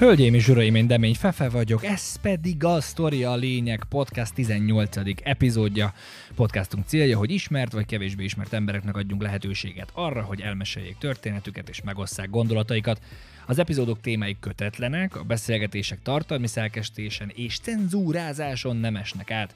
[0.00, 4.96] Hölgyeim és uraim, én Demény Fefe vagyok, ez pedig a Story a Lényeg podcast 18.
[5.22, 5.92] epizódja.
[6.34, 11.82] Podcastunk célja, hogy ismert vagy kevésbé ismert embereknek adjunk lehetőséget arra, hogy elmeséljék történetüket és
[11.82, 13.00] megosszák gondolataikat.
[13.46, 19.54] Az epizódok témái kötetlenek, a beszélgetések tartalmi szerkesztésen és cenzúrázáson nem esnek át.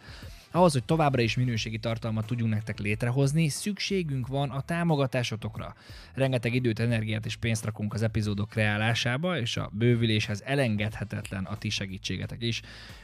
[0.55, 5.75] Ahhoz, hogy továbbra is minőségi tartalmat tudjunk nektek létrehozni, szükségünk van a támogatásotokra.
[6.12, 11.68] Rengeteg időt, energiát és pénzt rakunk az epizódok kreálásába, és a bővüléshez elengedhetetlen a ti
[11.68, 12.61] segítségetek is.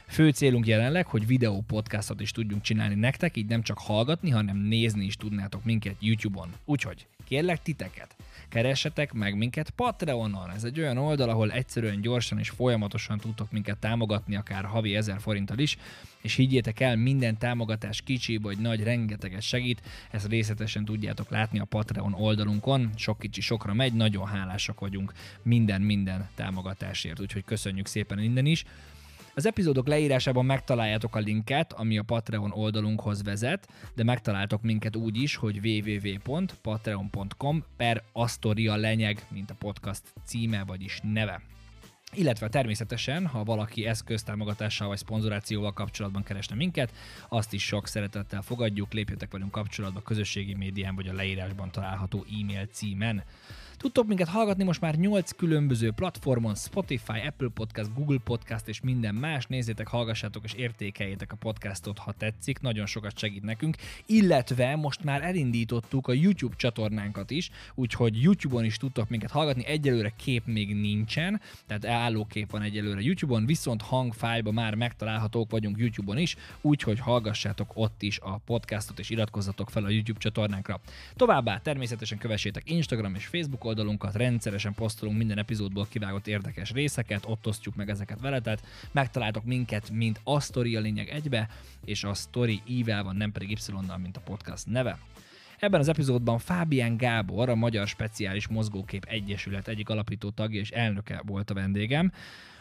[0.07, 4.57] Fő célunk jelenleg, hogy videó podcastot is tudjunk csinálni nektek, így nem csak hallgatni, hanem
[4.57, 6.49] nézni is tudnátok minket YouTube-on.
[6.65, 8.15] Úgyhogy kérlek titeket,
[8.51, 10.51] keressetek meg minket Patreonon.
[10.55, 15.19] Ez egy olyan oldal, ahol egyszerűen, gyorsan és folyamatosan tudtok minket támogatni, akár havi 1000
[15.19, 15.77] forinttal is,
[16.21, 21.65] és higgyétek el, minden támogatás kicsi vagy nagy rengeteget segít, ezt részletesen tudjátok látni a
[21.65, 28.45] Patreon oldalunkon, sok kicsi sokra megy, nagyon hálásak vagyunk minden-minden támogatásért, úgyhogy köszönjük szépen innen
[28.45, 28.65] is.
[29.35, 35.21] Az epizódok leírásában megtaláljátok a linket, ami a Patreon oldalunkhoz vezet, de megtaláltok minket úgy
[35.21, 41.41] is, hogy www.patreon.com per Astoria lenyeg, mint a podcast címe, vagyis neve.
[42.13, 46.93] Illetve természetesen, ha valaki eszköztámogatással vagy szponzorációval kapcsolatban keresne minket,
[47.29, 52.65] azt is sok szeretettel fogadjuk, lépjetek velünk kapcsolatba közösségi médián vagy a leírásban található e-mail
[52.65, 53.23] címen.
[53.81, 59.15] Tudtok minket hallgatni most már 8 különböző platformon, Spotify, Apple Podcast, Google Podcast és minden
[59.15, 59.45] más.
[59.45, 63.77] Nézzétek, hallgassátok és értékeljétek a podcastot, ha tetszik, nagyon sokat segít nekünk.
[64.05, 69.65] Illetve most már elindítottuk a YouTube csatornánkat is, úgyhogy YouTube-on is tudtok minket hallgatni.
[69.65, 75.77] Egyelőre kép még nincsen, tehát álló kép van egyelőre YouTube-on, viszont hangfájlban már megtalálhatók vagyunk
[75.77, 80.79] YouTube-on is, úgyhogy hallgassátok ott is a podcastot és iratkozzatok fel a YouTube csatornánkra.
[81.15, 87.47] Továbbá természetesen kövessétek Instagram és Facebook oldalunkat, rendszeresen posztolunk minden epizódból kivágott érdekes részeket, ott
[87.47, 88.59] osztjuk meg ezeket veletek,
[88.91, 91.49] megtaláltok minket, mint a Story a lényeg egybe,
[91.85, 94.97] és a Story ível van, nem pedig Y-nal, mint a podcast neve.
[95.59, 101.21] Ebben az epizódban Fábián Gábor, a Magyar Speciális Mozgókép Egyesület egyik alapító tagja és elnöke
[101.25, 102.11] volt a vendégem.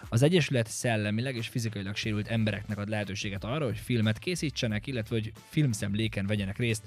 [0.08, 5.32] Az Egyesület szellemileg és fizikailag sérült embereknek ad lehetőséget arra, hogy filmet készítsenek, illetve hogy
[5.48, 6.82] filmszemléken vegyenek részt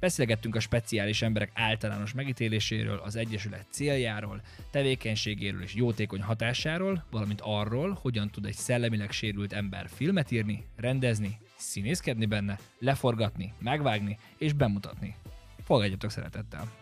[0.00, 4.40] Beszélgettünk a speciális emberek általános megítéléséről, az Egyesület céljáról,
[4.70, 11.38] tevékenységéről és jótékony hatásáról, valamint arról, hogyan tud egy szellemileg sérült ember filmet írni, rendezni,
[11.56, 15.14] színészkedni benne, leforgatni, megvágni és bemutatni.
[15.64, 16.72] Fogadjatok szeretettel!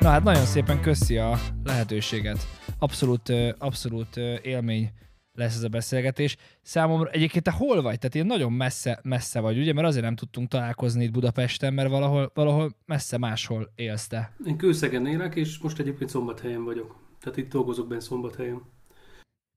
[0.00, 2.46] Na hát nagyon szépen köszi a lehetőséget.
[2.78, 4.92] Abszolút, abszolút élmény
[5.34, 6.36] lesz ez a beszélgetés.
[6.62, 7.98] Számomra egyébként te hol vagy?
[7.98, 9.72] Tehát én nagyon messze, messze vagy, ugye?
[9.72, 14.32] Mert azért nem tudtunk találkozni itt Budapesten, mert valahol, valahol messze máshol élsz te.
[14.46, 16.96] Én Kőszegen élek, és most egyébként Szombathelyen vagyok.
[17.20, 18.62] Tehát itt dolgozok benne Szombathelyen.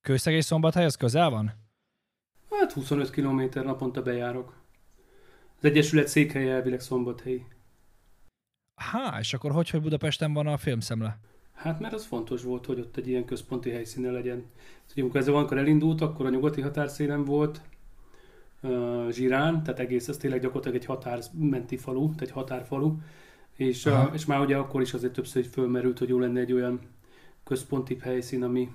[0.02, 1.54] Kőszeg és Szombathely, az közel van?
[2.50, 4.64] Hát 25 km naponta bejárok.
[5.58, 7.46] Az Egyesület székhelye elvileg Szombathelyi.
[8.76, 11.20] Há, és akkor hogy, hogy Budapesten van a filmszemle?
[11.56, 14.44] Hát mert az fontos volt, hogy ott egy ilyen központi helyszíne legyen.
[14.92, 17.62] Ugye, amikor ez valamikor elindult, akkor a nyugati határszélen volt
[18.62, 22.96] uh, Zsirán, tehát egész, ez tényleg gyakorlatilag egy határmenti falu, tehát egy határfalu,
[23.56, 26.54] és, uh, és már ugye akkor is azért többször hogy fölmerült, hogy jó lenne egy
[26.54, 26.80] olyan
[27.44, 28.72] központi helyszín, ami,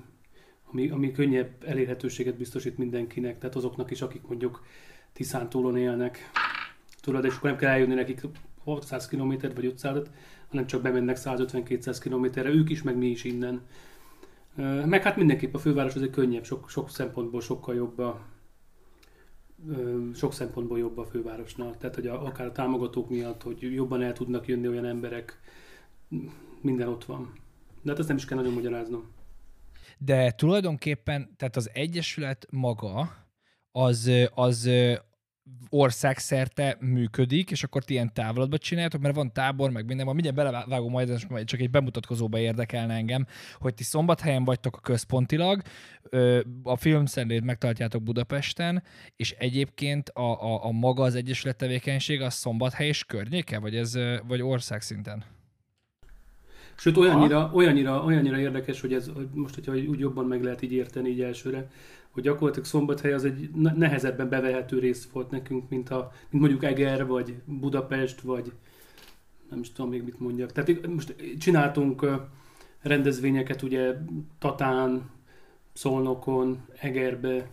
[0.70, 4.62] ami, ami könnyebb elérhetőséget biztosít mindenkinek, tehát azoknak is, akik mondjuk
[5.12, 6.30] Tiszántúlon élnek.
[7.00, 8.20] Tudod, és akkor nem kell eljönni nekik
[8.64, 9.96] 600 km vagy 500
[10.50, 13.62] hanem csak bemennek 150-200 kilométerre, ők is, meg mi is innen.
[14.84, 18.20] Meg hát mindenképp a főváros azért könnyebb, sok, sok szempontból sokkal jobb a,
[20.14, 21.76] sok szempontból jobb a fővárosnál.
[21.78, 25.40] Tehát, hogy a, akár a támogatók miatt, hogy jobban el tudnak jönni olyan emberek,
[26.60, 27.32] minden ott van.
[27.82, 29.10] De hát ezt nem is kell nagyon magyaráznom.
[29.98, 33.12] De tulajdonképpen, tehát az Egyesület maga,
[33.72, 34.70] az, az
[35.70, 40.38] országszerte működik, és akkor ti ilyen távlatba csináljátok, mert van tábor, meg minden, van, mindjárt
[40.38, 43.26] belevágom majd, ez majd csak egy bemutatkozóba érdekelne engem,
[43.58, 45.62] hogy ti szombathelyen vagytok a központilag,
[46.62, 48.82] a filmszendét megtartjátok Budapesten,
[49.16, 53.98] és egyébként a, a, a maga az Egyesület tevékenység a szombathely és környéke, vagy ez
[54.26, 55.24] vagy országszinten?
[56.76, 61.08] Sőt, olyannyira, olyannyira, olyannyira érdekes, hogy ez most, hogyha úgy jobban meg lehet így érteni
[61.08, 61.70] így elsőre,
[62.10, 67.06] hogy gyakorlatilag Szombathely az egy nehezebben bevehető rész volt nekünk, mint, a, mint mondjuk Eger,
[67.06, 68.52] vagy Budapest, vagy
[69.50, 70.52] nem is tudom még mit mondjak.
[70.52, 72.06] Tehát most csináltunk
[72.80, 73.94] rendezvényeket ugye
[74.38, 75.10] Tatán,
[75.72, 77.50] Szolnokon, Egerbe,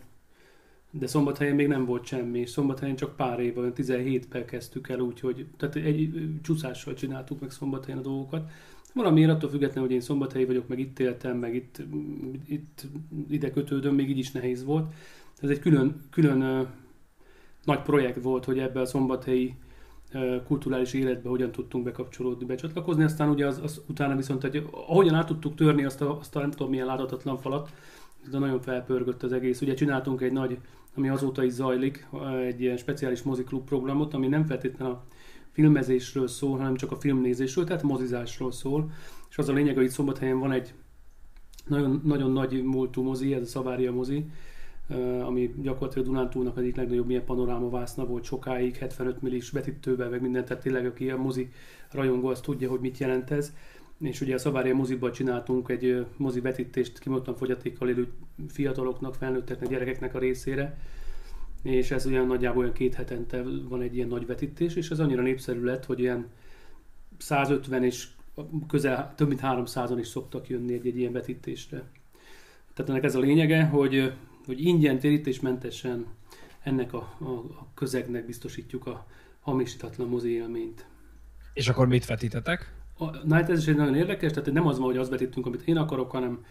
[0.90, 5.46] de szombathelyen még nem volt semmi, szombathelyen csak pár év, olyan 17-ben kezdtük el, úgyhogy
[5.56, 8.50] tehát egy csúszással csináltuk meg szombathelyen a dolgokat.
[8.98, 11.82] Valamiért attól függetlenül, hogy én szombathelyi vagyok, meg itt éltem, meg itt,
[12.48, 12.86] itt
[13.28, 14.92] ide kötődöm, még így is nehéz volt.
[15.40, 16.68] Ez egy külön, külön
[17.64, 19.54] nagy projekt volt, hogy ebbe a szombathelyi
[20.46, 23.02] kulturális életbe hogyan tudtunk bekapcsolódni, becsatlakozni.
[23.02, 26.40] Aztán ugye az, az utána viszont, hogy ahogyan át tudtuk törni azt a, azt a
[26.40, 27.70] nem tudom milyen láthatatlan falat,
[28.30, 29.60] de nagyon felpörgött az egész.
[29.60, 30.58] Ugye csináltunk egy nagy,
[30.94, 32.06] ami azóta is zajlik,
[32.46, 35.04] egy ilyen speciális moziklub programot, ami nem feltétlenül a
[35.58, 38.90] filmezésről szól, hanem csak a filmnézésről, tehát mozizásról szól.
[39.30, 40.74] És az a lényeg, hogy itt Szombathelyen van egy
[41.66, 44.24] nagyon, nagyon nagy múltú mozi, ez a Szavária mozi,
[45.24, 50.46] ami gyakorlatilag Dunántúlnak egyik legnagyobb ilyen panoráma vászna volt sokáig, 75 millis vetítővel, meg mindent,
[50.46, 51.50] tehát tényleg aki a mozi
[51.90, 53.52] rajongó, az tudja, hogy mit jelent ez.
[54.00, 58.08] És ugye a Szavária moziban csináltunk egy mozi vetítést kimondottan fogyatékkal élő
[58.48, 60.78] fiataloknak, felnőtteknek, gyerekeknek a részére,
[61.62, 65.22] és ez olyan nagyjából olyan két hetente van egy ilyen nagy vetítés, és ez annyira
[65.22, 66.26] népszerű lett, hogy ilyen
[67.18, 68.08] 150 és
[68.68, 71.84] közel több mint 300-an is szoktak jönni egy, egy ilyen vetítésre.
[72.74, 74.12] Tehát ennek ez a lényege, hogy,
[74.46, 76.06] hogy ingyen, térítésmentesen
[76.62, 79.06] ennek a, a, a közegnek biztosítjuk a
[79.40, 80.86] hamisítatlan mozi élményt.
[81.52, 82.72] És akkor mit vetítetek?
[83.24, 85.62] Na hát ez is egy nagyon érdekes, tehát nem az van, hogy azt vetítünk, amit
[85.62, 86.44] én akarok, hanem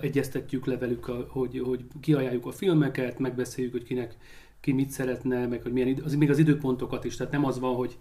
[0.00, 4.16] egyeztetjük le velük, a, hogy, hogy kiajáljuk a filmeket, megbeszéljük, hogy kinek
[4.60, 7.74] ki mit szeretne, meg hogy milyen, az, még az időpontokat is, tehát nem az van,
[7.74, 7.98] hogy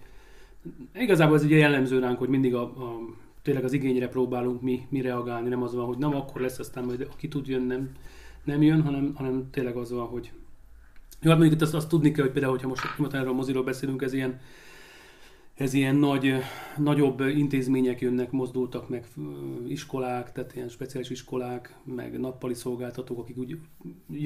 [0.94, 3.00] igazából ez ugye jellemző ránk, hogy mindig a, a
[3.42, 6.84] tényleg az igényre próbálunk mi, mi reagálni, nem az van, hogy nem akkor lesz, aztán
[6.84, 7.90] majd aki tud jön, nem,
[8.44, 10.32] nem jön, hanem, hanem tényleg az van, hogy
[11.22, 12.68] jó, hát mondjuk itt azt, azt tudni kell, hogy például, hogyha
[12.98, 14.40] most erről a moziról beszélünk, ez ilyen
[15.56, 16.34] ez ilyen nagy,
[16.78, 19.08] nagyobb intézmények jönnek, mozdultak meg
[19.68, 23.58] iskolák, tehát ilyen speciális iskolák, meg nappali szolgáltatók, akik úgy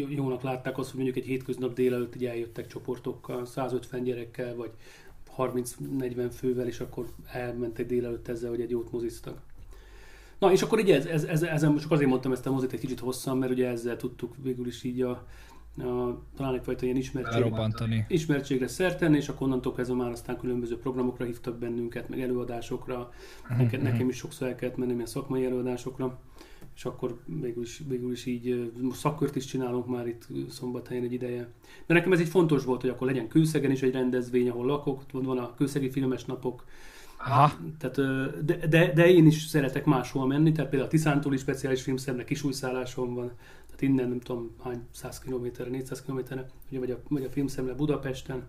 [0.08, 4.72] jónak látták azt, hogy mondjuk egy hétköznap délelőtt így eljöttek csoportokkal, 150 gyerekkel, vagy
[5.38, 9.42] 30-40 fővel, és akkor elmentek délelőtt ezzel, hogy egy jót moziztak.
[10.40, 12.80] Na, és akkor így ez, ez, ez, ezen csak azért mondtam ezt a mozit egy
[12.80, 15.26] kicsit hosszan, mert ugye ezzel tudtuk végül is így a,
[15.78, 17.54] a, talán egyfajta ilyen ismertség,
[18.08, 22.98] ismertségre szerten, és akkor onnantól kezdve már aztán különböző programokra hívtak bennünket, meg előadásokra.
[22.98, 23.64] Mm-hmm.
[23.64, 26.20] Nekem, nekem is sokszor el kellett mennem ilyen szakmai előadásokra,
[26.76, 31.52] és akkor végül is, végül is így szakkört is csinálunk már itt szombathelyen egy ideje.
[31.86, 35.02] De nekem ez így fontos volt, hogy akkor legyen Kőszegen is egy rendezvény, ahol lakok,
[35.14, 36.64] ott van a Kőszegi Filmes Napok,
[37.18, 37.52] Aha.
[37.80, 37.96] Tehát,
[38.46, 43.14] de, de, de, én is szeretek máshol menni, tehát például a Tiszántúli speciális filmszernek kisújszállásom
[43.14, 43.32] van,
[43.78, 47.74] tehát innen nem tudom hány száz kilométerre, 400 kilométerre, ugye vagy a, vagy a filmszemle
[47.74, 48.48] Budapesten.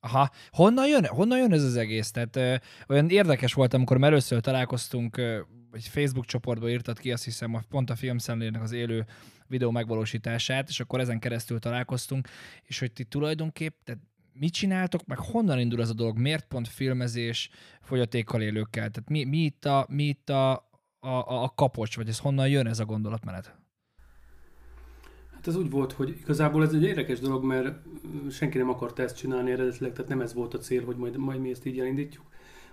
[0.00, 2.10] Aha, honnan jön, honnan jön ez az egész?
[2.10, 2.54] Tehát ö,
[2.88, 5.40] olyan érdekes volt, amikor először találkoztunk, ö,
[5.72, 9.06] egy Facebook csoportba írtad ki, azt hiszem, pont a filmszemlének az élő
[9.46, 12.28] videó megvalósítását, és akkor ezen keresztül találkoztunk,
[12.62, 14.02] és hogy ti tulajdonképp, tehát
[14.32, 19.24] mit csináltok, meg honnan indul ez a dolog, miért pont filmezés fogyatékkal élőkkel, tehát mi,
[19.24, 20.52] mi itt, a, mi itt a,
[21.00, 23.57] a, a kapocs, vagy ez honnan jön ez a gondolatmenet?
[25.48, 27.78] Ez úgy volt, hogy igazából ez egy érdekes dolog, mert
[28.30, 31.40] senki nem akarta ezt csinálni eredetileg, tehát nem ez volt a cél, hogy majd, majd
[31.40, 32.24] mi ezt így elindítjuk,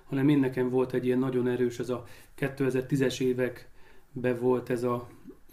[0.04, 2.04] hanem én nekem volt egy ilyen nagyon erős, ez a
[2.39, 5.07] 2010-es években volt ez a,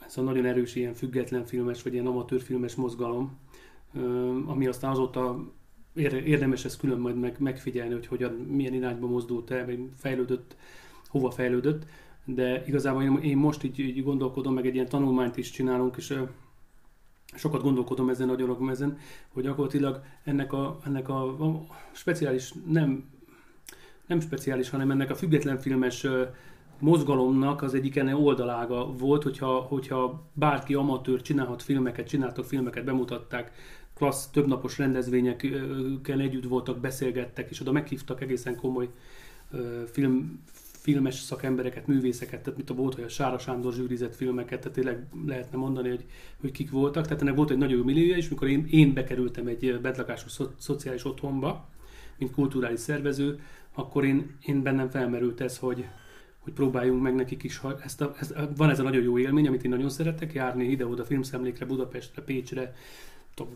[0.07, 3.39] ez a nagyon erős ilyen független filmes, vagy ilyen amatőrfilmes mozgalom,
[4.47, 5.53] ami aztán azóta
[6.25, 10.57] érdemes ezt külön majd meg, megfigyelni, hogy hogyan, milyen irányba mozdult el, vagy fejlődött,
[11.09, 11.85] hova fejlődött,
[12.25, 16.11] de igazából én, én most így, így gondolkodom, meg egy ilyen tanulmányt is csinálunk, és
[17.35, 18.99] sokat gondolkodom ezen, rakom ezen,
[19.29, 23.05] hogy gyakorlatilag ennek a, ennek a, a speciális, nem,
[24.07, 26.07] nem speciális, hanem ennek a független filmes
[26.79, 33.53] mozgalomnak az egyik ennél oldalága volt, hogyha, hogyha bárki amatőr csinálhat filmeket, csináltak filmeket, bemutatták,
[33.95, 38.89] klassz, többnapos rendezvényekkel együtt voltak, beszélgettek, és oda meghívtak egészen komoly
[39.87, 40.43] film,
[40.83, 45.07] filmes szakembereket, művészeket, tehát mint a volt, hogy a Sára Sándor zsűrizett filmeket, tehát tényleg
[45.27, 46.05] lehetne mondani, hogy,
[46.41, 47.05] hogy kik voltak.
[47.05, 50.55] Tehát ennek volt egy nagyon jó milliója, és mikor én, én bekerültem egy bedlakású szo-
[50.59, 51.69] szociális otthonba,
[52.19, 53.41] mint kulturális szervező,
[53.75, 55.87] akkor én, én bennem felmerült ez, hogy,
[56.39, 59.65] hogy próbáljunk meg nekik is, ezt a, ezt, van ez a nagyon jó élmény, amit
[59.65, 62.75] én nagyon szeretek, járni ide-oda filmszemlékre, Budapestre, Pécsre,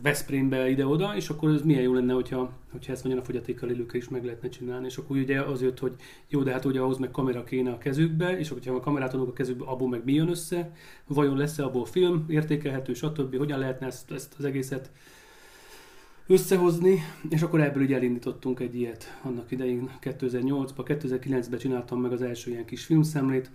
[0.01, 3.99] Veszprémbe ide-oda, és akkor ez milyen jó lenne, hogyha, hogyha ezt mondja a fogyatékkal élőkkel
[3.99, 4.85] is meg lehetne csinálni.
[4.85, 5.95] És akkor ugye az jött, hogy
[6.27, 9.13] jó, de hát ugye ahhoz meg kamera kéne a kezükbe, és akkor, ha a kamerát
[9.13, 10.73] adunk a kezükbe, abból meg mi jön össze,
[11.07, 13.37] vajon lesz-e abból film, értékelhető, stb.
[13.37, 14.91] Hogyan lehetne ezt, ezt az egészet
[16.27, 22.21] összehozni, és akkor ebből ugye elindítottunk egy ilyet annak idején 2008-ban, 2009-ben csináltam meg az
[22.21, 23.51] első ilyen kis filmszemlét,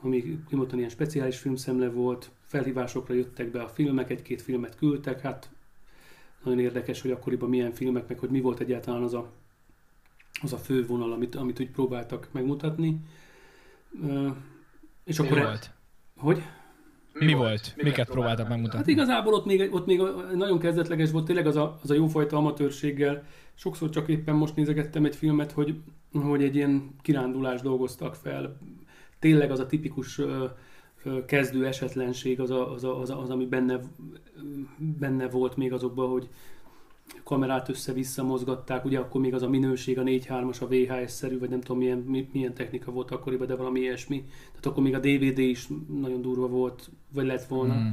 [0.00, 5.50] ami kimondani ilyen speciális filmszemle volt, felhívásokra jöttek be a filmek, egy-két filmet küldtek, hát
[6.44, 9.30] nagyon érdekes, hogy akkoriban milyen filmek, meg hogy mi volt egyáltalán az a,
[10.42, 13.00] az a fő vonal, amit, amit úgy próbáltak megmutatni.
[15.04, 15.32] És akkor...
[15.32, 15.70] Mi e- volt?
[16.16, 16.42] Hogy?
[17.12, 17.72] Mi, mi volt?
[17.76, 18.78] Miket, Miket próbáltak megmutatni?
[18.78, 20.02] Hát igazából ott még, ott még
[20.34, 23.26] nagyon kezdetleges volt, tényleg az a, az a jófajta amatőrséggel.
[23.54, 25.80] Sokszor csak éppen most nézegettem egy filmet, hogy,
[26.12, 28.58] hogy egy ilyen kirándulás dolgoztak fel.
[29.18, 30.20] Tényleg az a tipikus
[31.26, 33.80] kezdő esetlenség az, a, az, a, az, a, az, ami benne,
[34.78, 36.28] benne volt még azokban, hogy
[37.24, 41.60] kamerát össze-vissza mozgatták, ugye akkor még az a minőség, a 4-3-as, a VHS-szerű, vagy nem
[41.60, 44.24] tudom milyen, milyen technika volt akkoriban, de valami ilyesmi.
[44.46, 45.68] Tehát akkor még a DVD is
[46.00, 47.74] nagyon durva volt, vagy lett volna.
[47.74, 47.88] Mm.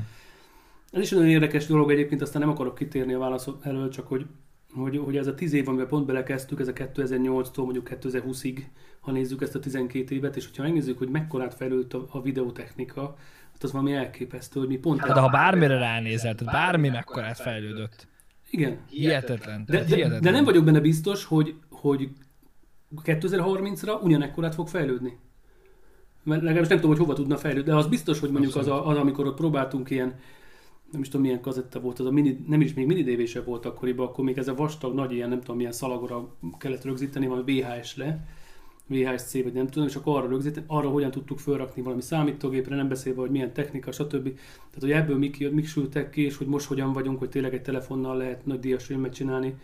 [0.92, 4.26] Ez is nagyon érdekes dolog egyébként, aztán nem akarok kitérni a válasz elől, csak hogy,
[4.74, 8.64] hogy, hogy ez a 10 év, amivel pont belekezdtük, ez a 2008-tól mondjuk 2020-ig,
[9.00, 13.18] ha nézzük ezt a 12 évet, és hogyha megnézzük, hogy mekkorát fejlődött a, a videotechnika,
[13.52, 15.00] hát az valami elképesztő, hogy mi pont...
[15.00, 18.08] Hát, de ha bármire ránézel, tehát bármi mekkorát fejlődött.
[18.50, 18.78] Igen.
[18.90, 19.64] Hihetetlen.
[19.66, 20.22] De, de, hihetetlen.
[20.22, 22.10] de nem vagyok benne biztos, hogy, hogy
[23.04, 25.18] 2030-ra ugyanekkorát fog fejlődni.
[26.24, 28.88] Mert legalábbis nem tudom, hogy hova tudna fejlődni, de az biztos, hogy mondjuk az, a,
[28.88, 30.20] az, amikor ott próbáltunk ilyen,
[30.92, 33.66] nem is tudom milyen kazetta volt, az a mini, nem is még mini dv volt
[33.66, 37.62] akkoriban, akkor még ez a vastag, nagy ilyen, nem tudom milyen szalagora kellett rögzíteni, valami
[37.62, 38.28] VHS-le,
[38.88, 42.88] VHS-C, vagy nem tudom, és akkor arra rögzíteni, arra hogyan tudtuk felrakni valami számítógépre, nem
[42.88, 44.24] beszélve, hogy milyen technika, stb.
[44.24, 47.62] Tehát, hogy ebből mik, mik sültek ki, és hogy most hogyan vagyunk, hogy tényleg egy
[47.62, 49.56] telefonnal lehet nagy díjas filmet csinálni,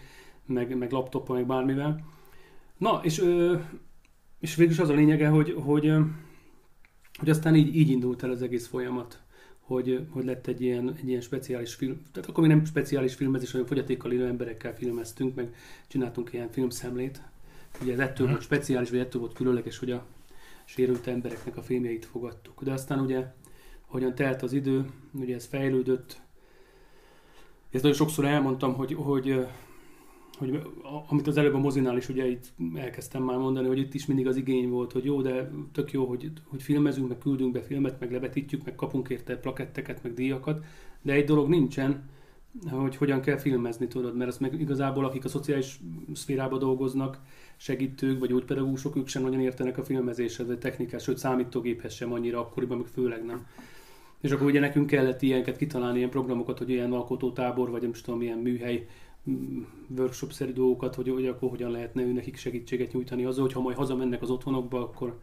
[0.46, 2.06] meg, meg laptoppal, meg bármivel.
[2.78, 3.24] Na, és,
[4.40, 5.94] és végülis az a lényege, hogy, hogy,
[7.20, 9.22] hogy aztán így, így indult el az egész folyamat
[9.68, 12.02] hogy, hogy lett egy ilyen, egy ilyen speciális film.
[12.12, 15.56] Tehát akkor még nem speciális filmezés, hanem fogyatékkal élő emberekkel filmeztünk, meg
[15.88, 17.22] csináltunk ilyen filmszemlét,
[17.82, 20.06] Ugye ez ettől volt speciális, vagy ettől volt különleges, hogy a
[20.66, 22.64] sérült embereknek a filmjeit fogadtuk.
[22.64, 23.26] De aztán ugye,
[23.86, 26.20] hogyan telt az idő, ugye ez fejlődött.
[27.72, 29.46] Ezt nagyon sokszor elmondtam, hogy, hogy,
[30.38, 30.62] hogy
[31.08, 34.28] amit az előbb a mozinál is ugye itt elkezdtem már mondani, hogy itt is mindig
[34.28, 38.00] az igény volt, hogy jó, de tök jó, hogy, hogy filmezünk, meg küldünk be filmet,
[38.00, 40.64] meg levetítjük, meg kapunk érte plaketteket, meg díjakat,
[41.02, 42.10] de egy dolog nincsen,
[42.70, 45.80] hogy hogyan kell filmezni, tudod, mert azt meg igazából akik a szociális
[46.14, 47.20] szférában dolgoznak,
[47.58, 52.40] segítők vagy gyógypedagógusok, ők sem nagyon értenek a filmezéshez, vagy technikás, sőt számítógéphez sem annyira
[52.40, 53.48] akkoriban, még főleg nem.
[54.22, 58.22] És akkor ugye nekünk kellett ilyeneket kitalálni, ilyen programokat, hogy ilyen alkotótábor, vagy nem tudom,
[58.22, 58.88] ilyen műhely,
[59.98, 63.78] workshop-szerű dolgokat, hogy, hogy akkor hogyan lehetne ő nekik segítséget nyújtani azzal, hogy ha majd
[63.78, 65.20] hazamennek az otthonokba, akkor,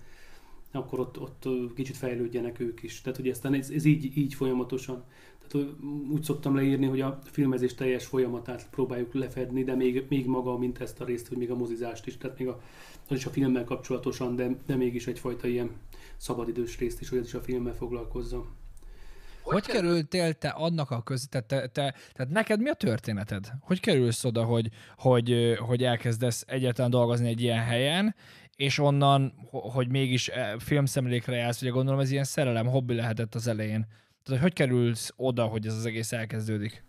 [0.71, 3.01] akkor ott, ott kicsit fejlődjenek ők is.
[3.01, 5.05] Tehát, hogy aztán ez, ez így, így folyamatosan.
[5.47, 5.69] Tehát
[6.11, 10.81] úgy szoktam leírni, hogy a filmezés teljes folyamatát próbáljuk lefedni, de még, még maga, mint
[10.81, 12.61] ezt a részt, hogy még a mozizást is, tehát még a,
[13.09, 15.71] az is a filmmel kapcsolatosan, de, de mégis egyfajta ilyen
[16.17, 18.47] szabadidős részt is, hogy ez is a filmmel foglalkozza.
[19.45, 23.53] Hogy kerültél te annak a közé, te, te, te, tehát neked mi a történeted?
[23.61, 28.15] Hogy kerülsz oda, hogy, hogy, hogy elkezdesz egyáltalán dolgozni egy ilyen helyen,
[28.57, 33.47] és onnan, hogy mégis eh, filmszemlékre jársz, ugye gondolom ez ilyen szerelem, hobbi lehetett az
[33.47, 33.87] elején.
[34.23, 36.85] Tehát, hogy kerülsz oda, hogy ez az egész elkezdődik?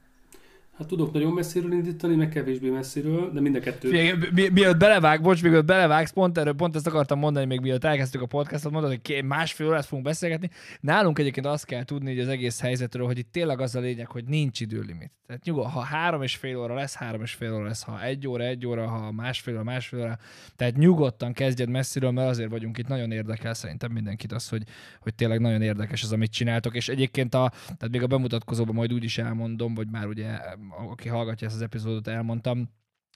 [0.77, 3.89] Hát tudok nagyon messziről indítani, meg kevésbé messziről, de mind a kettő.
[3.89, 7.83] Mi, mi, mielőtt belevág, bocs, mielőtt belevágsz, pont erről, pont ezt akartam mondani, még mielőtt
[7.83, 10.49] elkezdtük a podcastot, mondod, hogy másfél órát fogunk beszélgetni.
[10.79, 14.07] Nálunk egyébként azt kell tudni hogy az egész helyzetről, hogy itt tényleg az a lényeg,
[14.07, 15.11] hogy nincs időlimit.
[15.27, 18.27] Tehát nyugodt, ha három és fél óra lesz, három és fél óra lesz, ha egy
[18.27, 20.17] óra, egy óra, ha másfél óra, másfél óra.
[20.55, 24.63] Tehát nyugodtan kezdjed messziről, mert azért vagyunk itt, nagyon érdekel szerintem mindenkit az, hogy,
[24.99, 26.75] hogy tényleg nagyon érdekes az, amit csináltok.
[26.75, 31.07] És egyébként a, tehát még a bemutatkozóban majd úgy is elmondom, vagy már ugye, aki
[31.09, 32.69] hallgatja ezt az epizódot, elmondtam,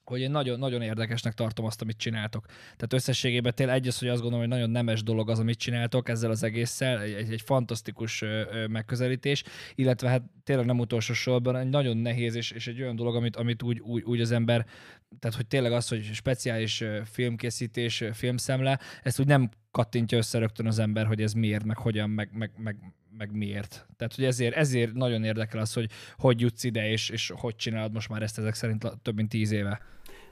[0.10, 2.46] hogy én nagyon, nagyon érdekesnek tartom azt, amit csináltok.
[2.48, 6.10] Tehát összességében tényleg egy az, hogy azt gondolom, hogy nagyon nemes dolog az, amit csináltok
[6.10, 8.24] ezzel az egésszel, egy, egy fantasztikus
[8.68, 9.44] megközelítés,
[9.76, 13.36] illetve hát tényleg nem utolsó sorban egy nagyon nehéz és, és egy olyan dolog, amit,
[13.36, 14.66] amit úgy, úgy, úgy az ember,
[15.20, 20.80] tehát hogy tényleg az, hogy speciális filmkészítés, filmszemle, ezt úgy nem kattintja össze rögtön az
[20.80, 22.78] ember, hogy ez miért, meg hogyan, meg, meg, meg,
[23.18, 23.86] meg miért.
[23.98, 27.94] Tehát, hogy ezért, ezért nagyon érdekel az, hogy hogy jutsz ide, és, és hogy csinálod
[27.94, 29.82] most már ezt ezek szerint több mint tíz éve.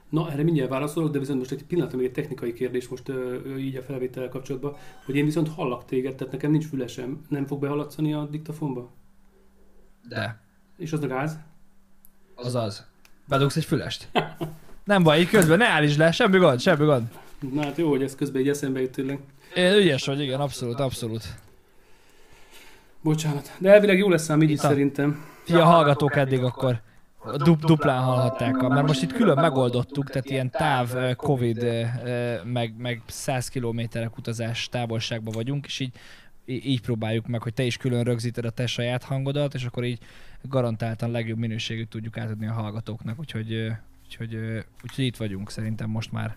[0.08, 3.56] Na, erre mindjárt válaszolok, de viszont most egy pillanat, még egy technikai kérdés most ö,
[3.56, 7.20] így a felvétel kapcsolatban, hogy én viszont hallak téged, tehát nekem nincs fülesem.
[7.28, 8.90] Nem fog behaladszani a diktafonba?
[10.08, 10.40] De.
[10.76, 11.38] És az a gáz?
[12.34, 12.86] Az az.
[13.28, 14.08] Bedugsz egy fülest?
[14.84, 17.08] Nem baj, így közben ne állítsd le, semmi gond, semmi gond.
[17.52, 19.18] Na hát jó, hogy ez közben egy eszembe jut tényleg.
[19.54, 21.38] Én ügyes vagy, igen, abszolút, abszolút.
[23.02, 25.24] Bocsánat, de elvileg jó lesz ám így szerintem.
[25.44, 26.80] Fia, hallgatók eddig akkor
[27.36, 31.66] du- duplán hallhatták, mert most itt külön megoldottuk, tehát ilyen táv Covid,
[32.44, 35.92] meg, meg 100 kilométerek utazás távolságban vagyunk, és így
[36.50, 39.98] így próbáljuk meg, hogy te is külön rögzíted a te saját hangodat, és akkor így
[40.42, 43.72] garantáltan legjobb minőségűt tudjuk átadni a hallgatóknak, úgyhogy,
[44.04, 44.34] úgyhogy,
[44.84, 46.36] úgyhogy itt vagyunk szerintem most már.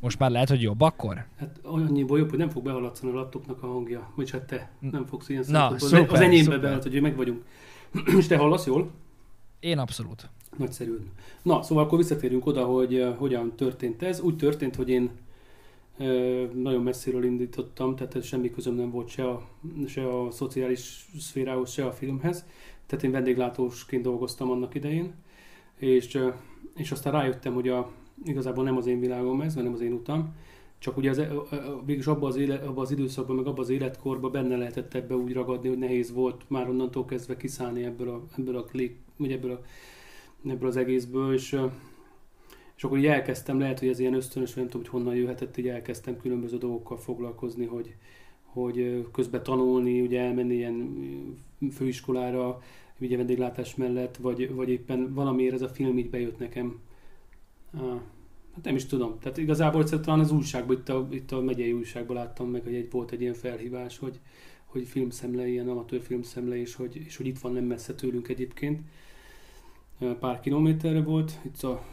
[0.00, 1.26] Most már lehet, hogy jobb akkor?
[1.38, 4.12] Hát annyiból jobb, hogy nem fog behaladszani a laptopnak a hangja.
[4.14, 7.44] Vagy hát te nem fogsz ilyen Na, szuper, Az enyémbe behalad, hogy meg vagyunk.
[8.18, 8.90] és te hallasz jól?
[9.60, 10.28] Én abszolút.
[10.56, 10.96] Nagyszerű.
[11.42, 14.20] Na, szóval akkor visszatérünk oda, hogy uh, hogyan történt ez.
[14.20, 15.10] Úgy történt, hogy én
[15.98, 19.48] uh, nagyon messziről indítottam, tehát semmi közöm nem volt se a,
[19.86, 22.44] se a szociális szférához, se a filmhez.
[22.86, 25.14] Tehát én vendéglátósként dolgoztam annak idején,
[25.76, 26.34] és, uh,
[26.76, 27.90] és aztán rájöttem, hogy a,
[28.24, 30.34] igazából nem az én világom ez, nem az én utam,
[30.80, 31.22] csak ugye az,
[31.84, 35.68] végülis abban az, abba az időszakban, meg abban az életkorban benne lehetett ebbe úgy ragadni,
[35.68, 39.60] hogy nehéz volt már onnantól kezdve kiszállni ebből a, ebből a, lég, vagy ebből, a,
[40.48, 41.56] ebből az egészből, és,
[42.76, 45.68] és akkor így elkezdtem, lehet, hogy ez ilyen ösztönös, nem tudom, hogy honnan jöhetett, így
[45.68, 47.94] elkezdtem különböző dolgokkal foglalkozni, hogy,
[48.42, 50.94] hogy közben tanulni, ugye elmenni ilyen
[51.72, 52.62] főiskolára,
[53.00, 56.80] ugye vendéglátás mellett, vagy, vagy éppen valamiért ez a film így bejött nekem
[58.54, 59.18] Hát nem is tudom.
[59.18, 62.90] Tehát igazából talán az újságban, itt a, itt a megyei újságban láttam meg, hogy egy,
[62.90, 64.20] volt egy ilyen felhívás, hogy,
[64.64, 68.80] hogy filmszemle, ilyen amatőr filmszemle, és hogy, és hogy itt van nem messze tőlünk egyébként.
[70.18, 71.84] Pár kilométerre volt, itt a,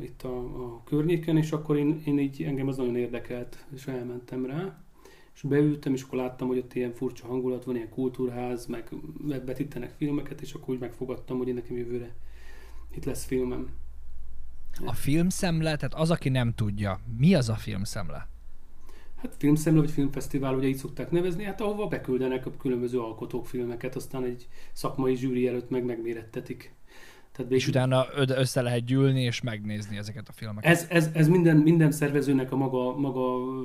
[0.00, 4.46] itt a, a környéken, és akkor én, én így, engem az nagyon érdekelt, és elmentem
[4.46, 4.78] rá.
[5.34, 8.88] És beültem, és akkor láttam, hogy ott ilyen furcsa hangulat van, ilyen kultúrház, meg
[9.44, 12.14] betítenek filmeket, és akkor úgy megfogadtam, hogy én nekem jövőre
[12.94, 13.68] itt lesz filmem.
[14.84, 18.28] A filmszemle, tehát az, aki nem tudja, mi az a filmszemle?
[19.16, 23.96] Hát filmszemle vagy filmfesztivál, ugye így szokták nevezni, hát ahova beküldenek a különböző alkotók filmeket,
[23.96, 26.74] aztán egy szakmai zsűri előtt meg megmérettetik.
[27.32, 30.70] Tehát és utána össze lehet gyűlni és megnézni ezeket a filmeket.
[30.70, 33.22] Ez, ez, ez minden, minden szervezőnek a maga, maga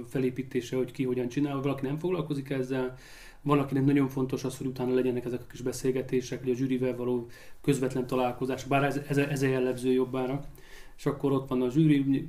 [0.07, 2.97] felépítése, hogy ki hogyan csinál, valaki nem foglalkozik ezzel,
[3.41, 7.27] valakinek nagyon fontos az, hogy utána legyenek ezek a kis beszélgetések, hogy a zsűrivel való
[7.61, 10.45] közvetlen találkozás, bár ez, ez, ez a jellemző jobbára
[10.99, 12.27] és akkor ott van a zsűri,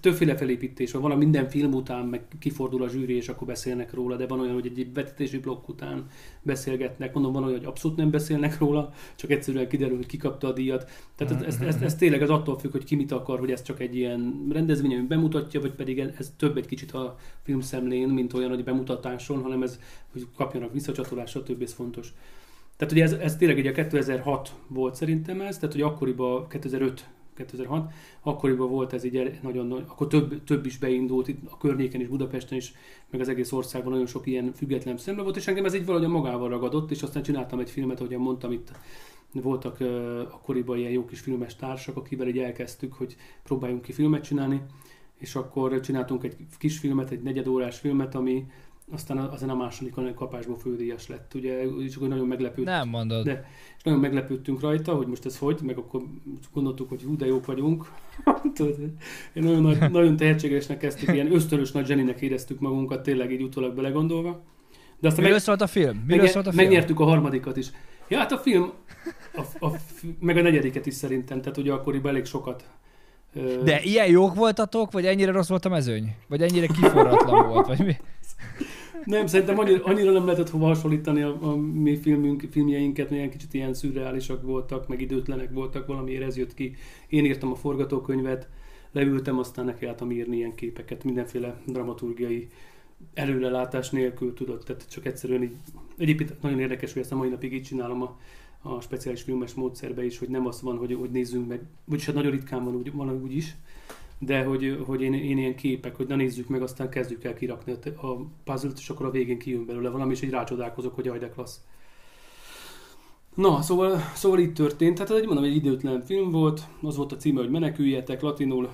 [0.00, 4.16] többféle felépítés van, van minden film után meg kifordul a zsűri, és akkor beszélnek róla,
[4.16, 6.06] de van olyan, hogy egy vetítési blokk után
[6.42, 10.52] beszélgetnek, mondom, van olyan, hogy abszolút nem beszélnek róla, csak egyszerűen kiderül, hogy kikapta a
[10.52, 10.90] díjat.
[11.16, 13.62] Tehát ez, ez, ez, ez tényleg az attól függ, hogy ki mit akar, hogy ez
[13.62, 18.32] csak egy ilyen rendezvény, ami bemutatja, vagy pedig ez több egy kicsit a filmszemlén, mint
[18.32, 19.78] olyan, hogy bemutatáson, hanem ez,
[20.12, 21.62] hogy kapjanak visszacsatolást, stb.
[21.62, 22.14] ez fontos.
[22.76, 27.92] Tehát ugye ez, ez tényleg ugye 2006 volt szerintem ez, tehát hogy akkoriban 2005 2006,
[28.20, 32.08] akkoriban volt ez így nagyon nagy, akkor több, több is beindult itt a környéken is,
[32.08, 32.72] Budapesten is,
[33.10, 36.08] meg az egész országban nagyon sok ilyen független szembe volt, és engem ez így valahogy
[36.08, 38.72] magával ragadott, és aztán csináltam egy filmet, ahogyan mondtam, itt
[39.32, 44.22] voltak uh, akkoriban ilyen jó kis filmes társak, akivel így elkezdtük, hogy próbáljunk ki filmet
[44.22, 44.62] csinálni,
[45.18, 48.46] és akkor csináltunk egy kis filmet, egy negyedórás filmet, ami,
[48.90, 52.66] aztán azon a második kapásból fődíjas lett, ugye, és akkor nagyon meglepődtünk.
[52.66, 53.24] Nem mondod.
[53.24, 56.02] De, és nagyon meglepődtünk rajta, hogy most ez hogy, meg akkor
[56.52, 57.92] gondoltuk, hogy hú, de jók vagyunk.
[59.34, 63.74] Én nagyon, nagy, nagyon tehetségesnek kezdtük, ilyen ösztönös nagy zseninek éreztük magunkat, tényleg így utólag
[63.74, 64.42] belegondolva.
[65.00, 66.02] De aztán Miről meg, szólt a film?
[66.06, 66.64] Miről meg, szólt a film?
[66.64, 67.70] Megnyertük a harmadikat is.
[68.08, 68.72] Ja, hát a film,
[69.34, 69.76] a, a,
[70.20, 72.64] meg a negyediket is szerintem, tehát ugye akkoriban elég sokat
[73.64, 76.14] de ilyen jók voltatok, vagy ennyire rossz volt a mezőny?
[76.28, 77.66] Vagy ennyire kiforratlan volt?
[77.66, 77.96] Vagy mi?
[79.04, 83.30] Nem, szerintem annyira, annyira nem lehetett hova hasonlítani a, a mi filmünk, filmjeinket, mert ilyen
[83.30, 86.76] kicsit ilyen szürreálisak voltak, meg időtlenek voltak, valamiért ez jött ki.
[87.08, 88.48] Én írtam a forgatókönyvet,
[88.92, 92.48] leültem, aztán nekiálltam írni ilyen képeket, mindenféle dramaturgiai
[93.14, 95.54] előrelátás nélkül tudott, tehát csak egyszerűen így,
[95.96, 98.18] egyébként nagyon érdekes, hogy ezt a mai napig így csinálom a,
[98.62, 102.14] a speciális filmes módszerbe is, hogy nem az van, hogy, hogy nézzünk meg, vagyis hát
[102.14, 103.54] nagyon ritkán van úgy, van úgy is,
[104.24, 107.72] de hogy, hogy én, én ilyen képek, hogy na nézzük meg, aztán kezdjük el kirakni
[107.72, 111.28] a puzzle és akkor a végén kijön belőle valami, és így rácsodálkozok, hogy jaj, de
[111.28, 111.60] klassz.
[113.34, 114.98] Na, szóval, szóval itt történt.
[114.98, 118.72] Hát ez egy mondom, egy időtlen film volt, az volt a címe, hogy meneküljetek latinul,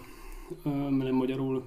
[0.88, 1.64] nem magyarul.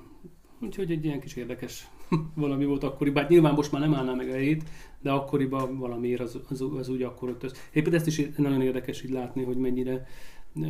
[0.59, 1.87] Úgyhogy egy ilyen kis érdekes
[2.35, 3.21] valami volt akkoriban.
[3.21, 4.63] Hát nyilván most már nem állná meg a helyét,
[4.99, 7.57] de akkoriban valamiért az, az, az úgy akkor ott.
[7.73, 10.07] Éppen ezt is nagyon érdekes így látni, hogy mennyire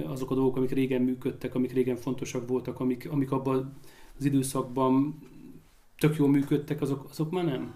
[0.05, 3.73] azok a dolgok, amik régen működtek, amik régen fontosak voltak, amik, amik abban
[4.17, 5.19] az időszakban
[5.97, 7.75] tök jól működtek, azok, azok már nem.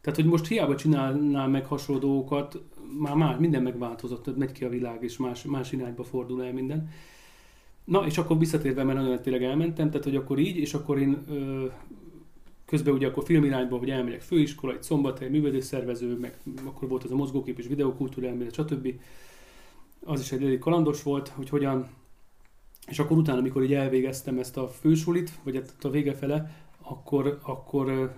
[0.00, 2.62] Tehát, hogy most hiába csinálnál meg hasonló dolgokat,
[2.98, 6.88] már, már minden megváltozott, megy ki a világ, és más, más irányba fordul el minden.
[7.84, 11.22] Na, és akkor visszatérve, mert nagyon tényleg elmentem, tehát, hogy akkor így, és akkor én
[11.28, 11.66] ö,
[12.64, 17.16] közben ugye akkor filmirányban, hogy elmegyek főiskola, egy szombathely, művelésszervező, meg akkor volt az a
[17.16, 18.94] mozgókép és videokultúra elmélet, stb
[20.06, 21.88] az is egy elég kalandos volt, hogy hogyan,
[22.86, 26.50] és akkor utána, amikor így elvégeztem ezt a fősulit, vagy hát a vége fele,
[26.82, 28.14] akkor, akkor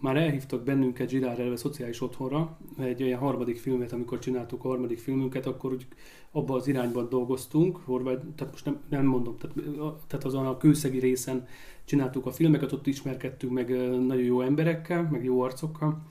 [0.00, 4.98] már elhívtak bennünket Zsirár elve szociális otthonra, egy olyan harmadik filmet, amikor csináltuk a harmadik
[4.98, 5.86] filmünket, akkor úgy
[6.30, 9.56] abba az irányban dolgoztunk, Horváth, tehát most nem, nem mondom, tehát,
[10.06, 11.46] tehát azon a kőszegi részen
[11.84, 13.68] csináltuk a filmeket, ott ismerkedtünk meg
[14.06, 16.02] nagyon jó emberekkel, meg jó arcokkal,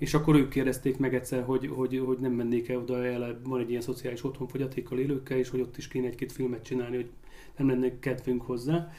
[0.00, 3.70] és akkor ők kérdezték meg egyszer, hogy, hogy, hogy nem mennék-e oda el, van egy
[3.70, 7.10] ilyen szociális otthon fogyatékkal élőkkel, és hogy ott is kéne egy-két filmet csinálni, hogy
[7.56, 8.90] nem lenne kedvünk hozzá.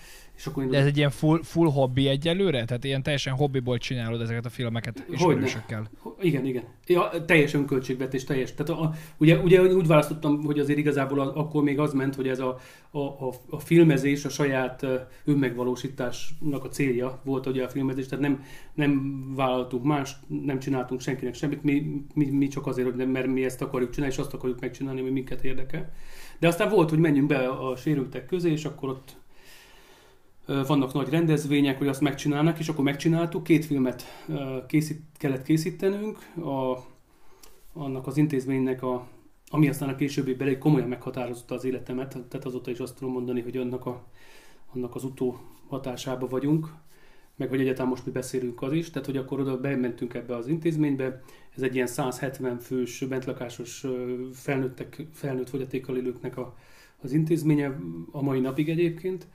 [0.41, 2.65] És akkor De ez egy ilyen full, full hobby egyelőre?
[2.65, 5.89] Tehát ilyen teljesen hobbiból csinálod ezeket a filmeket ismerősökkel?
[6.21, 6.63] Igen, igen.
[6.87, 8.53] Ja, teljes önköltségvetés, teljes.
[8.53, 12.27] Tehát a, ugye, ugye úgy választottam, hogy azért igazából a, akkor még az ment, hogy
[12.27, 12.57] ez a,
[12.91, 14.85] a, a, a filmezés a saját
[15.25, 21.33] önmegvalósításnak a célja volt ugye a filmezés, tehát nem, nem vállaltunk más, nem csináltunk senkinek
[21.33, 24.33] semmit, mi, mi, mi csak azért, hogy nem, mert mi ezt akarjuk csinálni, és azt
[24.33, 25.91] akarjuk megcsinálni, ami minket érdekel.
[26.41, 29.15] De aztán volt, hogy menjünk be a sérültek közé, és akkor ott
[30.67, 34.03] vannak nagy rendezvények, hogy azt megcsinálnak, és akkor megcsináltuk, két filmet
[34.67, 36.77] készít, kellett készítenünk, a,
[37.73, 39.07] annak az intézménynek a
[39.53, 43.41] ami aztán a későbbi belé komolyan meghatározott az életemet, tehát azóta is azt tudom mondani,
[43.41, 44.03] hogy annak, a,
[44.73, 46.73] annak az utó hatásába vagyunk,
[47.41, 50.47] meg hogy egyáltalán most mi beszélünk az is, tehát hogy akkor oda bementünk ebbe az
[50.47, 51.21] intézménybe,
[51.55, 53.85] ez egy ilyen 170 fős bentlakásos
[54.33, 56.55] felnőttek, felnőtt fogyatékkal élőknek a,
[57.01, 57.77] az intézménye
[58.11, 59.27] a mai napig egyébként,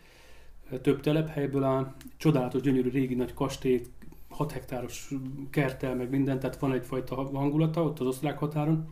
[0.82, 3.82] több telephelyből áll, csodálatos, gyönyörű régi nagy kastély,
[4.28, 5.10] 6 hektáros
[5.50, 8.88] kertel, meg minden, tehát van egyfajta hangulata ott az osztrák határon.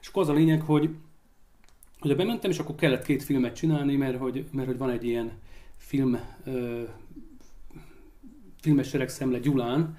[0.00, 0.90] És akkor az a lényeg, hogy,
[1.98, 5.32] hogy bementem, és akkor kellett két filmet csinálni, mert hogy, mert hogy van egy ilyen
[5.76, 6.18] film,
[8.64, 9.96] filmes szemle Gyulán,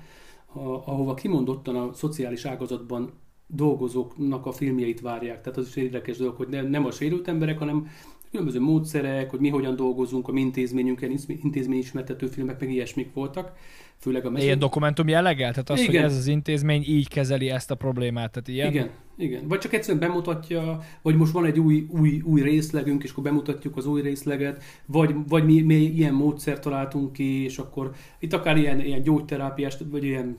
[0.85, 3.13] ahova kimondottan a szociális ágazatban
[3.47, 5.41] dolgozóknak a filmjeit várják.
[5.41, 7.87] Tehát az is érdekes dolog, hogy ne, nem a sérült emberek, hanem
[8.29, 13.53] különböző módszerek, hogy mi hogyan dolgozunk, a mi intézményünken, intézményismertető filmek, meg ilyesmik voltak.
[13.97, 14.45] Főleg a mesél...
[14.45, 15.51] Ilyen dokumentum jelleggel?
[15.51, 16.01] Tehát az, igen.
[16.01, 18.31] hogy ez az intézmény így kezeli ezt a problémát.
[18.31, 18.71] Tehát ilyen...
[18.71, 19.47] Igen, igen.
[19.47, 23.77] Vagy csak egyszerűen bemutatja, vagy most van egy új, új, új részlegünk, és akkor bemutatjuk
[23.77, 28.57] az új részleget, vagy, vagy mi, mi ilyen módszert találtunk ki, és akkor itt akár
[28.57, 30.37] ilyen, ilyen gyógyterápiás, vagy ilyen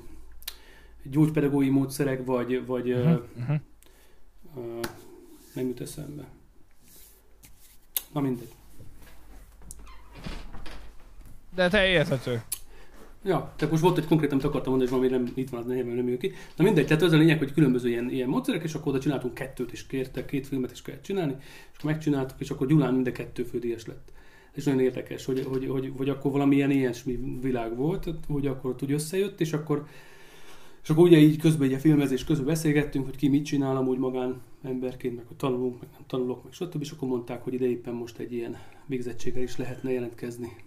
[1.03, 3.21] gyógypedagógiai módszerek, vagy, vagy uh-huh.
[3.49, 3.59] Uh.
[4.55, 4.81] Uh,
[5.55, 6.25] nem jut eszembe.
[8.12, 8.53] Na mindegy.
[11.55, 12.43] De te érthető.
[13.27, 15.67] Ja, tehát most volt egy konkrét, amit akartam mondani, és valami nem, itt van, az
[15.67, 16.33] nem, nem jön ki.
[16.57, 19.35] Na mindegy, tehát az a lényeg, hogy különböző ilyen, ilyen módszerek, és akkor oda csináltunk
[19.35, 21.35] kettőt, és kértek, két filmet is kellett csinálni,
[21.73, 24.12] és akkor megcsináltuk, és akkor Gyulán mind a kettő fődíjas lett.
[24.53, 28.93] És nagyon érdekes, hogy, hogy, hogy, hogy akkor valamilyen ilyesmi világ volt, hogy akkor úgy
[28.93, 29.87] összejött, és akkor
[30.83, 34.41] és akkor ugye így közben, a filmezés közben beszélgettünk, hogy ki mit csinál amúgy magán
[34.62, 36.81] emberként, meg hogy tanulunk, meg nem tanulok, meg stb.
[36.81, 40.66] És akkor mondták, hogy ide éppen most egy ilyen végzettséggel is lehetne jelentkezni.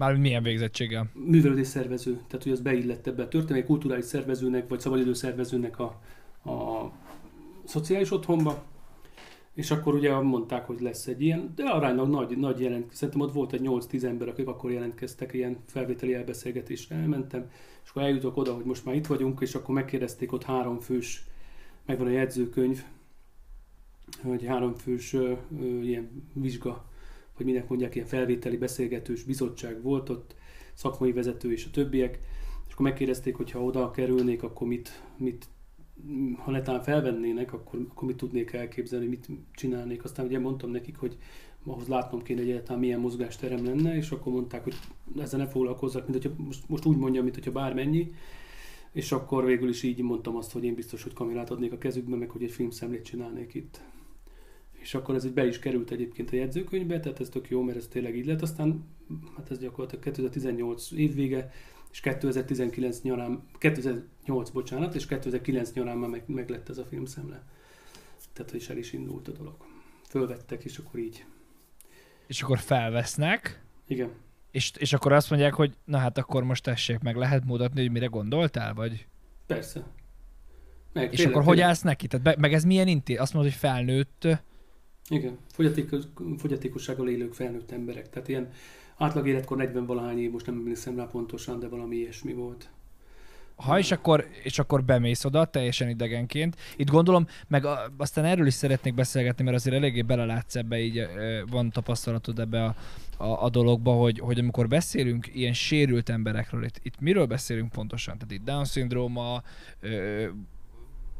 [0.00, 1.10] Már milyen végzettséggel?
[1.12, 5.84] Művelődés szervező, tehát hogy az beillett ebbe a történelmi kulturális szervezőnek, vagy szabadidő szervezőnek a,
[6.50, 6.90] a
[7.64, 8.64] szociális otthonba,
[9.54, 13.32] és akkor ugye mondták, hogy lesz egy ilyen, de aránylag nagy, nagy jelent, szerintem ott
[13.32, 17.50] volt egy 8-10 ember, akik akkor jelentkeztek, ilyen felvételi elbeszélgetésre elmentem,
[17.84, 21.24] és akkor eljutok oda, hogy most már itt vagyunk, és akkor megkérdezték ott három fős,
[21.86, 22.82] megvan a jegyzőkönyv,
[24.22, 26.89] hogy három fős ö, ö, ilyen vizsga,
[27.40, 30.34] vagy minek mondják, ilyen felvételi beszélgetős bizottság volt ott,
[30.74, 32.18] szakmai vezető és a többiek,
[32.66, 35.48] és akkor megkérdezték, hogy ha oda kerülnék, akkor mit, mit
[36.36, 40.04] ha netán felvennének, akkor, akkor mit tudnék elképzelni, mit csinálnék.
[40.04, 41.16] Aztán ugye mondtam nekik, hogy
[41.64, 44.74] ahhoz látnom kéne, hogy egyáltalán milyen mozgásterem lenne, és akkor mondták, hogy
[45.18, 48.12] ezzel ne foglalkozzak, mint hogyha most, most úgy mondjam, mint hogyha bármennyi,
[48.92, 52.16] és akkor végül is így mondtam azt, hogy én biztos, hogy kamerát adnék a kezükbe,
[52.16, 53.80] meg hogy egy filmszemlét csinálnék itt.
[54.80, 57.78] És akkor ez így be is került egyébként a jegyzőkönyvbe, tehát ez tök jó, mert
[57.78, 58.42] ez tényleg így lett.
[58.42, 58.84] Aztán,
[59.36, 61.52] hát ez gyakorlatilag 2018 évvége,
[61.90, 67.44] és 2019 nyarán, 2008, bocsánat, és 2009 nyarán már meg, meg lett ez a filmszemle.
[68.32, 69.56] Tehát, is el is indult a dolog.
[70.08, 71.24] Fölvettek, és akkor így.
[72.26, 73.62] És akkor felvesznek.
[73.86, 74.10] Igen.
[74.50, 77.90] És, és akkor azt mondják, hogy na hát akkor most tessék meg, lehet mutatni, hogy
[77.90, 79.06] mire gondoltál, vagy?
[79.46, 79.86] Persze.
[80.92, 81.46] Meg, és tényleg, akkor tényleg.
[81.46, 82.06] hogy állsz neki?
[82.06, 83.18] Tehát be, meg ez milyen intéz?
[83.18, 84.26] Azt mondod, hogy felnőtt...
[85.10, 86.02] Igen, fogyatékos,
[86.38, 88.10] fogyatékossággal élők felnőtt emberek.
[88.10, 88.50] Tehát ilyen
[88.96, 92.70] átlag életkor 40 valahány év, most nem emlékszem rá pontosan, de valami ilyesmi volt.
[93.54, 96.56] Ha és akkor, és akkor bemész oda teljesen idegenként.
[96.76, 101.06] Itt gondolom, meg a, aztán erről is szeretnék beszélgetni, mert azért eléggé belelátsz ebbe, így
[101.50, 102.74] van tapasztalatod ebbe a,
[103.16, 108.18] a, a dologba, hogy, hogy amikor beszélünk ilyen sérült emberekről, itt, itt miről beszélünk pontosan?
[108.18, 109.42] Tehát itt Down-szindróma,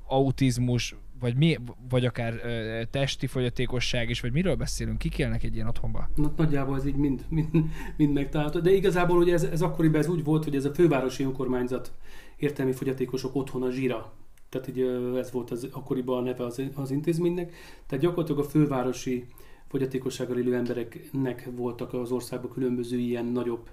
[0.06, 1.56] autizmus, vagy, mi,
[1.88, 4.98] vagy akár ö, testi fogyatékosság is, vagy miről beszélünk?
[4.98, 6.08] Kik élnek egy ilyen otthonba?
[6.14, 7.48] Na, nagyjából ez így mind, mind,
[7.96, 8.60] mind megtalálható.
[8.60, 11.92] De igazából ugye ez, ez akkoriban ez úgy volt, hogy ez a fővárosi önkormányzat
[12.36, 14.12] értelmi fogyatékosok otthona zsira.
[14.48, 14.80] Tehát így,
[15.16, 17.54] ez volt az, akkoriban a neve az, az intézménynek.
[17.86, 19.26] Tehát gyakorlatilag a fővárosi
[19.68, 23.70] fogyatékossággal élő embereknek voltak az országban különböző ilyen nagyobb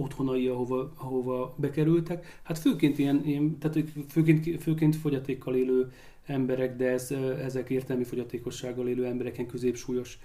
[0.00, 2.40] otthonai, ahova, ahova bekerültek.
[2.42, 5.92] Hát főként ilyen, ilyen tehát főként, főként fogyatékkal élő
[6.26, 7.10] emberek, de ez,
[7.42, 10.18] ezek értelmi fogyatékossággal élő embereken középsúlyos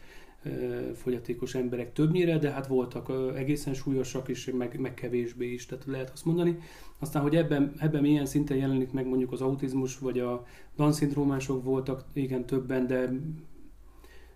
[0.94, 6.10] fogyatékos emberek többnyire, de hát voltak egészen súlyosak is, meg, meg kevésbé is, tehát lehet
[6.10, 6.58] azt mondani.
[7.00, 12.04] Aztán, hogy ebben, ebben milyen szinten jelenik meg mondjuk az autizmus, vagy a Down-szindrómások voltak,
[12.14, 13.12] igen, többen, de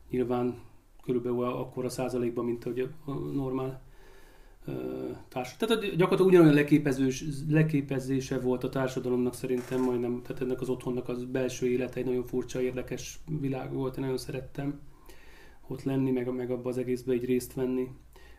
[0.09, 0.59] nyilván
[1.03, 3.81] körülbelül akkor a százalékban, mint hogy a normál
[5.29, 5.57] társ.
[5.57, 11.25] Tehát gyakorlatilag ugyanolyan leképezős, leképezése volt a társadalomnak szerintem majdnem, tehát ennek az otthonnak az
[11.25, 14.79] belső élete egy nagyon furcsa, érdekes világ volt, én nagyon szerettem
[15.67, 17.87] ott lenni, meg, meg abba az egészbe egy részt venni.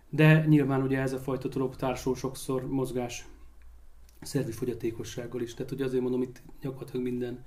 [0.08, 3.26] De nyilván ugye ez a fajta dolog társul sokszor mozgás
[4.20, 5.54] szervi fogyatékossággal is.
[5.54, 7.44] Tehát ugye azért mondom, itt gyakorlatilag minden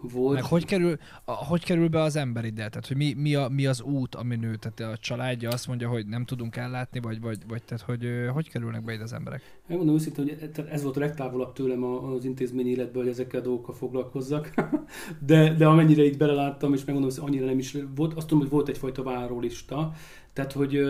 [0.00, 0.34] volt.
[0.34, 2.68] Meg hogy kerül, a, hogy kerül be az ember ide?
[2.68, 4.56] Tehát, hogy mi, mi, a, mi az út, ami nő?
[4.56, 8.50] Tehát a családja azt mondja, hogy nem tudunk ellátni, vagy, vagy, vagy tehát, hogy hogy
[8.50, 9.60] kerülnek be ide az emberek?
[9.66, 13.74] Megmondom őszintén, hogy ez volt a legtávolabb tőlem az intézmény életből, hogy ezekkel a dolgokkal
[13.74, 14.54] foglalkozzak.
[15.26, 18.52] de, de amennyire itt beleláttam, és megmondom, hogy annyira nem is volt, azt tudom, hogy
[18.52, 19.92] volt egyfajta várólista.
[20.32, 20.80] Tehát, hogy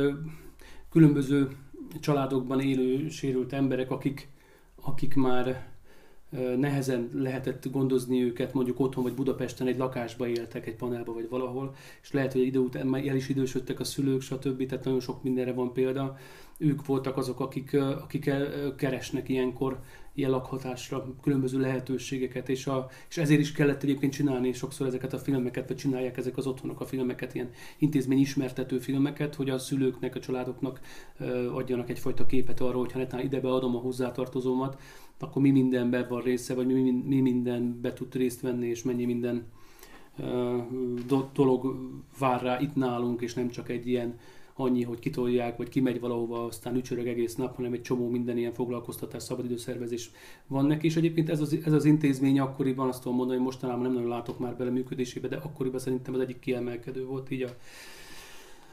[0.91, 1.49] különböző
[2.01, 4.29] családokban élő sérült emberek, akik,
[4.83, 5.74] akik már
[6.57, 11.75] nehezen lehetett gondozni őket, mondjuk otthon vagy Budapesten egy lakásba éltek, egy panelba vagy valahol,
[12.03, 14.67] és lehet, hogy idő után már el is idősödtek a szülők, stb.
[14.67, 16.17] Tehát nagyon sok mindenre van példa.
[16.59, 18.31] Ők voltak azok, akik, akik
[18.77, 19.81] keresnek ilyenkor
[20.15, 25.19] ilyen lakhatásra különböző lehetőségeket, és, a, és ezért is kellett egyébként csinálni sokszor ezeket a
[25.19, 30.15] filmeket, vagy csinálják ezek az otthonok a filmeket, ilyen intézmény ismertető filmeket, hogy a szülőknek,
[30.15, 30.81] a családoknak
[31.53, 34.81] adjanak egyfajta képet arról, hogy ha netán ide beadom a hozzátartozómat,
[35.19, 39.47] akkor mi mindenben van része, vagy mi, mi mindenbe tud részt venni, és mennyi minden
[41.35, 41.77] dolog
[42.19, 44.19] vár rá itt nálunk, és nem csak egy ilyen
[44.57, 48.53] annyi, hogy kitolják, vagy kimegy valahova, aztán ücsörög egész nap, hanem egy csomó minden ilyen
[48.53, 50.11] foglalkoztatás, szabadidőszervezés
[50.47, 53.83] van neki, és egyébként ez az, ez az intézmény akkoriban, azt tudom mondani, hogy mostanában
[53.83, 57.49] nem nagyon látok már bele működésébe, de akkoriban szerintem az egyik kiemelkedő volt így a,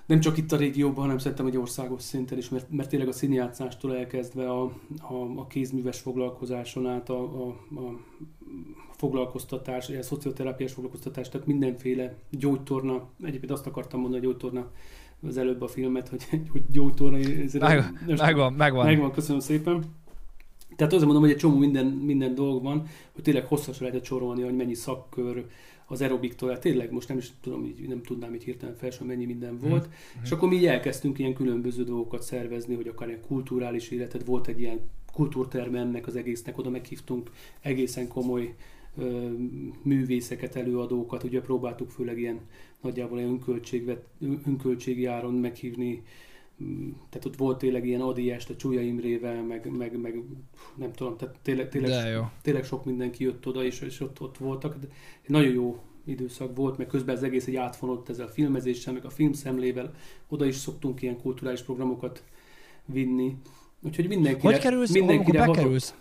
[0.06, 3.12] nem csak itt a régióban, hanem szerintem egy országos szinten is, mert, mert tényleg a
[3.12, 4.64] színjátszástól elkezdve a,
[5.02, 8.00] a, a kézműves foglalkozáson át a, a, a
[8.96, 14.72] foglalkoztatás, a szocioterápiás foglalkoztatás, tehát mindenféle gyógytorna, egyébként azt akartam mondani, hogy gyógytorna
[15.28, 17.18] az előbb a filmet, hogy, hogy gyógytorna.
[17.60, 18.86] Meg, megvan, megvan.
[18.86, 19.84] Megvan, köszönöm szépen.
[20.76, 24.42] Tehát azért mondom, hogy egy csomó minden, minden dolog van, hogy tényleg hosszas lehet sorolni,
[24.42, 25.46] hogy mennyi szakkör,
[25.92, 29.54] az aerobiktól, tényleg most nem is tudom, így, nem tudnám így hirtelen fel, mennyi minden
[29.54, 29.70] mhm.
[29.70, 29.88] volt.
[29.88, 30.24] Mm-hmm.
[30.24, 34.48] És akkor mi így elkezdtünk ilyen különböző dolgokat szervezni, hogy akár ilyen kulturális életet, volt
[34.48, 34.80] egy ilyen
[35.14, 38.56] kultúrterme ennek az egésznek, oda meghívtunk egészen komoly
[38.98, 39.30] ö,
[39.84, 42.40] művészeket, előadókat, ugye próbáltuk főleg ilyen
[42.82, 44.04] nagyjából ilyen önköltségvet,
[44.46, 46.04] önköltségi áron meghívni
[47.10, 50.24] tehát ott volt tényleg ilyen Adi este Csúlya Imrével, meg, meg, meg
[50.76, 54.78] nem tudom, tehát tényleg, tényleg, tényleg sok mindenki jött oda, és, és ott, ott voltak.
[54.80, 54.88] De
[55.28, 59.10] nagyon jó időszak volt, meg közben az egész egy átfonott ezzel a filmezéssel, meg a
[59.10, 59.94] filmszemlével.
[60.28, 62.24] Oda is szoktunk ilyen kulturális programokat
[62.86, 63.36] vinni.
[63.84, 64.52] Úgyhogy mindenkire...
[64.54, 65.96] Hogy kerülsz, mindenkire bekerülsz?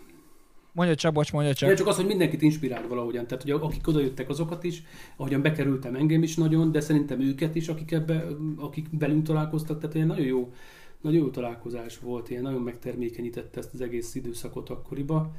[0.73, 1.69] Mondja csak, bocs, mondja csak.
[1.69, 3.27] De csak az, hogy mindenkit inspirál valahogyan.
[3.27, 4.83] Tehát, hogy akik oda jöttek, azokat is,
[5.15, 9.95] ahogyan bekerültem engem is nagyon, de szerintem őket is, akik, ebbe, akik velünk találkoztak, tehát
[9.95, 10.53] ilyen nagyon jó,
[11.01, 15.31] nagyon jó találkozás volt, ilyen nagyon megtermékenyítette ezt az egész időszakot akkoriba.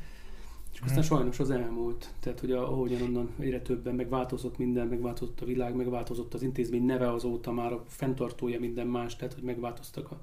[0.73, 1.16] És aztán hmm.
[1.16, 2.11] sajnos az elmúlt.
[2.21, 7.12] Tehát, hogy ahogyan onnan egyre többen megváltozott minden, megváltozott a világ, megváltozott az intézmény neve
[7.12, 10.21] azóta már a fenntartója minden más, tehát, hogy megváltoztak a,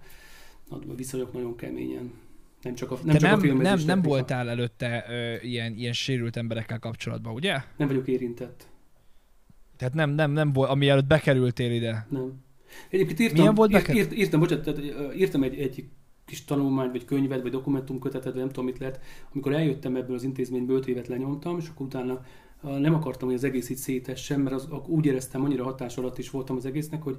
[0.69, 2.11] a viszonyok nagyon keményen.
[2.61, 5.93] Nem csak a, nem Te csak nem, a nem, nem voltál előtte ö, ilyen, ilyen
[5.93, 7.57] sérült emberekkel kapcsolatban, ugye?
[7.77, 8.67] Nem vagyok érintett.
[9.77, 12.07] Tehát nem, nem, nem volt, ami előtt bekerültél ide?
[12.09, 12.33] Nem.
[12.89, 15.85] Egyébként írtam, Milyen volt írt, írt, írtam, bocsánat, tehát, írtam egy, egy
[16.25, 18.99] kis tanulmány, vagy könyvet, vagy dokumentumkötetet, vagy nem tudom mit lehet.
[19.33, 22.21] Amikor eljöttem ebből az intézményből, 5 évet lenyomtam, és akkor utána
[22.61, 26.29] nem akartam, hogy az egész itt szétessen, mert az, úgy éreztem, annyira hatás alatt is
[26.29, 27.17] voltam az egésznek, hogy,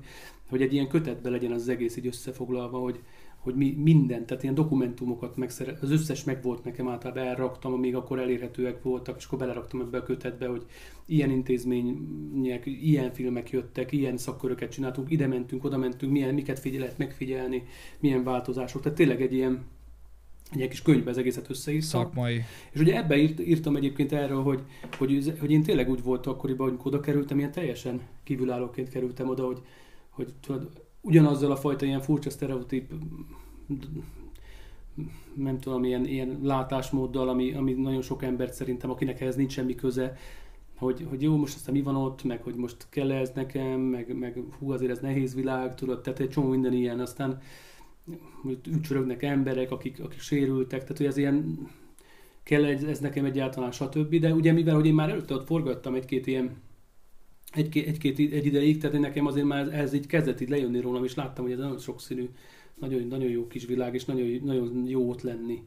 [0.48, 3.00] hogy egy ilyen kötetbe legyen az egész így összefoglalva, hogy,
[3.40, 7.94] hogy mi minden, tehát ilyen dokumentumokat megszere, az összes meg volt nekem általában elraktam, amíg
[7.94, 10.66] akkor elérhetőek voltak, és akkor beleraktam ebbe a kötetbe, hogy
[11.06, 16.80] ilyen intézmények, ilyen filmek jöttek, ilyen szakköröket csináltunk, ide mentünk, oda mentünk, milyen, miket figyel,
[16.80, 17.62] lehet megfigyelni,
[18.00, 18.82] milyen változások.
[18.82, 19.64] Tehát tényleg egy ilyen,
[20.50, 21.88] egy ilyen kis könyvbe az egészet összeírtam.
[21.88, 22.40] Szakmai.
[22.70, 24.62] És ugye ebbe írt, írtam egyébként erről, hogy,
[24.98, 29.44] hogy, hogy én tényleg úgy volt akkoriban, hogy oda kerültem, ilyen teljesen kívülállóként kerültem oda,
[29.46, 29.62] hogy,
[30.10, 32.92] hogy tudod, ugyanazzal a fajta ilyen furcsa sztereotíp
[35.34, 39.74] nem tudom, ilyen, ilyen látásmóddal, ami, ami nagyon sok embert szerintem, akinek ehhez nincs semmi
[39.74, 40.16] köze,
[40.76, 44.18] hogy, hogy jó, most aztán mi van ott, meg hogy most kell ez nekem, meg,
[44.18, 47.40] meg hú, azért ez nehéz világ, tudod, tehát egy csomó minden ilyen, aztán
[48.66, 51.68] ücsörögnek emberek, akik, akik sérültek, tehát hogy ez ilyen,
[52.42, 54.14] kell ez, ez nekem egyáltalán, stb.
[54.14, 56.56] De ugye mivel, hogy én már előtte ott forgattam egy-két ilyen
[57.52, 61.14] egy-két, egy-két egy ideig, tehát nekem azért már ez így kezdett így lejönni rólam, és
[61.14, 62.28] láttam, hogy ez nagyon sokszínű,
[62.80, 65.62] nagyon, nagyon jó kis világ, és nagyon, nagyon jó ott lenni.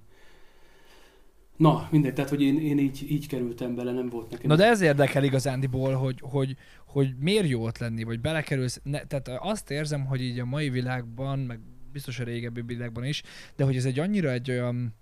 [1.58, 4.48] Na, mindegy, tehát hogy én, én így, így kerültem bele, nem volt nekem.
[4.48, 8.80] Na de ez érdekel igazándiból, hogy, hogy, hogy miért jó ott lenni, vagy belekerülsz.
[8.84, 11.60] Ne, tehát azt érzem, hogy így a mai világban, meg
[11.92, 13.24] biztos a régebbi világban is,
[13.56, 14.96] de hogy ez egy annyira egy olyan,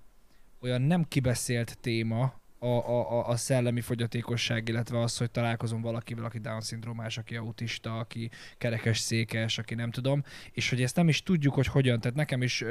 [0.61, 6.39] olyan nem kibeszélt téma, a, a, a szellemi fogyatékosság, illetve az, hogy találkozom valakivel, aki
[6.39, 11.53] Down-szindrómás, aki autista, aki kerekes székes, aki nem tudom, és hogy ezt nem is tudjuk,
[11.53, 11.99] hogy hogyan.
[11.99, 12.63] Tehát nekem is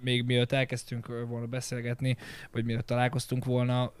[0.00, 2.16] még mielőtt elkezdtünk volna beszélgetni,
[2.52, 3.92] vagy mielőtt találkoztunk volna,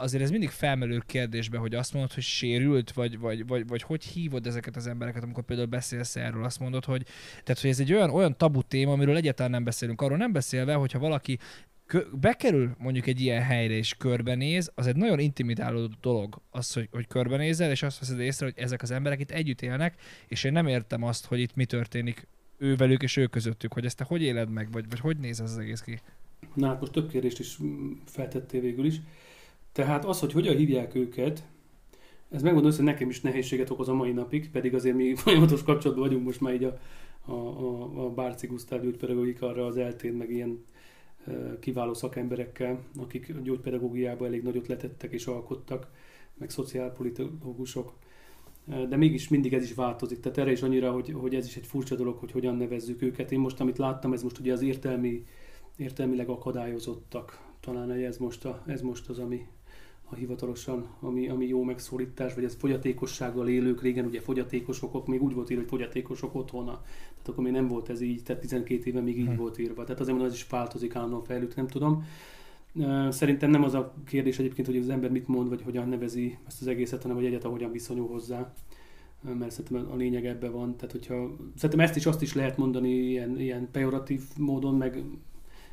[0.00, 4.04] azért ez mindig felmerül kérdésbe, hogy azt mondod, hogy sérült, vagy, vagy, vagy, vagy hogy
[4.04, 7.02] hívod ezeket az embereket, amikor például beszélsz erről, azt mondod, hogy,
[7.44, 10.00] tehát, hogy ez egy olyan, olyan tabu téma, amiről egyáltalán nem beszélünk.
[10.00, 11.38] Arról nem beszélve, hogyha valaki
[12.20, 17.06] bekerül mondjuk egy ilyen helyre és körbenéz, az egy nagyon intimidáló dolog az, hogy, hogy
[17.06, 20.66] körbenézel, és azt veszed észre, hogy ezek az emberek itt együtt élnek, és én nem
[20.66, 22.26] értem azt, hogy itt mi történik
[22.58, 25.50] ővelük és ő közöttük, hogy ezt te hogy éled meg, vagy, vagy hogy néz ez
[25.50, 26.00] az egész ki?
[26.54, 27.58] Na hát most több kérdést is
[28.04, 29.00] feltettél végül is.
[29.72, 31.42] Tehát az, hogy hogyan hívják őket,
[32.30, 36.06] ez megmondom, hogy nekem is nehézséget okoz a mai napig, pedig azért mi folyamatos kapcsolatban
[36.06, 36.78] vagyunk most már így a,
[37.24, 38.82] a, a, a Bárci Gusztáv
[39.40, 40.64] arra az eltén, meg ilyen
[41.60, 45.88] kiváló szakemberekkel, akik gyógypedagógiában elég nagyot letettek és alkottak,
[46.34, 47.92] meg szociálpolitikusok.
[48.88, 50.20] De mégis mindig ez is változik.
[50.20, 53.32] Tehát erre is annyira, hogy, hogy ez is egy furcsa dolog, hogy hogyan nevezzük őket.
[53.32, 55.24] Én most, amit láttam, ez most ugye az értelmi,
[55.76, 57.44] értelmileg akadályozottak.
[57.60, 59.46] Talán ez most, a, ez most az, ami,
[60.10, 65.34] a hivatalosan, ami, ami jó megszólítás, vagy ez fogyatékossággal élők, régen ugye fogyatékosok, még úgy
[65.34, 69.00] volt írva, hogy fogyatékosok otthona, tehát akkor még nem volt ez így, tehát 12 éve
[69.00, 69.36] még így hmm.
[69.36, 72.04] volt írva, tehát azért mondom, ez is változik, állandóan fejlődik, nem tudom.
[73.08, 76.60] Szerintem nem az a kérdés egyébként, hogy az ember mit mond, vagy hogyan nevezi ezt
[76.60, 78.52] az egészet, hanem hogy egyáltalán hogyan viszonyul hozzá
[79.20, 80.76] mert szerintem a lényeg ebben van.
[80.76, 85.02] Tehát, hogyha, szerintem ezt is azt is lehet mondani ilyen, ilyen pejoratív módon, meg,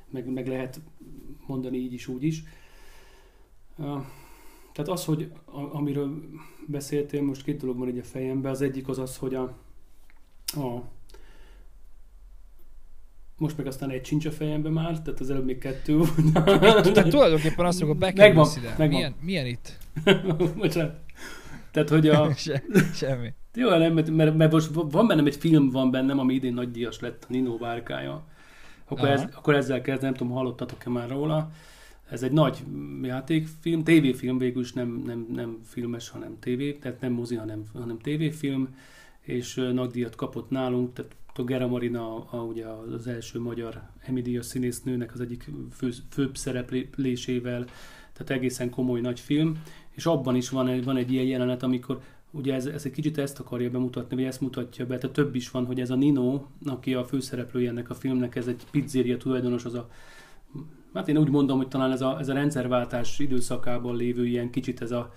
[0.10, 0.82] meg, meg lehet
[1.46, 2.44] mondani így is, úgy is.
[4.74, 6.22] Tehát az, hogy a, amiről
[6.68, 8.52] beszéltél, most két dolog van így a fejemben.
[8.52, 9.44] Az egyik az az, hogy a,
[10.46, 10.84] a
[13.38, 16.34] most meg aztán egy sincs a fejembe már, tehát az előbb még kettő volt.
[16.94, 18.76] tehát tulajdonképpen azt mondom, bekerülsz ide.
[18.78, 18.88] Megvan.
[18.88, 19.78] Milyen, milyen itt?
[20.58, 20.96] Bocsánat.
[21.72, 22.34] Tehát, hogy a...
[22.36, 23.34] Se, semmi.
[23.54, 26.72] Jó, nem, mert, mert, mert, most van bennem egy film, van bennem, ami idén nagy
[26.72, 28.24] díjas lett, a Nino bárkája.
[28.88, 31.52] Akkor, ez, akkor ezzel kezd, nem tudom, hallottatok-e már róla.
[32.14, 32.64] Ez egy nagy
[33.02, 38.00] játékfilm, tévéfilm végül is nem, nem, nem filmes, hanem tévé, tehát nem mozi, hanem, hanem
[38.00, 38.76] tévéfilm,
[39.22, 45.20] és nagydíjat kapott nálunk, tehát Gera Marina a, ugye az első magyar Emidia színésznőnek az
[45.20, 47.66] egyik fő, főbb szereplésével,
[48.14, 52.02] tehát egészen komoly nagy film, és abban is van egy, van egy ilyen jelenet, amikor
[52.32, 55.52] ugye ez, ez egy kicsit ezt akarja bemutatni, vagy ezt mutatja be, tehát több is
[55.52, 59.66] van, hogy ez a Nino, aki a főszereplője ennek a filmnek, ez egy pizzeria tulajdonos,
[59.66, 59.90] az a
[60.94, 64.82] hát én úgy mondom, hogy talán ez a, ez a rendszerváltás időszakában lévő ilyen kicsit
[64.82, 65.14] ez a,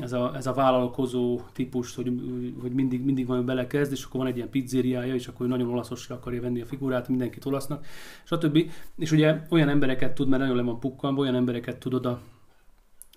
[0.00, 2.12] ez a, ez a vállalkozó típus, hogy,
[2.60, 6.14] hogy mindig, mindig van belekezd, és akkor van egy ilyen pizzériája, és akkor nagyon olaszosra
[6.14, 7.86] akarja venni a figurát, mindenkit olasznak,
[8.24, 8.70] stb.
[8.96, 12.20] És ugye olyan embereket tud, mert nagyon le van pukkanva, olyan embereket tud oda,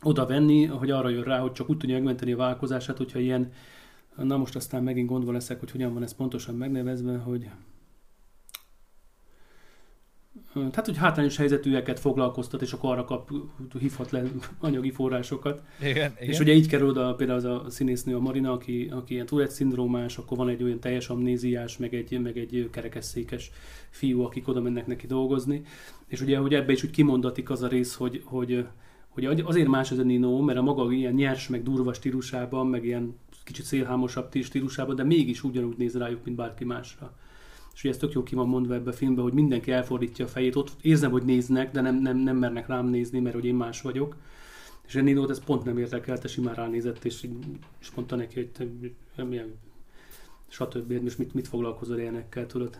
[0.01, 3.51] oda venni, hogy arra jön rá, hogy csak úgy tudja megmenteni a vállalkozását, hogyha ilyen,
[4.15, 7.49] na most aztán megint gondva leszek, hogy hogyan van ez pontosan megnevezve, hogy
[10.53, 13.29] tehát, hogy hátrányos helyzetűeket foglalkoztat, és akkor arra kap,
[13.79, 14.23] hívhat le
[14.59, 15.61] anyagi forrásokat.
[15.79, 16.13] Igen, igen.
[16.17, 19.53] És ugye így kerül oda például az a színésznő, a Marina, aki, aki ilyen Tourette
[19.53, 23.51] szindrómás, akkor van egy olyan teljes amnéziás, meg egy, meg egy kerekesszékes
[23.89, 25.61] fiú, akik oda mennek neki dolgozni.
[26.07, 28.65] És ugye, hogy ebbe is úgy kimondatik az a rész, hogy, hogy,
[29.09, 32.85] hogy azért más ez a Nino, mert a maga ilyen nyers, meg durva stílusában, meg
[32.85, 37.13] ilyen kicsit szélhámosabb stílusában, de mégis ugyanúgy néz rájuk, mint bárki másra
[37.73, 40.27] és ugye ez tök jó ki van mondva ebbe a filmbe, hogy mindenki elfordítja a
[40.27, 43.55] fejét, ott érzem, hogy néznek, de nem, nem, nem mernek rám nézni, mert hogy én
[43.55, 44.15] más vagyok.
[44.87, 47.27] És Ninót ez pont nem érdekelte, simán ránézett, és,
[47.79, 48.49] és mondta neki, hogy
[49.15, 49.53] te, milyen,
[50.47, 50.91] stb.
[50.91, 52.79] Most mit, mit foglalkozol ilyenekkel, tudod?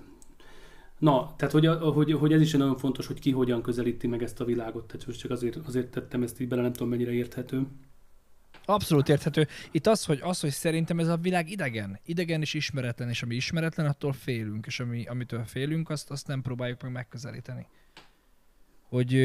[1.00, 4.42] Na, tehát hogy, hogy, hogy ez is nagyon fontos, hogy ki hogyan közelíti meg ezt
[4.42, 4.88] a világot.
[4.88, 7.68] Tehát most csak azért, azért tettem ezt így bele, nem tudom mennyire érthető.
[8.66, 9.48] Abszolút érthető.
[9.72, 12.00] Itt az, hogy, az, hogy szerintem ez a világ idegen.
[12.06, 16.42] Idegen és ismeretlen, és ami ismeretlen, attól félünk, és ami, amitől félünk, azt, azt nem
[16.42, 17.68] próbáljuk meg megközelíteni.
[18.90, 19.18] hogy,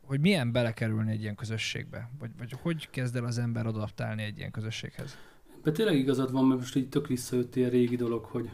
[0.00, 2.10] hogy milyen belekerülni egy ilyen közösségbe?
[2.18, 5.18] Vagy, vagy hogy kezd el az ember adaptálni egy ilyen közösséghez?
[5.62, 8.50] De tényleg igazad van, mert most így tök visszajött ilyen régi dolog, hogy,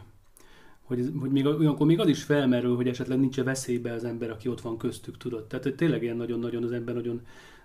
[0.81, 4.29] hogy, hogy még olyankor még az is felmerül, hogy esetleg nincs -e veszélybe az ember,
[4.29, 5.47] aki ott van köztük, tudod.
[5.47, 7.21] Tehát hogy tényleg ilyen nagyon-nagyon az ember nagyon,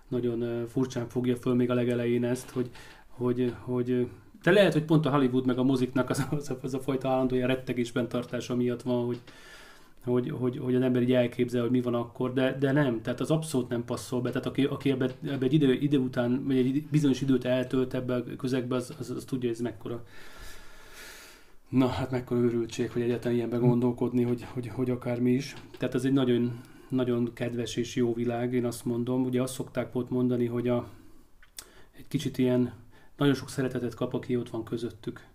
[0.08, 2.70] nagyon furcsán fogja föl még a legelején ezt, hogy,
[3.08, 4.08] hogy, hogy
[4.42, 7.34] de lehet, hogy pont a Hollywood meg a moziknak az, az, az a fajta állandó
[7.34, 9.20] ilyen rettegésben tartása miatt van, hogy,
[10.04, 13.20] hogy, hogy, hogy az ember így elképzel, hogy mi van akkor, de, de nem, tehát
[13.20, 14.28] az abszolút nem passzol be.
[14.30, 18.14] Tehát aki, aki ebbe, ebbe egy idő, idő után, vagy egy bizonyos időt eltölt ebbe
[18.14, 20.04] a közegbe, az, az, az tudja, hogy ez mekkora
[21.68, 25.54] Na, hát mekkora őrültség, hogy egyáltalán ilyenben gondolkodni, hogy, hogy, hogy akármi is.
[25.78, 29.24] Tehát ez egy nagyon, nagyon kedves és jó világ, én azt mondom.
[29.24, 30.88] Ugye azt szokták volt mondani, hogy a,
[31.96, 32.72] egy kicsit ilyen,
[33.16, 35.26] nagyon sok szeretetet kap, aki ott van közöttük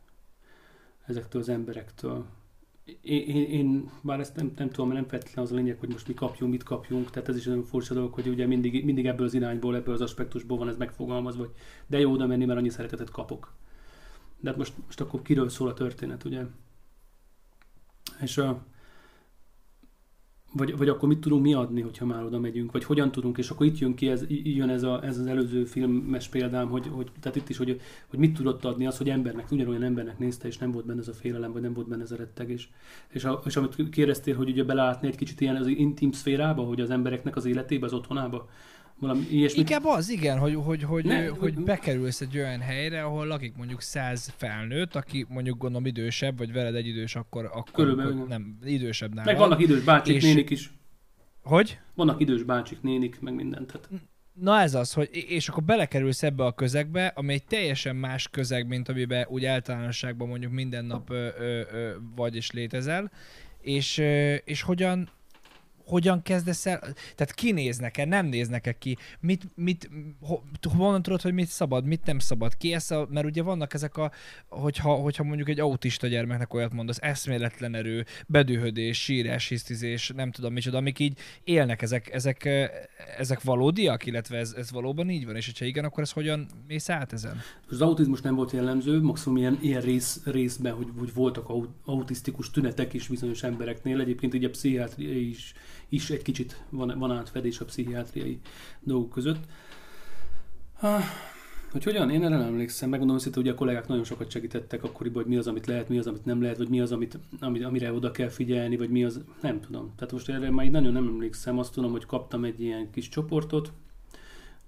[1.06, 2.26] ezektől az emberektől
[3.02, 6.08] én, én, én bár ezt nem, nem tudom, nem feltétlenül az a lényeg, hogy most
[6.08, 9.26] mi kapjunk, mit kapjunk, tehát ez is nagyon furcsa dolog, hogy ugye mindig, mindig ebből
[9.26, 11.54] az irányból, ebből az aspektusból van ez megfogalmazva, hogy
[11.88, 13.54] de jó oda menni, mert annyi szeretetet kapok.
[14.40, 16.44] De hát most, most akkor kiről szól a történet, ugye?
[18.22, 18.66] És a,
[20.54, 23.50] vagy, vagy akkor mit tudunk mi adni, hogyha már oda megyünk, vagy hogyan tudunk, és
[23.50, 27.12] akkor itt jön ki, ez, jön ez, a, ez az előző filmes példám, hogy, hogy
[27.20, 30.58] tehát itt is, hogy, hogy mit tudott adni az, hogy embernek, ugyanolyan embernek nézte, és
[30.58, 32.70] nem volt benne ez a félelem, vagy nem volt benne ez a rettegés.
[33.08, 36.82] És, a, és amit kérdeztél, hogy ugye belátni egy kicsit ilyen az intim szférába, hogy
[36.82, 38.50] az embereknek az életébe, az otthonába,
[39.02, 39.70] valami ilyesmit.
[39.70, 43.82] Inkább az, igen, hogy, hogy, hogy, ne, hogy bekerülsz egy olyan helyre, ahol lakik mondjuk
[43.82, 48.26] száz felnőtt, aki mondjuk gondolom idősebb, vagy veled egy idős, akkor, akkor Körülbelül.
[48.28, 49.26] nem, idősebb nálad.
[49.26, 50.24] Meg vannak idős bácsik, és...
[50.24, 50.72] nénik is.
[51.44, 51.80] Hogy?
[51.96, 53.68] Vannak idős bácsik, nénik, meg mindent.
[53.68, 53.90] Tehát.
[54.34, 58.68] Na ez az, hogy és akkor belekerülsz ebbe a közegbe, ami egy teljesen más közeg,
[58.68, 63.12] mint amiben úgy általánosságban mondjuk minden nap ö, ö, ö, vagy és létezel,
[63.62, 65.10] és, ö, és hogyan,
[65.92, 66.80] hogyan kezdesz el,
[67.16, 69.90] tehát kinéznek-e, nem néznek-e ki, mit, mit,
[70.22, 70.40] ho,
[70.78, 73.98] honnan tudod, hogy mit szabad, mit nem szabad, ki ez a, mert ugye vannak ezek
[73.98, 74.12] a,
[74.50, 80.54] hogyha, hogyha mondjuk egy autista gyermeknek olyat mondasz, eszméletlen erő, bedühödés, sírás, hisztizés, nem tudom
[80.54, 82.50] micsoda, amik így élnek, ezek, ezek,
[83.18, 86.90] ezek valódiak, illetve ez, ez valóban így van, és hogyha igen, akkor ez hogyan mész
[86.90, 87.42] át ezen?
[87.70, 91.50] Az autizmus nem volt jellemző, maximum ilyen, ilyen rész, részben, hogy, hogy voltak
[91.86, 95.54] autisztikus tünetek is bizonyos embereknél, egyébként ugye a pszichiátria is
[95.92, 98.40] is egy kicsit van, van átfedés a pszichiátriai
[98.80, 99.44] dolgok között.
[100.80, 101.04] Ah,
[101.72, 102.10] hogy hogyan?
[102.10, 102.90] Én erre nem emlékszem.
[102.90, 105.98] Megmondom hogy ugye a kollégák nagyon sokat segítettek akkoriban, hogy mi az, amit lehet, mi
[105.98, 109.22] az, amit nem lehet, vagy mi az, amit, amire oda kell figyelni, vagy mi az,
[109.42, 109.94] nem tudom.
[109.96, 111.60] Tehát most erre már nagyon nem emlékszem.
[111.60, 113.72] Azt tudom, hogy kaptam egy ilyen kis csoportot,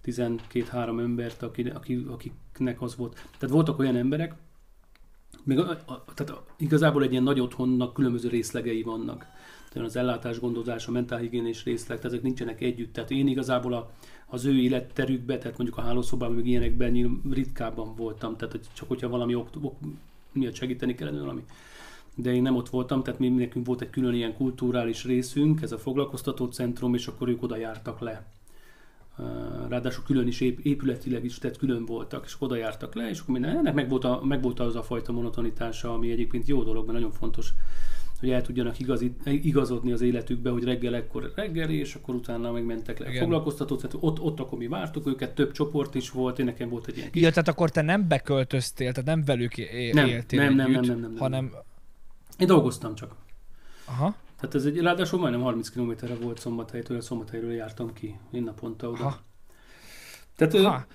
[0.06, 3.14] 12-3 embert, aki, aki, akiknek az volt.
[3.14, 4.36] Tehát voltak olyan emberek,
[5.44, 9.26] még a, a, tehát igazából egy ilyen nagy otthonnak különböző részlegei vannak
[9.82, 12.94] az ellátás gondozás, a mentálhigiénés részleg, tehát ezek nincsenek együtt.
[12.94, 13.92] Tehát én igazából a,
[14.26, 19.36] az ő életterükbe, tehát mondjuk a hálószobában, meg ilyenekben ritkábban voltam, tehát csak hogyha valami
[19.36, 19.76] ok, ok
[20.32, 21.46] miatt segíteni kellene valami.
[22.16, 25.72] De én nem ott voltam, tehát mi nekünk volt egy külön ilyen kulturális részünk, ez
[25.72, 28.26] a foglalkoztató centrum, és akkor ők oda jártak le.
[29.68, 33.58] Ráadásul külön is épületileg is, tehát külön voltak, és oda jártak le, és akkor minden,
[33.58, 36.98] ennek meg volt, a, meg volt az a fajta monotonitása, ami egyébként jó dolog, mert
[36.98, 37.54] nagyon fontos
[38.24, 43.00] hogy el tudjanak igazít, igazodni az életükbe, hogy reggel ekkor reggeli, és akkor utána megmentek
[43.00, 43.20] le.
[43.20, 46.88] Foglalkoztató, tehát ott, ott akkor mi vártuk őket, több csoport is volt, én nekem volt
[46.88, 47.22] egy ilyen kis...
[47.22, 50.82] Ja, tehát akkor te nem beköltöztél, tehát nem velük é- nem, éltél nem, nem, nem,
[50.82, 51.52] nem, nem, nem, hanem...
[52.38, 53.16] Én dolgoztam csak.
[53.86, 54.16] Aha.
[54.40, 59.04] Tehát ez egy, ráadásul majdnem 30 kilométerre volt Szombathelytől, Szombathelyről jártam ki, én naponta oda.
[59.04, 59.20] Aha.
[60.36, 60.86] Tehát Aha.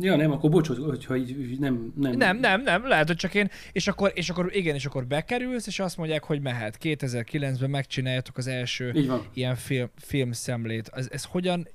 [0.00, 2.16] Ja, nem, akkor bocs, hogyha így nem, nem...
[2.16, 5.66] Nem, nem, nem, lehet, hogy csak én, és akkor, és akkor igen, és akkor bekerülsz,
[5.66, 6.78] és azt mondják, hogy mehet.
[6.82, 10.90] 2009-ben megcsináljátok az első ilyen film, filmszemlét.
[10.94, 11.68] Ez, ez hogyan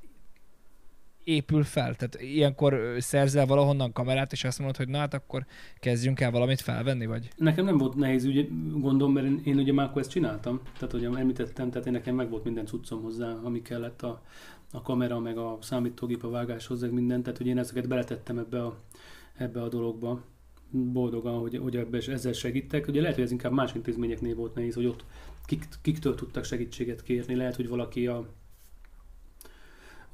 [1.23, 1.95] épül fel?
[1.95, 5.45] Tehát ilyenkor szerzel valahonnan kamerát, és azt mondod, hogy na hát akkor
[5.79, 7.29] kezdjünk el valamit felvenni, vagy?
[7.37, 8.45] Nekem nem volt nehéz ugye,
[8.75, 10.61] gondom, mert én, én ugye már akkor ezt csináltam.
[10.73, 14.21] Tehát, hogy említettem, tehát én nekem meg volt minden cuccom hozzá, ami kellett a,
[14.75, 18.63] a kamera, meg a számítógép, a vágáshoz, meg mindent, tehát hogy én ezeket beletettem ebbe
[18.63, 18.77] a,
[19.37, 20.21] ebbe a dologba
[20.69, 22.87] boldogan, hogy, hogy ebbe, ezzel segítek.
[22.87, 25.05] Ugye lehet, hogy ez inkább más intézményeknél volt nehéz, hogy ott
[25.45, 27.35] kik, kiktől tudtak segítséget kérni.
[27.35, 28.27] Lehet, hogy valaki a,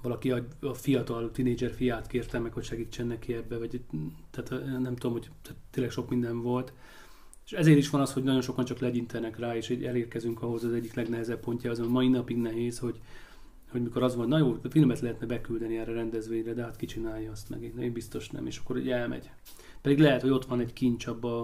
[0.02, 3.82] valaki a, a fiatal tinédzser fiát kérte meg, hogy segítsen neki ebbe, vagy
[4.32, 6.74] tehát nem tudom, hogy tehát tényleg sok minden volt.
[7.46, 10.74] És ezért is van az, hogy nagyon sokan csak legyintenek rá, és elérkezünk ahhoz az
[10.74, 13.00] egyik legnehezebb pontja, az a mai napig nehéz, hogy,
[13.72, 16.86] hogy mikor az van, na jó, filmet lehetne beküldeni erre a rendezvényre, de hát ki
[16.86, 19.30] csinálja azt meg, én biztos nem, és akkor ugye elmegy.
[19.82, 21.42] Pedig lehet, hogy ott van egy kincs abba,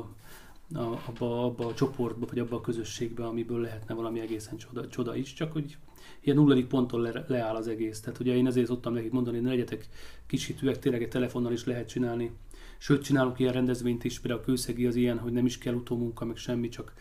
[0.73, 5.15] a, abba, abba a csoportba, vagy abba a közösségbe, amiből lehetne valami egészen csoda, csoda
[5.15, 5.77] is, csak hogy
[6.21, 7.99] ilyen nulladik ponton le, leáll az egész.
[7.99, 9.87] Tehát ugye én ezért szoktam nekik mondani, hogy ne legyetek
[10.25, 12.31] kisítőek, tényleg egy telefonnal is lehet csinálni.
[12.77, 16.25] Sőt, csinálunk ilyen rendezvényt is, például a kőszegi az ilyen, hogy nem is kell utómunka,
[16.25, 16.93] meg semmi, csak,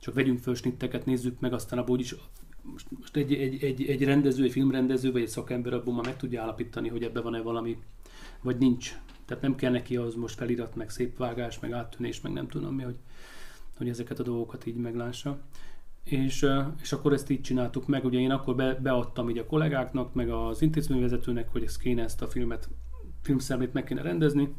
[0.00, 2.14] csak vegyünk föl snitteket, nézzük meg, aztán abból is
[2.72, 6.16] most, most egy, egy, egy, egy rendező, egy filmrendező, vagy egy szakember abból már meg
[6.16, 7.78] tudja állapítani, hogy ebben van-e valami,
[8.42, 8.98] vagy nincs.
[9.24, 12.74] Tehát nem kell neki az most felirat, meg szép vágás, meg áttűnés, meg nem tudom
[12.74, 12.96] mi, hogy,
[13.76, 15.38] hogy ezeket a dolgokat így meglássa.
[16.04, 16.46] És,
[16.82, 20.30] és akkor ezt így csináltuk meg, ugye én akkor be, beadtam így a kollégáknak, meg
[20.30, 22.68] az intézményvezetőnek, hogy ezt kéne ezt a filmet,
[23.22, 24.54] filmszemlét meg kéne rendezni,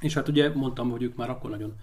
[0.00, 1.74] és hát ugye mondtam, hogy ők már akkor nagyon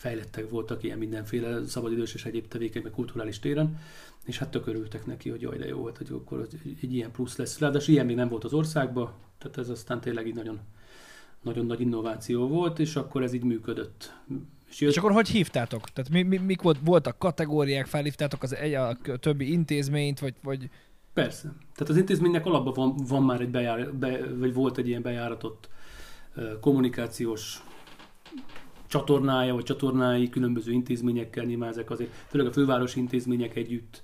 [0.00, 3.78] fejlettek voltak ilyen mindenféle szabadidős és egyéb tevékeny, meg kulturális téren,
[4.24, 6.46] és hát tök örültek neki, hogy jaj, de jó volt, hogy akkor
[6.82, 7.58] egy ilyen plusz lesz.
[7.58, 10.60] Ráadásul ilyen még nem volt az országban, tehát ez aztán tényleg így nagyon,
[11.42, 14.12] nagyon nagy innováció volt, és akkor ez így működött.
[14.70, 14.90] És, jött...
[14.90, 15.88] és akkor hogy hívtátok?
[15.88, 20.70] Tehát mi, mi, mik volt, voltak kategóriák, felhívtátok az egy, a többi intézményt, vagy, vagy...
[21.12, 21.52] Persze.
[21.74, 25.68] Tehát az intézménynek alapban van, van már egy bejár, be, vagy volt egy ilyen bejáratott
[26.60, 27.62] kommunikációs
[28.90, 34.02] csatornája, vagy csatornái különböző intézményekkel, nyilván ezek azért, főleg a fővárosi intézmények együtt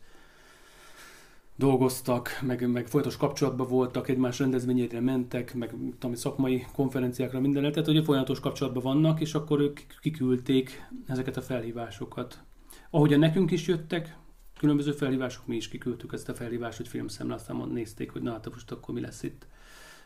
[1.56, 7.86] dolgoztak, meg, meg folyamatos kapcsolatban voltak, egymás rendezvényére mentek, meg tudom, szakmai konferenciákra mindenre, tehát
[7.86, 12.42] hogy folyamatos kapcsolatban vannak, és akkor ők kiküldték ezeket a felhívásokat.
[12.90, 14.16] Ahogyan nekünk is jöttek,
[14.58, 18.50] különböző felhívások, mi is kiküldtük ezt a felhívást, hogy filmszemle, aztán nézték, hogy na hát
[18.50, 19.46] most akkor mi lesz itt,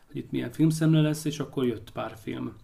[0.07, 2.55] hogy itt milyen filmszemle lesz, és akkor jött pár film.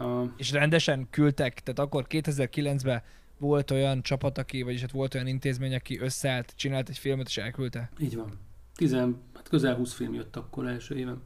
[0.00, 3.02] Uh, és rendesen küldtek, tehát akkor 2009-ben
[3.38, 7.36] volt olyan csapat, aki, vagyis hát volt olyan intézmény, aki összeállt, csinált egy filmet és
[7.36, 7.90] elküldte?
[7.98, 8.38] Így van.
[8.74, 11.22] Tizen, hát közel 20 film jött akkor első éven.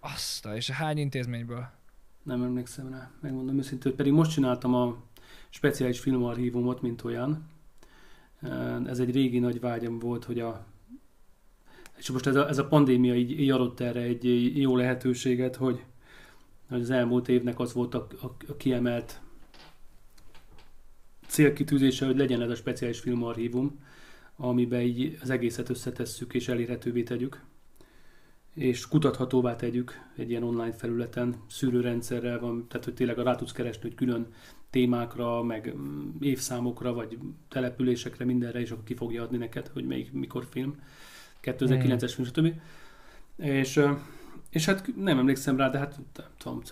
[0.00, 1.68] Azt, és hány intézményből?
[2.22, 4.96] Nem emlékszem rá, megmondom őszintén, pedig most csináltam a
[5.48, 7.48] speciális filmarchívumot, mint olyan.
[8.86, 10.64] Ez egy régi nagy vágyam volt, hogy a
[11.96, 15.72] és most ez a, ez a pandémia így, így adott erre egy jó lehetőséget, hogy,
[15.74, 15.82] hogy
[16.80, 19.20] az elmúlt évnek az volt a, a, a kiemelt
[21.26, 23.78] célkitűzése, hogy legyen ez a speciális filmarchívum,
[24.36, 27.42] amiben így az egészet összetesszük és elérhetővé tegyük,
[28.54, 33.82] és kutathatóvá tegyük egy ilyen online felületen, szűrőrendszerrel van, tehát hogy tényleg rá tudsz keresni,
[33.82, 34.26] hogy külön
[34.70, 37.18] témákra, meg mm, évszámokra, vagy
[37.48, 40.80] településekre, mindenre, és akkor ki fogja adni neked, hogy melyik, mikor film,
[41.42, 42.24] 2009-es hmm.
[42.24, 42.60] film, stb.
[43.36, 43.80] És,
[44.54, 46.62] és hát nem emlékszem rá, de hát nem tudom,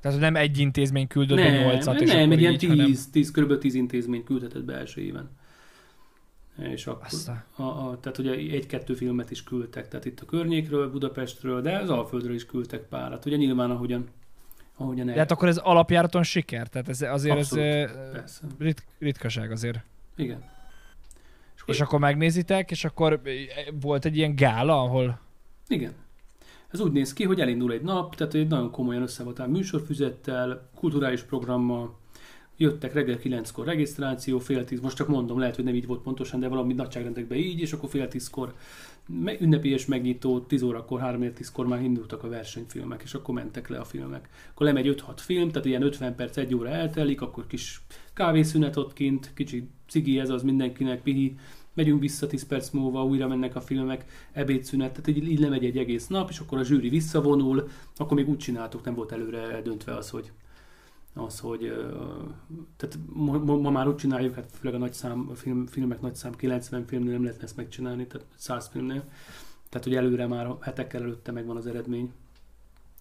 [0.00, 2.92] tehát nem egy intézmény küldött nem, be nyolcat, és nem, egy ilyen tíz, hanem...
[3.12, 3.58] tíz, kb.
[3.58, 5.30] tíz intézmény küldhetett be első éven.
[6.58, 7.06] És akkor,
[7.56, 11.90] a, a, tehát ugye egy-kettő filmet is küldtek, tehát itt a környékről, Budapestről, de az
[11.90, 13.26] Alföldről is küldtek párat.
[13.26, 14.08] Ugye nyilván ahogyan,
[14.76, 17.64] ahogyan De hát akkor ez alapjáraton siker, tehát ez azért Abszolút,
[18.24, 19.84] ez rit, ritkaság azért.
[20.16, 20.44] Igen.
[21.56, 23.20] És, és akkor megnézitek, és akkor
[23.80, 25.26] volt egy ilyen gála, ahol...
[25.68, 25.92] Igen.
[26.70, 31.22] Ez úgy néz ki, hogy elindul egy nap, tehát egy nagyon komolyan összevatál műsorfüzettel, kulturális
[31.22, 31.98] programmal,
[32.56, 36.40] jöttek reggel 9-kor regisztráció, fél tíz, most csak mondom, lehet, hogy nem így volt pontosan,
[36.40, 38.54] de valami nagyságrendekben így, és akkor fél tízkor
[39.40, 43.84] ünnepélyes megnyitó, 10 órakor, 3 10-kor már indultak a versenyfilmek, és akkor mentek le a
[43.84, 44.28] filmek.
[44.50, 47.80] Akkor lemegy 5-6 film, tehát ilyen 50 perc, egy óra eltelik, akkor kis
[48.14, 51.36] kávészünet ott kint, kicsi cigi ez az mindenkinek, pihi,
[51.74, 55.78] megyünk vissza 10 perc múlva, újra mennek a filmek, ebédszünet, tehát így, így lemegy egy
[55.78, 59.96] egész nap, és akkor a zsűri visszavonul, akkor még úgy csináltuk, nem volt előre döntve
[59.96, 60.30] az, hogy
[61.14, 61.72] az, hogy
[62.76, 66.34] tehát ma, ma, már úgy csináljuk, hát főleg a nagy szám, film, filmek nagy szám,
[66.34, 69.04] 90 filmnél nem lehetne ezt megcsinálni, tehát 100 filmnél.
[69.68, 72.12] Tehát, hogy előre már hetekkel előtte megvan az eredmény.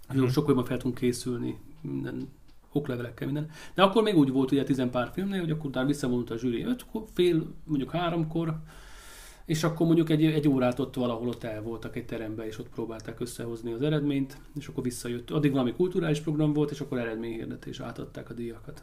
[0.09, 0.29] Uh-huh.
[0.29, 2.29] Sokkal jobban fel tudunk készülni, minden
[2.71, 3.49] oklevelekkel, minden.
[3.73, 6.63] De akkor még úgy volt ugye tizen pár filmnél, hogy akkor utána visszavonult a zsűri
[6.63, 8.59] öt, fél, mondjuk háromkor,
[9.47, 12.69] és akkor mondjuk egy, egy órát ott valahol ott el voltak egy teremben, és ott
[12.69, 15.31] próbálták összehozni az eredményt, és akkor visszajött.
[15.31, 18.81] Addig valami kulturális program volt, és akkor eredményhirdetés átadták a díjakat.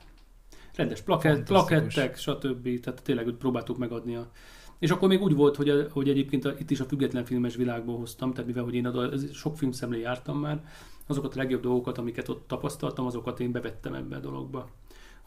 [0.74, 2.80] Rendes plakett, plakettek, stb.
[2.80, 4.30] Tehát tényleg úgy próbáltuk megadni a...
[4.78, 7.96] És akkor még úgy volt, hogy, hogy egyébként a, itt is a független filmes világból
[7.96, 10.64] hoztam, tehát mivel hogy én a, sok filmszemlé jártam már,
[11.06, 14.68] azokat a legjobb dolgokat, amiket ott tapasztaltam, azokat én bevettem ebbe a dologba.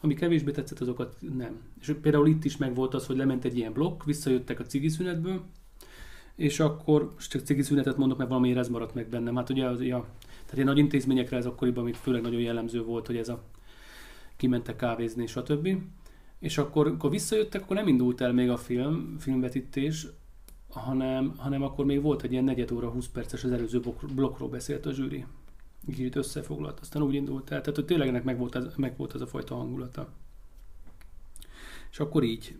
[0.00, 1.60] Ami kevésbé tetszett, azokat nem.
[1.80, 5.42] És például itt is megvolt az, hogy lement egy ilyen blokk, visszajöttek a cigi szünetből,
[6.36, 9.36] és akkor, most csak cigi szünetet mondok, mert valami ez maradt meg bennem.
[9.36, 13.06] Hát ugye az, ja, tehát ilyen nagy intézményekre ez akkoriban még főleg nagyon jellemző volt,
[13.06, 13.42] hogy ez a
[14.36, 15.68] kimentek kávézni, stb.
[16.38, 20.06] És akkor, akkor visszajöttek, akkor nem indult el még a film, filmvetítés,
[20.68, 23.80] hanem, hanem akkor még volt egy ilyen negyed óra, 20 perces az előző
[24.14, 25.24] blokkról beszélt a zsűri
[25.86, 27.60] kicsit összefoglalt, aztán úgy indult el.
[27.60, 30.08] Tehát, hogy tényleg ennek meg volt, ez, meg volt ez a fajta hangulata.
[31.90, 32.56] És akkor így,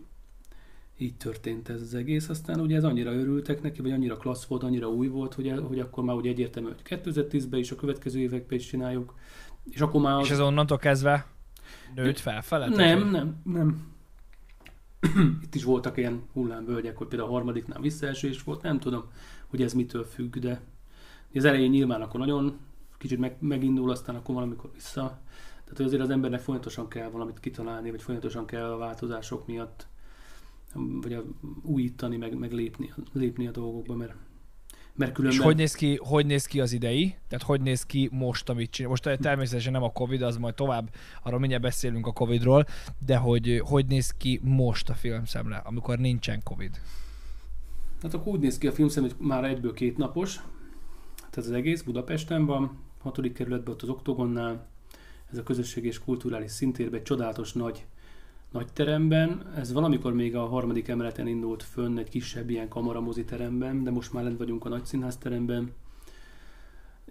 [0.97, 2.29] így történt ez az egész.
[2.29, 5.79] Aztán ugye ez annyira örültek neki, vagy annyira klassz volt, annyira új volt, hogy, hogy
[5.79, 9.15] akkor már ugye egyértelmű, hogy 2010-ben is, a következő években is csináljuk.
[9.69, 10.19] És akkor már...
[10.19, 10.25] Az...
[10.25, 11.27] És ez onnantól kezdve
[11.95, 12.67] nőtt felfele?
[12.67, 13.93] Nem, nem, nem.
[15.43, 19.03] Itt is voltak ilyen hullámvölgyek, hogy például a harmadiknál visszaesés volt, nem tudom,
[19.47, 20.61] hogy ez mitől függ, de
[21.33, 22.57] az elején nyilván akkor nagyon
[22.99, 25.21] kicsit meg, megindul, aztán akkor valamikor vissza.
[25.63, 29.87] Tehát azért az embernek folyamatosan kell valamit kitalálni, vagy folyamatosan kell a változások miatt
[30.73, 31.23] vagy a,
[31.63, 34.13] újítani, meg, meg lépni, lépni a dolgokba, mert
[34.95, 35.39] mert különben...
[35.39, 37.15] És hogy néz, ki, hogy néz ki az idei?
[37.27, 38.89] Tehát hogy néz ki most, amit csinál?
[38.89, 40.89] Most természetesen nem a Covid, az majd tovább,
[41.23, 42.65] arról mindjárt beszélünk a Covidról,
[43.05, 46.79] de hogy hogy néz ki most a filmszemle, amikor nincsen Covid?
[48.01, 50.35] Hát akkor úgy néz ki a filmszemle, hogy már egyből két napos,
[51.15, 54.67] tehát az egész Budapesten van, hatodik kerületben ott az Oktogonnál,
[55.31, 57.85] ez a közösség és kulturális szintérben egy csodálatos nagy
[58.51, 59.51] nagy teremben.
[59.55, 64.13] Ez valamikor még a harmadik emeleten indult fönn egy kisebb ilyen kamaramozi teremben, de most
[64.13, 65.71] már lent vagyunk a nagy színház teremben.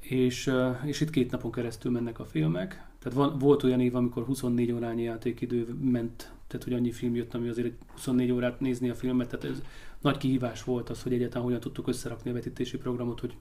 [0.01, 0.53] És,
[0.85, 2.87] és itt két napon keresztül mennek a filmek.
[2.99, 7.35] Tehát van, volt olyan év, amikor 24 órányi játékidő ment, tehát hogy annyi film jött,
[7.35, 9.63] ami azért egy 24 órát nézni a filmet, tehát ez
[10.01, 13.37] nagy kihívás volt az, hogy egyáltalán hogyan tudtuk összerakni a vetítési programot, hogy,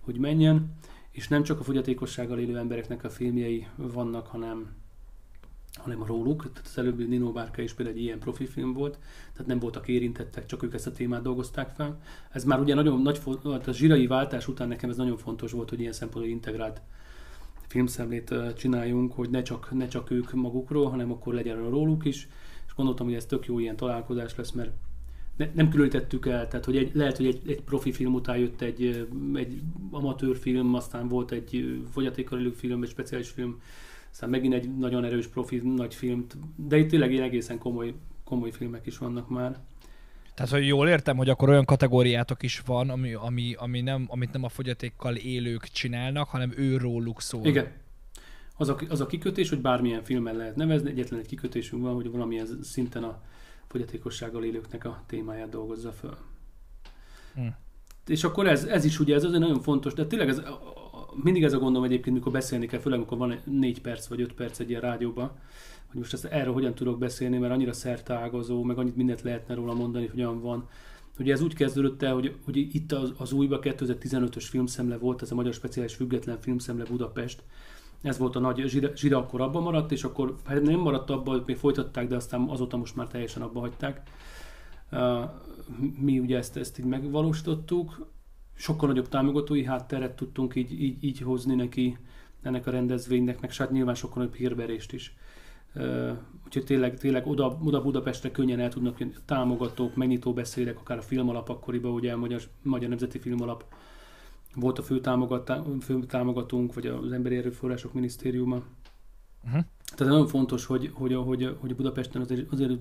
[0.00, 0.74] hogy menjen.
[1.14, 4.74] És nem csak a fogyatékossággal élő embereknek a filmjei vannak, hanem,
[5.72, 6.42] hanem róluk.
[6.52, 8.98] Tehát az előbbi Nino Bárka is például egy ilyen profi film volt,
[9.32, 12.00] tehát nem voltak érintettek, csak ők ezt a témát dolgozták fel.
[12.30, 13.20] Ez már ugye nagyon nagy,
[13.66, 16.80] a zsirai váltás után nekem ez nagyon fontos volt, hogy ilyen szempontból integrált
[17.66, 22.28] filmszemlét csináljunk, hogy ne csak, ne csak ők magukról, hanem akkor legyen róluk is,
[22.66, 24.70] és gondoltam, hogy ez tök jó ilyen találkozás lesz, mert
[25.36, 28.60] ne, nem különítettük el, tehát hogy egy, lehet, hogy egy, egy profi film után jött
[28.60, 29.60] egy, egy
[29.90, 33.60] amatőr film, aztán volt egy fogyatékkal élő film, egy speciális film,
[34.10, 36.26] aztán megint egy nagyon erős profi nagy film,
[36.56, 39.58] de itt tényleg ilyen egészen komoly, komoly filmek is vannak már.
[40.34, 44.32] Tehát, hogy jól értem, hogy akkor olyan kategóriátok is van, ami, ami, ami nem, amit
[44.32, 47.46] nem a fogyatékkal élők csinálnak, hanem ő róluk szól.
[47.46, 47.72] Igen.
[48.56, 52.10] Az a, az a kikötés, hogy bármilyen filmen lehet nevezni, egyetlen egy kikötésünk van, hogy
[52.10, 53.22] valamilyen szinten a
[53.74, 56.16] fogyatékossággal élőknek a témáját dolgozza föl.
[57.34, 57.46] Hm.
[58.06, 60.42] És akkor ez, ez is ugye, ez azért nagyon fontos, de tényleg ez,
[61.22, 64.32] mindig ez a gondom egyébként, mikor beszélni kell, főleg amikor van négy perc vagy öt
[64.32, 65.32] perc egy ilyen rádióban,
[65.86, 69.74] hogy most ezt erről hogyan tudok beszélni, mert annyira szertágazó, meg annyit mindent lehetne róla
[69.74, 70.68] mondani, hogy olyan van.
[71.18, 75.30] Ugye ez úgy kezdődött el, hogy, hogy itt az, az újba 2015-ös filmszemle volt, ez
[75.30, 77.42] a Magyar Speciális Független Filmszemle Budapest.
[78.04, 81.34] Ez volt a nagy zsira, zsira akkor abban maradt, és akkor hát nem maradt abban,
[81.34, 84.02] hogy még folytatták, de aztán azóta most már teljesen abba hagyták.
[85.98, 88.06] mi ugye ezt, ezt így megvalósítottuk,
[88.54, 91.98] sokkal nagyobb támogatói hátteret tudtunk így, így, így hozni neki
[92.42, 95.16] ennek a rendezvénynek, meg hát nyilván sokkal nagyobb hírverést is.
[96.44, 101.02] Úgyhogy tényleg, tényleg oda, oda Budapestre könnyen el tudnak jönni támogatók, megnyitó beszédek, akár a
[101.02, 103.64] filmalap akkoriban, ugye a Magyar, Magyar Nemzeti Filmalap
[104.54, 105.00] volt a fő,
[105.80, 108.62] fő támogatónk, vagy az Emberi Erőforrások Minisztériuma.
[109.44, 109.64] Uh-huh.
[109.94, 112.72] Tehát nagyon fontos, hogy, hogy, hogy, hogy Budapesten azért, azért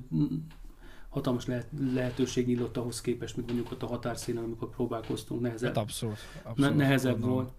[1.09, 5.84] hatalmas lehet, lehetőség nyílt ahhoz képest, mint mondjuk ott a határszínen, amikor próbálkoztunk, nehezebb, hát
[5.84, 7.36] abszolút, abszolút, ne, nehezebb gondolom.
[7.36, 7.51] volt.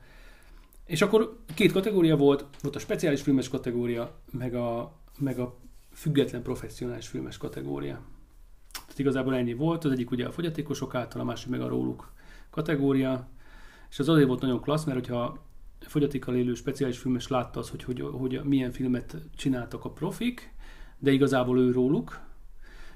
[0.85, 5.57] És akkor két kategória volt, volt a speciális filmes kategória, meg a, meg a
[5.93, 8.01] független professzionális filmes kategória.
[8.73, 12.13] Tehát igazából ennyi volt, az egyik ugye a fogyatékosok által, a másik meg a róluk
[12.51, 13.29] kategória,
[13.95, 15.39] és az azért volt nagyon klassz, mert hogyha
[15.81, 20.55] fogyatékkal élő speciális filmes látta az, hogy, hogy, hogy milyen filmet csináltak a profik,
[20.99, 22.21] de igazából ő róluk,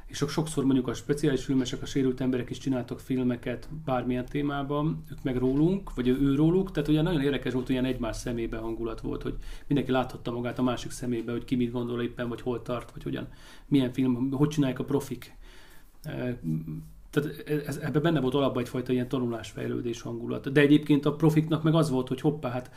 [0.07, 5.05] és sok, sokszor mondjuk a speciális filmesek, a sérült emberek is csináltak filmeket bármilyen témában,
[5.11, 9.01] ők meg rólunk, vagy ő róluk, tehát ugye nagyon érdekes volt, olyan egymás szemébe hangulat
[9.01, 9.37] volt, hogy
[9.67, 13.03] mindenki láthatta magát a másik szemébe, hogy ki mit gondol éppen, vagy hol tart, vagy
[13.03, 13.29] hogyan,
[13.67, 15.37] milyen film, hogy csinálják a profik
[17.11, 20.53] tehát ez, ebben benne volt alapban egyfajta ilyen tanulásfejlődés hangulat.
[20.53, 22.71] De egyébként a profiknak meg az volt, hogy hoppá, hát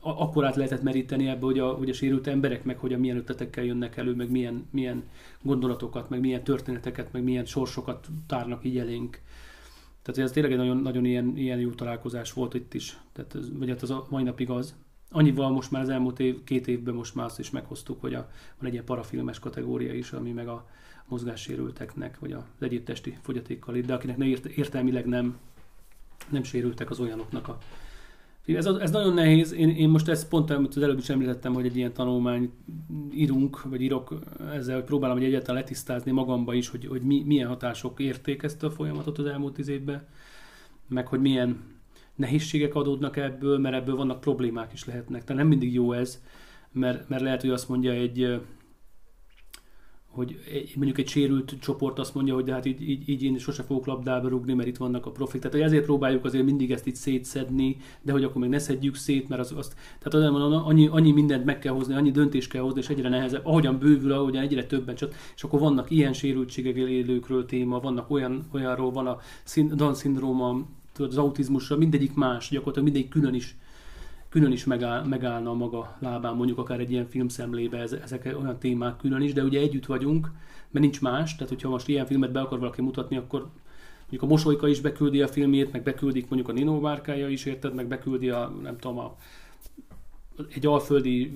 [0.00, 3.16] akkor át lehetett meríteni ebbe, hogy a, hogy a sérült emberek meg hogy a milyen
[3.16, 5.02] ötletekkel jönnek elő, meg milyen, milyen
[5.42, 9.20] gondolatokat, meg milyen történeteket, meg milyen sorsokat tárnak így elénk.
[10.02, 12.98] Tehát ez tényleg egy nagyon, nagyon ilyen, ilyen jó találkozás volt itt is.
[13.12, 14.74] Tehát ez, vagy hát az a mai napig az.
[15.10, 18.28] Annyival most már az elmúlt év, két évben most már azt is meghoztuk, hogy a,
[18.58, 20.68] van egy ilyen parafilmes kategória is, ami meg a,
[21.08, 25.38] mozgássérülteknek, vagy az egyéb testi fogyatékkal, de akinek ne ért, értelmileg nem,
[26.28, 27.58] nem sérültek az olyanoknak a
[28.56, 29.52] ez, ez nagyon nehéz.
[29.52, 32.50] Én, én most ezt pont amit az előbb is említettem, hogy egy ilyen tanulmány
[33.12, 34.18] írunk, vagy írok
[34.52, 38.62] ezzel, hogy próbálom hogy egyáltalán letisztázni magamba is, hogy, hogy mi, milyen hatások érték ezt
[38.62, 40.06] a folyamatot az elmúlt tíz évben,
[40.88, 41.60] meg hogy milyen
[42.14, 45.24] nehézségek adódnak ebből, mert ebből vannak problémák is lehetnek.
[45.24, 46.22] Tehát nem mindig jó ez,
[46.72, 48.40] mert, mert lehet, hogy azt mondja egy,
[50.08, 50.36] hogy
[50.74, 53.86] mondjuk egy sérült csoport azt mondja, hogy de hát így, így, így én sose fogok
[53.86, 55.40] labdába rugni, mert itt vannak a profik.
[55.40, 59.28] Tehát ezért próbáljuk azért mindig ezt itt szétszedni, de hogy akkor még ne szedjük szét,
[59.28, 62.62] mert az, azt, tehát azért mondom, annyi, annyi mindent meg kell hozni, annyi döntést kell
[62.62, 66.76] hozni, és egyre nehezebb, ahogyan bővül, ahogyan egyre többen csak, és akkor vannak ilyen sérültségek
[66.76, 69.18] élőkről téma, vannak olyan, olyanról, van a
[69.74, 70.66] Down-szindróma,
[70.98, 73.56] az autizmusra, mindegyik más, gyakorlatilag mindegyik külön is
[74.28, 78.96] külön is megáll, megállna a maga lábán, mondjuk akár egy ilyen filmszemlébe, ezek olyan témák
[78.96, 80.30] külön is, de ugye együtt vagyunk,
[80.70, 83.48] mert nincs más, tehát hogyha most ilyen filmet be akar valaki mutatni, akkor
[84.00, 87.74] mondjuk a Mosolyka is beküldi a filmét, meg beküldik mondjuk a Nino márkája is, érted,
[87.74, 89.16] meg beküldi a, nem tudom, a,
[90.54, 91.32] egy alföldi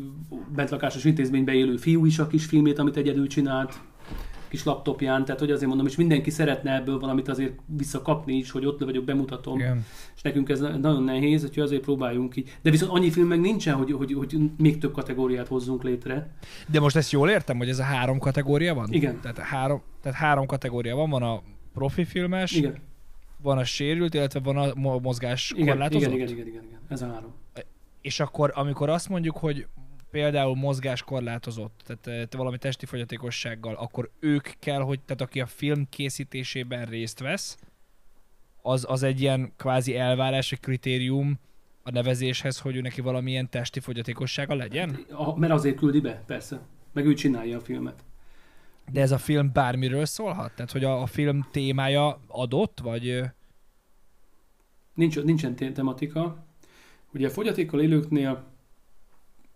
[0.54, 3.80] bentlakásos intézménybe élő fiú is a kis filmét, amit egyedül csinált,
[4.52, 8.66] kis laptopján, tehát hogy azért mondom, és mindenki szeretne ebből valamit azért visszakapni is, hogy
[8.66, 9.58] ott vagyok, bemutatom.
[9.58, 9.84] Igen.
[10.16, 12.44] És nekünk ez nagyon nehéz, hogy azért próbáljunk ki.
[12.62, 16.34] De viszont annyi film meg nincsen, hogy, hogy, hogy még több kategóriát hozzunk létre.
[16.66, 18.92] De most ezt jól értem, hogy ez a három kategória van?
[18.92, 19.20] Igen.
[19.20, 21.42] Tehát három, tehát három kategória van, van a
[21.74, 22.76] profi filmes, igen.
[23.42, 26.02] van a sérült, illetve van a mozgás igen, korlátozott?
[26.02, 27.32] Igen, igen, igen, igen, igen, ez a három.
[28.00, 29.66] És akkor, amikor azt mondjuk, hogy
[30.12, 35.40] például mozgás korlátozott, tehát eh, te valami testi fogyatékossággal, akkor ők kell, hogy, tehát aki
[35.40, 37.58] a film készítésében részt vesz,
[38.62, 41.38] az, az egy ilyen kvázi elvárás, egy kritérium
[41.82, 45.06] a nevezéshez, hogy ő neki valamilyen testi fogyatékossága legyen?
[45.10, 46.60] A, mert azért küldi be, persze.
[46.92, 48.04] Meg ő csinálja a filmet.
[48.90, 50.52] De ez a film bármiről szólhat?
[50.54, 53.20] Tehát, hogy a, a film témája adott, vagy...
[54.94, 56.44] Nincs, nincsen tematika.
[57.14, 58.51] Ugye a fogyatékkal élőknél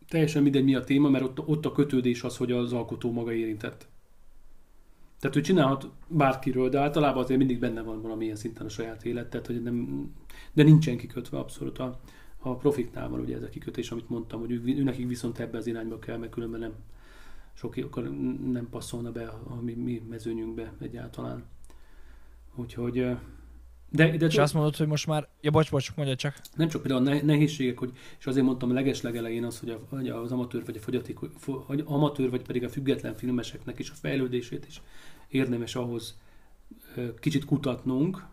[0.08, 3.32] teljesen mindegy mi a téma, mert ott, ott a kötődés az, hogy az alkotó maga
[3.32, 3.88] érintett.
[5.20, 9.30] Tehát ő csinálhat bárkiről, de általában azért mindig benne van valamilyen szinten a saját élet,
[9.30, 10.06] tehát hogy nem,
[10.52, 12.00] de nincsen kikötve abszolút a,
[12.38, 15.58] a profiknál van ugye ez a kikötés, amit mondtam, hogy ő, ő nekik viszont ebbe
[15.58, 16.72] az irányba kell, mert különben nem
[17.52, 18.02] sok akkor
[18.50, 21.44] nem passzolna be a mi, mi mezőnyünkbe egyáltalán.
[22.54, 23.16] Úgyhogy
[23.90, 25.28] de, de és azt mondod, hogy most már...
[25.40, 26.40] Ja, bocs, bocs, mondja csak.
[26.56, 30.08] Nem csak például a nehézségek, hogy, és azért mondtam a legeslegelején az, hogy, a, hogy
[30.08, 31.18] az amatőr vagy a fogyaték,
[31.66, 34.80] vagy amatőr vagy pedig a független filmeseknek is a fejlődését is
[35.28, 36.16] érdemes ahhoz
[37.20, 38.26] kicsit kutatnunk,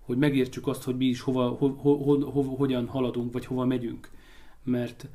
[0.00, 3.64] hogy megértsük azt, hogy mi is hova, ho, ho, ho, ho, hogyan haladunk, vagy hova
[3.64, 4.10] megyünk.
[4.62, 5.08] Mert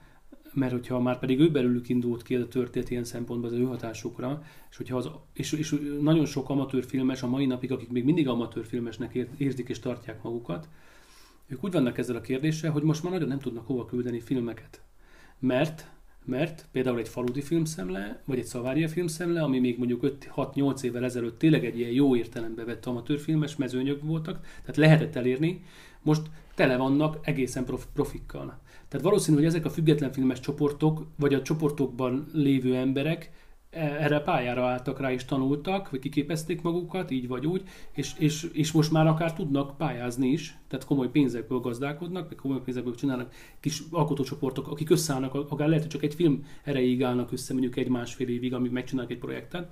[0.56, 3.64] mert hogyha már pedig ő belőlük indult ki ez a történet ilyen szempontból az ő
[3.64, 8.28] hatásukra, és, hogyha az, és, és nagyon sok amatőrfilmes a mai napig, akik még mindig
[8.28, 10.68] amatőrfilmesnek érzik és tartják magukat,
[11.47, 14.82] ők úgy vannak ezzel a kérdéssel, hogy most már nagyon nem tudnak hova küldeni filmeket.
[15.39, 15.89] Mert,
[16.26, 21.38] mert például egy faludi filmszemle, vagy egy szavária filmszemle, ami még mondjuk 5-6-8 évvel ezelőtt
[21.38, 25.64] tényleg egy ilyen jó értelembe vett amatőrfilmes mezőnyök voltak, tehát lehetett elérni,
[26.01, 26.22] most
[26.56, 28.60] tele vannak egészen prof- profikkal.
[28.96, 33.32] Tehát valószínű, hogy ezek a független filmes csoportok, vagy a csoportokban lévő emberek
[33.70, 38.50] e, erre pályára álltak rá és tanultak, vagy kiképezték magukat, így vagy úgy, és, és,
[38.54, 43.34] és most már akár tudnak pályázni is, tehát komoly pénzekből gazdálkodnak, meg komoly pénzekből csinálnak
[43.60, 47.89] kis alkotócsoportok, akik összeállnak, akár lehet, hogy csak egy film erejéig állnak össze mondjuk egy
[47.89, 49.70] másfél évig, amíg megcsinálnak egy projektet,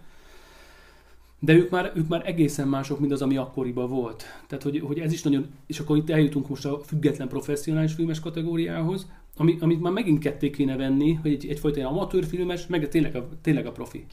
[1.44, 4.24] de ők már, ők már egészen mások, mint az, ami akkoriban volt.
[4.48, 8.20] Tehát, hogy, hogy ez is nagyon, és akkor itt eljutunk most a független professzionális filmes
[8.20, 13.30] kategóriához, ami, amit már megint ketté kéne venni, hogy egy, egyfajta amatőrfilmes, meg tényleg a,
[13.42, 14.06] tényleg a profi.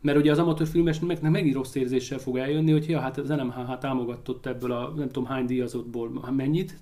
[0.00, 3.78] Mert ugye az amatőrfilmes meg, megint rossz érzéssel fog eljönni, hogy ja, hát az NMHH
[3.80, 6.78] támogatott ebből a nem tudom hány díjazottból mennyit,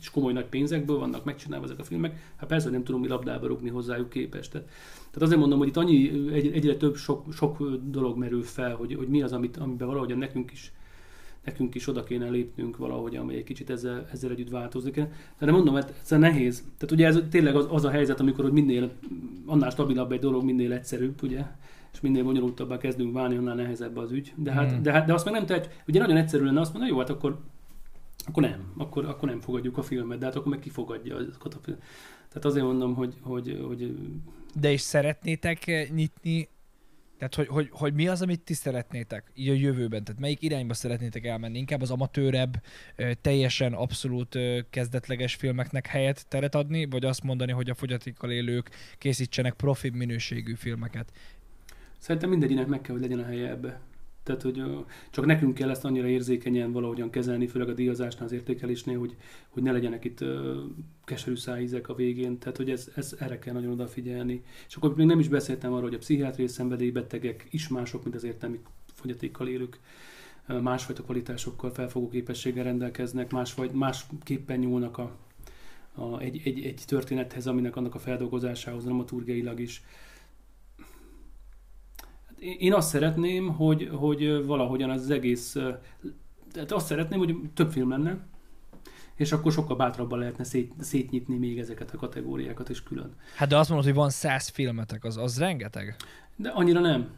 [0.00, 3.46] és komoly nagy pénzekből vannak megcsinálva ezek a filmek, hát persze nem tudom mi labdába
[3.46, 4.50] rugni hozzájuk képest.
[4.50, 4.66] Tehát,
[4.96, 8.94] tehát azért mondom, hogy itt annyi, egy, egyre több sok, sok dolog merül fel, hogy,
[8.94, 10.72] hogy mi az, amit, amiben valahogyan nekünk is
[11.44, 14.94] nekünk is oda kéne lépnünk valahogy, amely egy kicsit ezzel, ezzel együtt változik.
[14.94, 16.64] De nem mondom, mert ez nehéz.
[16.78, 18.90] Tehát ugye ez tényleg az, az a helyzet, amikor hogy minél
[19.46, 21.44] annál stabilabb egy dolog, minél egyszerűbb, ugye,
[21.92, 24.32] és minél bonyolultabbá kezdünk válni, annál nehezebb az ügy.
[24.36, 24.82] De, hát, hmm.
[24.82, 27.10] de, hát, de azt meg nem tehet, ugye nagyon egyszerű lenne azt mondani, jó, hát
[27.10, 27.38] akkor
[28.28, 31.58] akkor nem, akkor, akkor nem fogadjuk a filmet, de hát akkor meg kifogadja azokat a
[31.62, 31.84] filmet.
[32.28, 33.94] Tehát azért mondom, hogy, hogy, hogy...
[34.60, 36.48] De is szeretnétek nyitni,
[37.18, 40.04] tehát hogy, hogy, hogy mi az, amit ti szeretnétek így a jövőben?
[40.04, 41.58] Tehát melyik irányba szeretnétek elmenni?
[41.58, 42.62] Inkább az amatőrebb,
[43.20, 44.38] teljesen abszolút
[44.70, 50.54] kezdetleges filmeknek helyet teret adni, vagy azt mondani, hogy a fogyatékkal élők készítsenek profi minőségű
[50.54, 51.12] filmeket?
[51.98, 53.80] Szerintem mindegyinek meg kell, hogy legyen a helye ebbe.
[54.28, 54.62] Tehát, hogy
[55.10, 59.16] csak nekünk kell ezt annyira érzékenyen valahogyan kezelni, főleg a díjazásnál, az értékelésnél, hogy,
[59.48, 60.24] hogy ne legyenek itt
[61.04, 62.38] keserű szájízek a végén.
[62.38, 64.42] Tehát, hogy ez, ez erre kell nagyon odafigyelni.
[64.68, 68.24] És akkor még nem is beszéltem arról, hogy a pszichiátriai szenvedélybetegek is mások, mint az
[68.24, 68.60] értelmi
[68.94, 69.80] fogyatékkal élők
[70.62, 75.16] másfajta kvalitásokkal, felfogó képességgel rendelkeznek, másfaj, másképpen nyúlnak a,
[75.94, 79.82] a, egy, egy, egy történethez, aminek annak a feldolgozásához, dramaturgiailag is
[82.40, 85.56] én azt szeretném, hogy, hogy valahogyan az egész,
[86.52, 88.26] tehát azt szeretném, hogy több film lenne,
[89.14, 93.14] és akkor sokkal bátrabban lehetne szét, szétnyitni még ezeket a kategóriákat is külön.
[93.36, 95.96] Hát de azt mondod, hogy van száz filmetek, az, az rengeteg?
[96.36, 97.08] De annyira nem.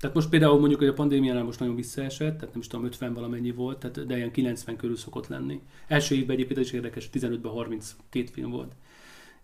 [0.00, 3.14] Tehát most például mondjuk, hogy a pandémiánál most nagyon visszaesett, tehát nem is tudom, 50
[3.14, 5.60] valamennyi volt, tehát, de ilyen 90 körül szokott lenni.
[5.86, 8.72] Első évben egyébként is érdekes, 15-ben 32 film volt.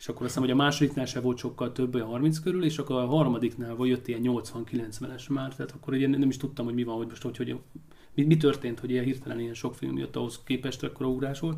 [0.03, 2.79] És akkor azt hiszem, hogy a másodiknál se volt sokkal több, olyan 30 körül, és
[2.79, 6.75] akkor a harmadiknál vagy jött ilyen 80-90-es már, tehát akkor ugye nem is tudtam, hogy
[6.75, 7.57] mi van, hogy most hogy, hogy
[8.15, 11.57] mi, mi történt, hogy ilyen hirtelen ilyen sok film jött ahhoz képest, akkor ugrás volt.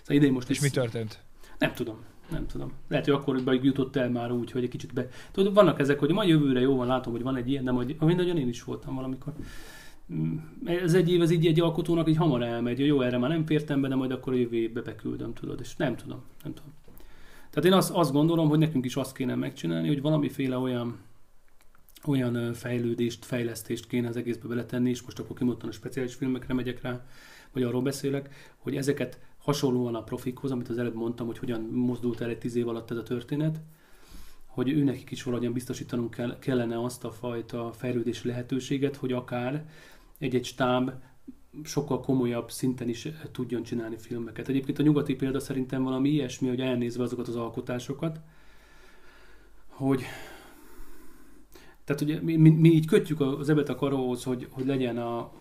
[0.00, 0.62] Szóval idén most és is...
[0.62, 1.22] mi történt?
[1.58, 1.96] Nem tudom.
[2.30, 2.72] Nem tudom.
[2.88, 5.08] Lehet, hogy akkor jutott el már úgy, hogy egy kicsit be...
[5.32, 7.96] Tudod, vannak ezek, hogy majd jövőre jó van, látom, hogy van egy ilyen, de majd,
[7.98, 9.32] nagyon én is voltam valamikor.
[10.12, 13.46] Mm, ez egy év, ez így egy alkotónak így hamar elmegy, jó, erre már nem
[13.46, 16.72] fértem be, de majd akkor a jövő évbe beküldöm, tudod, és nem tudom, nem tudom.
[17.54, 20.98] Tehát én azt, azt gondolom, hogy nekünk is azt kéne megcsinálni, hogy valamiféle olyan
[22.06, 26.82] olyan fejlődést, fejlesztést kéne az egészbe beletenni, és most akkor kimondtam a speciális filmekre megyek
[26.82, 27.06] rá,
[27.52, 32.20] vagy arról beszélek, hogy ezeket hasonlóan a profikhoz, amit az előbb mondtam, hogy hogyan mozdult
[32.20, 33.60] el egy tíz év alatt ez a történet,
[34.46, 39.68] hogy ő nekik is valahogyan biztosítanunk kell, kellene azt a fajta fejlődési lehetőséget, hogy akár
[40.18, 40.90] egy-egy stáb
[41.62, 44.48] sokkal komolyabb szinten is tudjon csinálni filmeket.
[44.48, 48.20] Egyébként a nyugati példa szerintem valami ilyesmi, hogy elnézve azokat az alkotásokat,
[49.68, 50.02] hogy
[51.84, 55.32] tehát ugye mi, mi, mi így kötjük az ebet a karóhoz, hogy, hogy legyen a,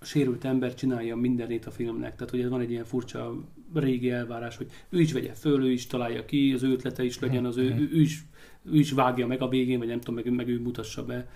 [0.00, 2.16] sérült ember csinálja mindenét a filmnek.
[2.16, 3.34] Tehát ugye van egy ilyen furcsa
[3.74, 7.18] régi elvárás, hogy ő is vegye föl, ő is találja ki, az ő ötlete is
[7.18, 8.24] legyen, az ő, ő, ő, is,
[8.62, 11.28] ő is vágja meg a végén, vagy nem tudom, meg, meg ő mutassa be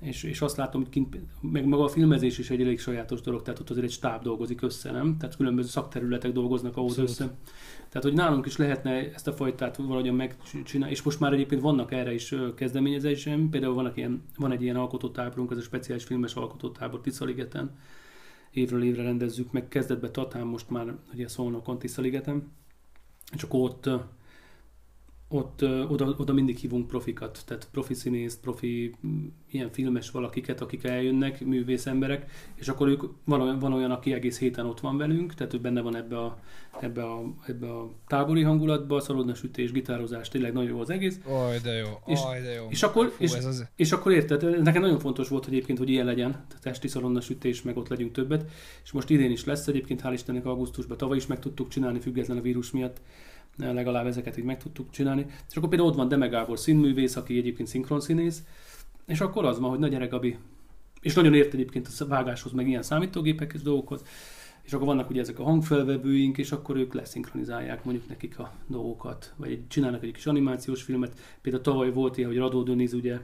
[0.00, 3.42] és, és azt látom, hogy kint, meg maga a filmezés is egy elég sajátos dolog,
[3.42, 5.16] tehát ott azért egy stáb dolgozik össze, nem?
[5.18, 7.10] Tehát különböző szakterületek dolgoznak ahhoz Abszolút.
[7.10, 7.36] össze.
[7.88, 11.92] Tehát, hogy nálunk is lehetne ezt a fajtát valahogyan megcsinálni, és most már egyébként vannak
[11.92, 17.00] erre is kezdeményezésem, például van, ilyen, van egy ilyen alkotótáborunk, ez a speciális filmes alkotótábor
[17.00, 17.76] Tiszaligeten,
[18.50, 22.52] évről évre rendezzük meg, kezdetbe Tatán, most már ugye Szolnokon Tiszaligeten,
[23.34, 23.60] és akkor
[25.34, 28.94] ott oda, oda mindig hívunk profikat, tehát profi színészt, profi
[29.50, 34.12] ilyen filmes valakiket, akik eljönnek, művész emberek, és akkor ők, van olyan, van olyan, aki
[34.12, 36.38] egész héten ott van velünk, tehát ő benne van ebbe a,
[36.80, 41.20] ebbe a, ebbe a tábori hangulatba, szalonnasütés, gitározás, tényleg nagyon jó az egész.
[41.26, 42.66] Oj, de jó, és, oj, de jó.
[42.68, 43.66] És akkor, Fú, és, ez az...
[43.76, 47.62] és akkor érted, nekem nagyon fontos volt hogy egyébként, hogy ilyen legyen, tehát testi szalonnasütés,
[47.62, 48.50] meg ott legyünk többet,
[48.84, 52.38] és most idén is lesz egyébként, hál' Istennek augusztusban, tavaly is meg tudtuk csinálni, független
[52.38, 53.00] a vírus miatt,
[53.56, 55.26] legalább ezeket így meg tudtuk csinálni.
[55.50, 58.42] És akkor például ott van Deme Gábor színművész, aki egyébként szinkronszínész,
[59.06, 60.36] és akkor az van, hogy nagy Gabi,
[61.00, 64.04] és nagyon ért egyébként a vágáshoz, meg ilyen számítógépekhez dolgokhoz,
[64.62, 69.34] és akkor vannak ugye ezek a hangfelvevőink, és akkor ők leszinkronizálják mondjuk nekik a dolgokat,
[69.36, 71.18] vagy csinálnak egy kis animációs filmet.
[71.42, 73.18] Például tavaly volt ilyen, hogy Radó Döniz ugye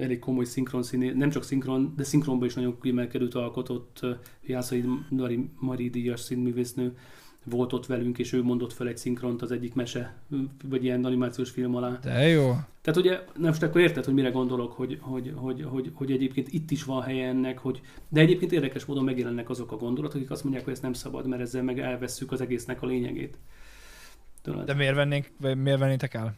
[0.00, 4.06] elég komoly szinkron színé, nem csak szinkron, de szinkronban is nagyon kiemelkedőt alkotott
[4.46, 6.96] Jászai Mari, Mari díjas színművésznő
[7.44, 10.14] volt ott velünk, és ő mondott fel egy szinkront az egyik mese,
[10.64, 11.98] vagy ilyen animációs film alá.
[12.02, 12.54] De jó.
[12.80, 16.52] Tehát ugye, nem most akkor érted, hogy mire gondolok, hogy, hogy, hogy, hogy, hogy egyébként
[16.52, 20.30] itt is van helye ennek, hogy, de egyébként érdekes módon megjelennek azok a gondolatok, akik
[20.30, 23.38] azt mondják, hogy ezt nem szabad, mert ezzel meg elvesszük az egésznek a lényegét.
[24.42, 24.64] Tudod?
[24.64, 26.34] De miért, vennénk, miért vennétek el?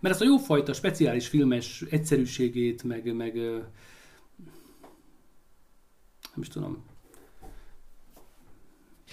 [0.00, 3.34] Mert ezt a jófajta speciális filmes egyszerűségét, meg, meg
[6.34, 6.84] nem is tudom,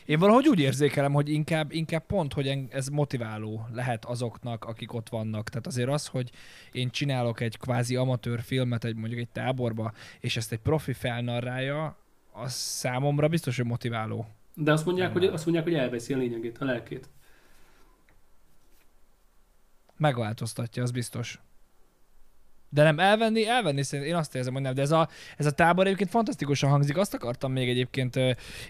[0.10, 5.10] én valahogy úgy érzékelem, hogy inkább, inkább pont, hogy ez motiváló lehet azoknak, akik ott
[5.10, 5.49] vannak.
[5.49, 6.32] Tehát azért az, hogy
[6.72, 11.97] én csinálok egy kvázi amatőr filmet egy mondjuk egy táborba, és ezt egy profi felnarrája,
[12.32, 14.28] az számomra biztos, hogy motiváló.
[14.53, 17.10] De azt mondják, hogy, azt mondják, hogy elveszi a lényegét, a lelkét.
[19.97, 21.39] Megváltoztatja, az biztos.
[22.70, 24.74] De nem elvenni, elvenni szerintem, én azt érzem, hogy nem.
[24.74, 26.97] De ez a, ez a tábor egyébként fantasztikusan hangzik.
[26.97, 28.20] Azt akartam még egyébként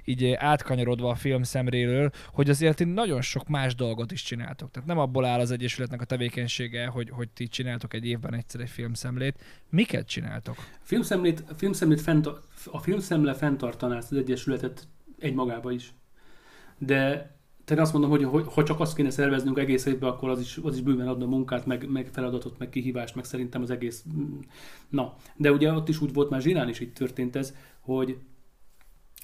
[0.05, 4.71] így átkanyarodva a film szemréről, hogy azért nagyon sok más dolgot is csináltok.
[4.71, 8.61] Tehát nem abból áll az Egyesületnek a tevékenysége, hogy, hogy ti csináltok egy évben egyszer
[8.61, 9.39] egy filmszemlét.
[9.69, 10.55] Miket csináltok?
[10.81, 12.27] Filmszemlét, filmszemlét fent,
[12.65, 14.87] a filmszemle fenntartaná ezt az Egyesületet
[15.19, 15.93] egymagába is.
[16.77, 17.31] De
[17.69, 20.75] tehát azt mondom, hogy, ha csak azt kéne szerveznünk egész évben, akkor az is, az
[20.75, 24.03] is bőven adna munkát, meg, meg feladatot, meg kihívást, meg szerintem az egész...
[24.15, 24.39] Mm,
[24.89, 28.17] na, de ugye ott is úgy volt, már Zsirán is így történt ez, hogy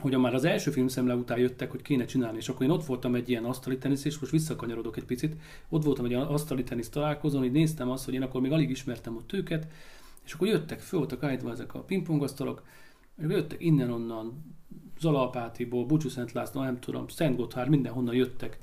[0.02, 3.16] hogy már az első filmszemle után jöttek, hogy kéne csinálni, és akkor én ott voltam
[3.16, 5.36] egy ilyen asztali tenisz, és most visszakanyarodok egy picit,
[5.70, 9.16] ott voltam egy asztali tenisz találkozón, hogy néztem azt, hogy én akkor még alig ismertem
[9.16, 9.68] ott őket,
[10.26, 12.64] és akkor jöttek, föl voltak állítva ezek a pingpongasztalok,
[13.18, 14.56] és jöttek innen-onnan,
[15.00, 18.60] Zalapátiból, Bucsú Szent László, nem tudom, Szent Gotthár, mindenhonnan jöttek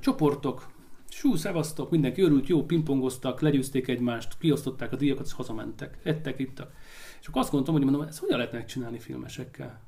[0.00, 0.70] csoportok,
[1.14, 5.98] Sú, szevasztok, mindenki örült, jó, pingpongoztak, legyőzték egymást, kiosztották a díjakat, és hazamentek.
[6.02, 6.72] Ettek, ittak.
[7.20, 9.80] És akkor azt gondoltam, hogy mondom, ezt hogyan lehet megcsinálni filmesekkel?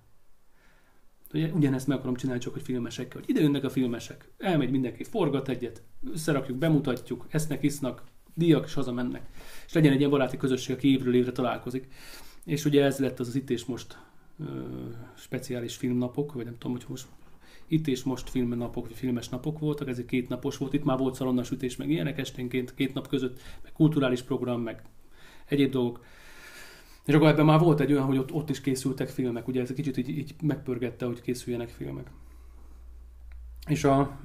[1.32, 3.20] Ugye, ugyanezt meg akarom csinálni, csak hogy filmesekkel.
[3.20, 8.02] Hogy ide jönnek a filmesek, elmegy mindenki, forgat egyet, összerakjuk, bemutatjuk, esznek, isznak,
[8.34, 9.28] díjak, és hazamennek.
[9.66, 11.88] És legyen egy ilyen baráti közösség, aki évről évre találkozik.
[12.44, 13.98] És ugye ez lett az az itt és most
[15.16, 17.06] speciális filmnapok, vagy nem tudom, hogy most
[17.66, 21.14] itt és most filmnapok, filmes napok voltak, ez egy két napos volt, itt már volt
[21.14, 24.82] szalonnasütés, meg ilyenek esténként, két nap között, meg kulturális program, meg
[25.46, 26.04] egyéb dolgok.
[27.04, 29.70] És akkor ebben már volt egy olyan, hogy ott, ott is készültek filmek, ugye ez
[29.70, 32.10] egy kicsit így, így megpörgette, hogy készüljenek filmek.
[33.66, 34.20] És, a,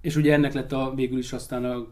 [0.00, 1.86] és ugye ennek lett a végül is aztán, a,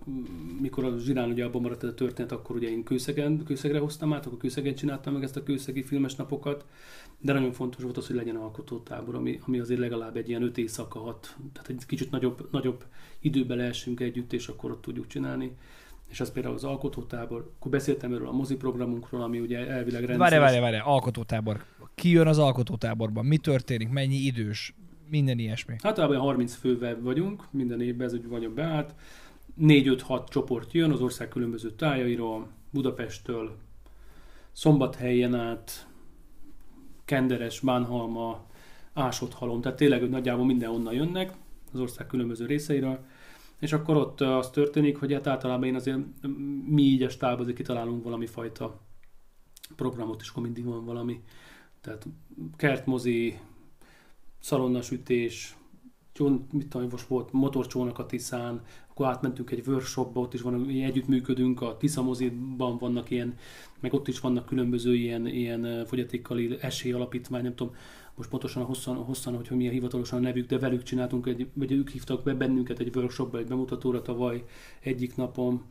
[0.61, 4.13] mikor a Zsirán ugye abban maradt ez a történet, akkor ugye én kőszegen, kőszegre hoztam
[4.13, 6.65] át, akkor kőszegen csináltam meg ezt a kőszegi filmes napokat,
[7.21, 10.59] de nagyon fontos volt az, hogy legyen alkotótábor, ami, ami azért legalább egy ilyen öt
[10.59, 12.85] éjszaka hat, tehát egy kicsit nagyobb, nagyobb
[13.21, 15.57] időbe leessünk együtt, és akkor ott tudjuk csinálni
[16.15, 20.19] és az például az alkotótábor, akkor beszéltem erről a mozi programunkról, ami ugye elvileg rendszeres.
[20.19, 21.65] Várj, várj, várj, alkotótábor.
[21.95, 23.25] Ki jön az alkotótáborban?
[23.25, 23.89] Mi történik?
[23.89, 24.75] Mennyi idős?
[25.15, 25.75] Minden ilyesmi.
[25.83, 28.95] Általában 30 fővel vagyunk, minden évben ez egy vagyok beállt.
[29.61, 33.57] 4-5-6 csoport jön az ország különböző tájairól, Budapesttől,
[34.53, 35.89] Szombathelyen át,
[37.05, 38.47] Kenderes, Bánhalma,
[38.93, 41.33] Ásodhalom, tehát tényleg nagyjából mindenhonnan jönnek
[41.73, 43.05] az ország különböző részeiről
[43.59, 45.99] és akkor ott az történik, hogy hát általában én azért
[46.67, 48.81] mi így a stáb azért kitalálunk valami fajta
[49.77, 51.23] programot, és akkor mindig van valami.
[51.81, 52.07] Tehát
[52.57, 53.39] kertmozi,
[54.45, 55.57] szalonnasütés,
[56.53, 61.61] mit tudom, most volt motorcsónak a Tiszán, akkor átmentünk egy workshopba, ott is van, együttműködünk,
[61.61, 63.35] a Tisza moziban vannak ilyen,
[63.81, 67.75] meg ott is vannak különböző ilyen, ilyen fogyatékkal esélyalapítvány, nem tudom,
[68.15, 71.91] most pontosan hosszan, hosszan hogy milyen hivatalosan a nevük, de velük csináltunk, egy, vagy ők
[71.91, 74.45] hívtak be bennünket egy workshopba, egy bemutatóra tavaly
[74.81, 75.63] egyik napon.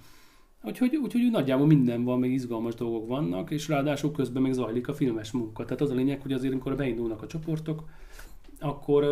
[0.63, 4.93] Úgyhogy, úgyhogy nagyjából minden van, még izgalmas dolgok vannak, és ráadásul közben meg zajlik a
[4.93, 5.63] filmes munka.
[5.63, 7.84] Tehát az a lényeg, hogy azért, amikor beindulnak a csoportok,
[8.64, 9.05] akkor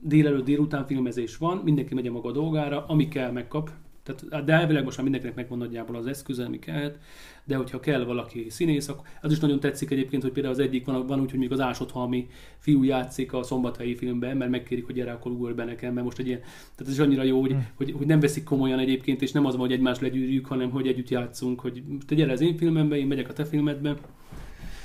[0.00, 3.70] délelőtt, délután filmezés van, mindenki megy a maga dolgára, ami kell, megkap.
[4.02, 6.98] Tehát, de elvileg most már mindenkinek megvan nagyjából az eszköze, ami kellhet,
[7.44, 10.84] de hogyha kell valaki színész, akkor az is nagyon tetszik egyébként, hogy például az egyik
[10.84, 12.26] van, van úgy, hogy még az Ásodhalmi
[12.58, 16.18] fiú játszik a szombathelyi filmben, mert megkérik, hogy gyere, akkor ugorj be nekem, mert most
[16.18, 17.66] egy ilyen, tehát ez is annyira jó, hogy, hmm.
[17.74, 20.86] hogy, hogy, nem veszik komolyan egyébként, és nem az van, hogy egymást legyűrjük, hanem hogy
[20.86, 23.96] együtt játszunk, hogy te gyere az én filmembe, én megyek a te filmedbe.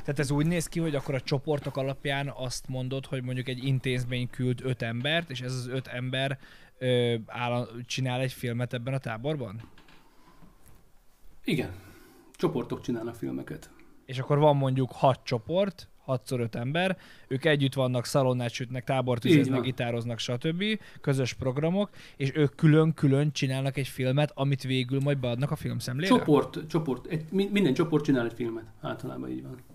[0.03, 3.63] Tehát ez úgy néz ki, hogy akkor a csoportok alapján azt mondod, hogy mondjuk egy
[3.63, 6.37] intézmény küld öt embert, és ez az öt ember
[6.77, 9.61] ö, áll, csinál egy filmet ebben a táborban?
[11.43, 11.69] Igen.
[12.35, 13.69] Csoportok csinálnak filmeket.
[14.05, 16.97] És akkor van mondjuk hat csoport, 6x5 ember,
[17.27, 20.63] ők együtt vannak, szalonnát sütnek, tábortüzeznek, gitároznak, stb.
[21.01, 26.15] Közös programok, és ők külön-külön csinálnak egy filmet, amit végül majd beadnak a filmszemlére?
[26.15, 29.72] Csoport, csoport, egy, minden csoport csinál egy filmet, általában így van.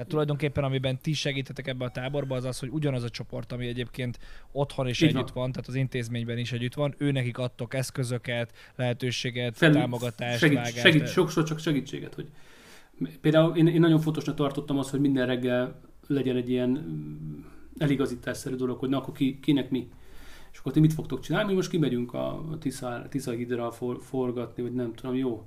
[0.00, 3.66] Tehát tulajdonképpen amiben ti segítetek ebbe a táborba, az az, hogy ugyanaz a csoport, ami
[3.66, 4.18] egyébként
[4.52, 5.42] otthon is Így együtt van.
[5.42, 10.56] van, tehát az intézményben is együtt van, ő nekik adtok eszközöket, lehetőséget, Fel, támogatást, segít,
[10.56, 10.78] vágást.
[10.78, 12.28] Segít, sokszor csak segítséget, hogy
[13.20, 17.40] például én, én nagyon fontosnak tartottam azt, hogy minden reggel legyen egy ilyen mm,
[17.78, 19.88] eligazításszerű dolog, hogy na akkor ki, kinek mi.
[20.52, 21.48] És akkor ti mit fogtok csinálni?
[21.48, 25.46] Mi most kimegyünk a Tisza, Tisza hidra for, forgatni, vagy nem tudom, jó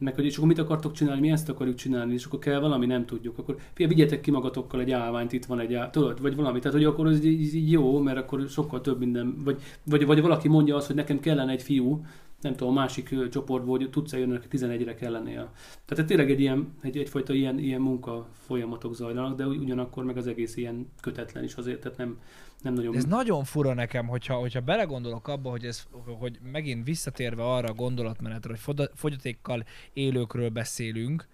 [0.00, 2.86] meg hogy és akkor mit akartok csinálni, mi ezt akarjuk csinálni, és akkor kell valami,
[2.86, 6.36] nem tudjuk, akkor fia, vigyetek ki magatokkal egy állványt, itt van egy áll, tudod, vagy
[6.36, 10.20] valami, tehát hogy akkor ez így, jó, mert akkor sokkal több minden, vagy, vagy, vagy
[10.20, 12.04] valaki mondja azt, hogy nekem kellene egy fiú,
[12.40, 15.48] nem tudom, a másik csoportból, hogy tudsz eljönni, neki 11-re kell lennie.
[15.84, 20.26] Tehát tényleg egy ilyen, egy, egyfajta ilyen, ilyen munka folyamatok zajlanak, de ugyanakkor meg az
[20.26, 22.18] egész ilyen kötetlen is azért, tehát nem,
[22.62, 22.96] nem nagyon...
[22.96, 25.86] Ez nagyon fura nekem, hogyha, hogyha belegondolok abba, hogy, ez,
[26.18, 31.28] hogy megint visszatérve arra a gondolatmenetre, hogy fogyatékkal élőkről beszélünk,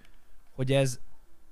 [0.50, 1.00] hogy ez,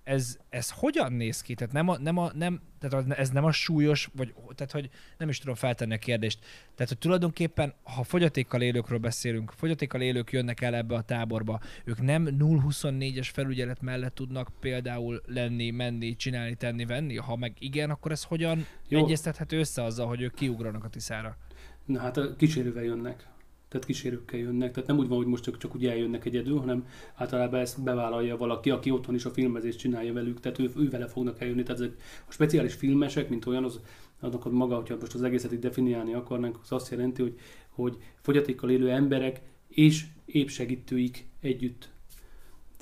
[0.05, 1.55] ez, ez hogyan néz ki?
[1.55, 5.28] Tehát, nem a, nem a, nem, tehát ez nem a súlyos, vagy tehát hogy nem
[5.28, 6.38] is tudom feltenni a kérdést.
[6.74, 12.02] Tehát, hogy tulajdonképpen, ha fogyatékkal élőkről beszélünk, fogyatékkal élők jönnek el ebbe a táborba, ők
[12.02, 17.16] nem 0-24-es felügyelet mellett tudnak például lenni, menni, csinálni, tenni, venni?
[17.16, 19.05] Ha meg igen, akkor ez hogyan Jó.
[19.05, 21.36] egyeztethető össze azzal, hogy ők kiugranak a tiszára?
[21.84, 23.32] Na hát a kísérővel jönnek
[23.74, 26.86] tehát kísérőkkel jönnek, tehát nem úgy van, hogy most csak, csak úgy eljönnek egyedül, hanem
[27.14, 31.06] általában ezt bevállalja valaki, aki otthon is a filmezést csinálja velük, tehát ő, ő vele
[31.06, 31.96] fognak eljönni, tehát ezek
[32.28, 33.80] a speciális filmesek, mint olyan, az,
[34.20, 37.34] aznak maga, hogyha most az egészet így definiálni akarnánk, az azt jelenti, hogy,
[37.68, 41.92] hogy fogyatékkal élő emberek és épp segítőik együtt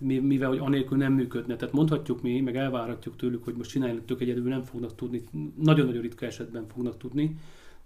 [0.00, 1.56] mivel hogy anélkül nem működne.
[1.56, 5.22] Tehát mondhatjuk mi, meg elvárhatjuk tőlük, hogy most csinálják tök egyedül, nem fognak tudni,
[5.56, 7.36] nagyon-nagyon ritka esetben fognak tudni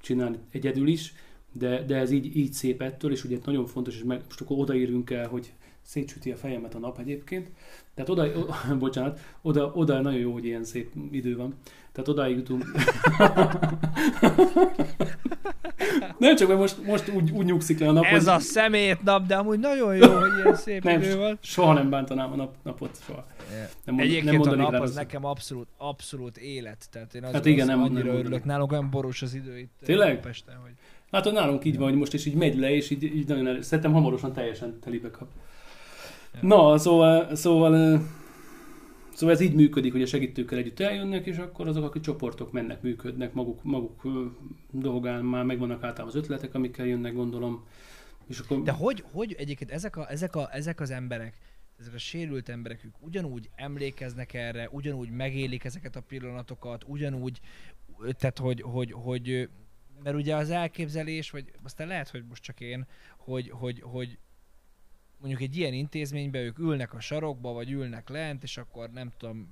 [0.01, 1.15] csinálni egyedül is,
[1.59, 4.59] de, de ez így, így szép ettől, és ugye nagyon fontos, és meg, most akkor
[4.59, 5.53] odaírunk el, hogy
[5.83, 7.51] szétsüti a fejemet a nap egyébként.
[7.95, 8.45] Tehát oda, o,
[8.79, 11.55] bocsánat, oda, oda nagyon jó, hogy ilyen szép idő van.
[11.93, 12.65] Tehát odáig jutunk.
[16.19, 18.05] Nem csak, mert most, most úgy, úgy nyugszik le a nap.
[18.05, 18.35] Ez hogy...
[18.35, 21.39] a szemét nap, de amúgy nagyon jó, hogy ilyen szép nem, idő van.
[21.43, 23.27] Soha nem bántanám a nap, napot, soha.
[23.85, 26.87] Nem mond, Egyébként nem a nap az nekem abszolút, abszolút élet.
[26.91, 28.45] Tehát én az, hát igen, az nem, annyira nem örülök.
[28.45, 30.21] Nálunk olyan boros az idő itt Tényleg?
[30.21, 30.73] Pesten, hogy...
[31.11, 33.47] Hát hogy nálunk így van, hogy most is így megy le, és így, így nagyon
[33.47, 33.63] el...
[33.63, 35.29] Szerintem hamarosan teljesen telibe kap.
[36.41, 38.01] Na, szóval, szóval
[39.17, 42.83] Szóval ez így működik, hogy a segítőkkel együtt eljönnek, és akkor azok, akik csoportok mennek,
[42.83, 44.03] működnek, maguk, maguk
[44.71, 47.67] dolgán már megvannak általában az ötletek, amikkel jönnek, gondolom.
[48.27, 48.63] És akkor...
[48.63, 51.39] De hogy, hogy egyébként ezek, a, ezek, a, ezek az emberek,
[51.79, 57.41] ezek a sérült emberek, ők ugyanúgy emlékeznek erre, ugyanúgy megélik ezeket a pillanatokat, ugyanúgy,
[58.19, 59.49] tehát hogy, hogy, hogy
[60.03, 62.87] mert ugye az elképzelés, vagy aztán lehet, hogy most csak én,
[63.17, 64.19] hogy, hogy, hogy
[65.19, 69.49] mondjuk egy ilyen intézményben ők ülnek a sarokba, vagy ülnek lent, és akkor nem tudom,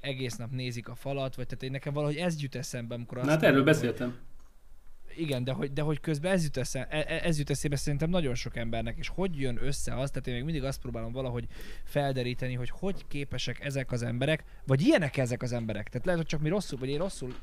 [0.00, 3.28] egész nap nézik a falat, vagy tehát én nekem valahogy ez jut eszembe, amikor azt...
[3.28, 4.08] Hát erről mondom, beszéltem.
[4.08, 8.34] Hogy, igen, de hogy, de hogy közben ez jut, eszembe, ez jut eszébe szerintem nagyon
[8.34, 11.46] sok embernek, és hogy jön össze az, tehát én még mindig azt próbálom valahogy
[11.84, 15.88] felderíteni, hogy hogy képesek ezek az emberek, vagy ilyenek ezek az emberek.
[15.88, 17.34] Tehát lehet, hogy csak mi rosszul, vagy én rosszul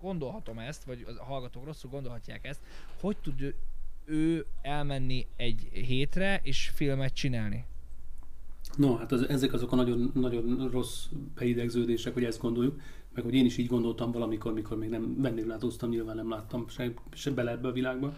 [0.00, 2.60] gondolhatom ezt, vagy a hallgatók rosszul gondolhatják ezt,
[3.00, 3.54] hogy tud
[4.04, 7.64] ő elmenni egy hétre és filmet csinálni?
[8.76, 12.80] No, hát az, ezek azok a nagyon, nagyon rossz beidegződések, hogy ezt gondoljuk,
[13.14, 16.92] meg hogy én is így gondoltam valamikor, mikor még nem vendéglátóztam, nyilván nem láttam se,
[17.12, 18.14] se bele ebbe a világba.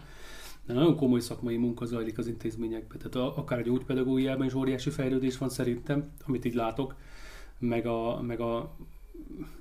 [0.65, 2.97] De nagyon komoly szakmai munka zajlik az intézményekben.
[2.97, 6.95] Tehát a, akár a gyógypedagógiában is óriási fejlődés van szerintem, amit így látok,
[7.59, 8.75] meg a, meg a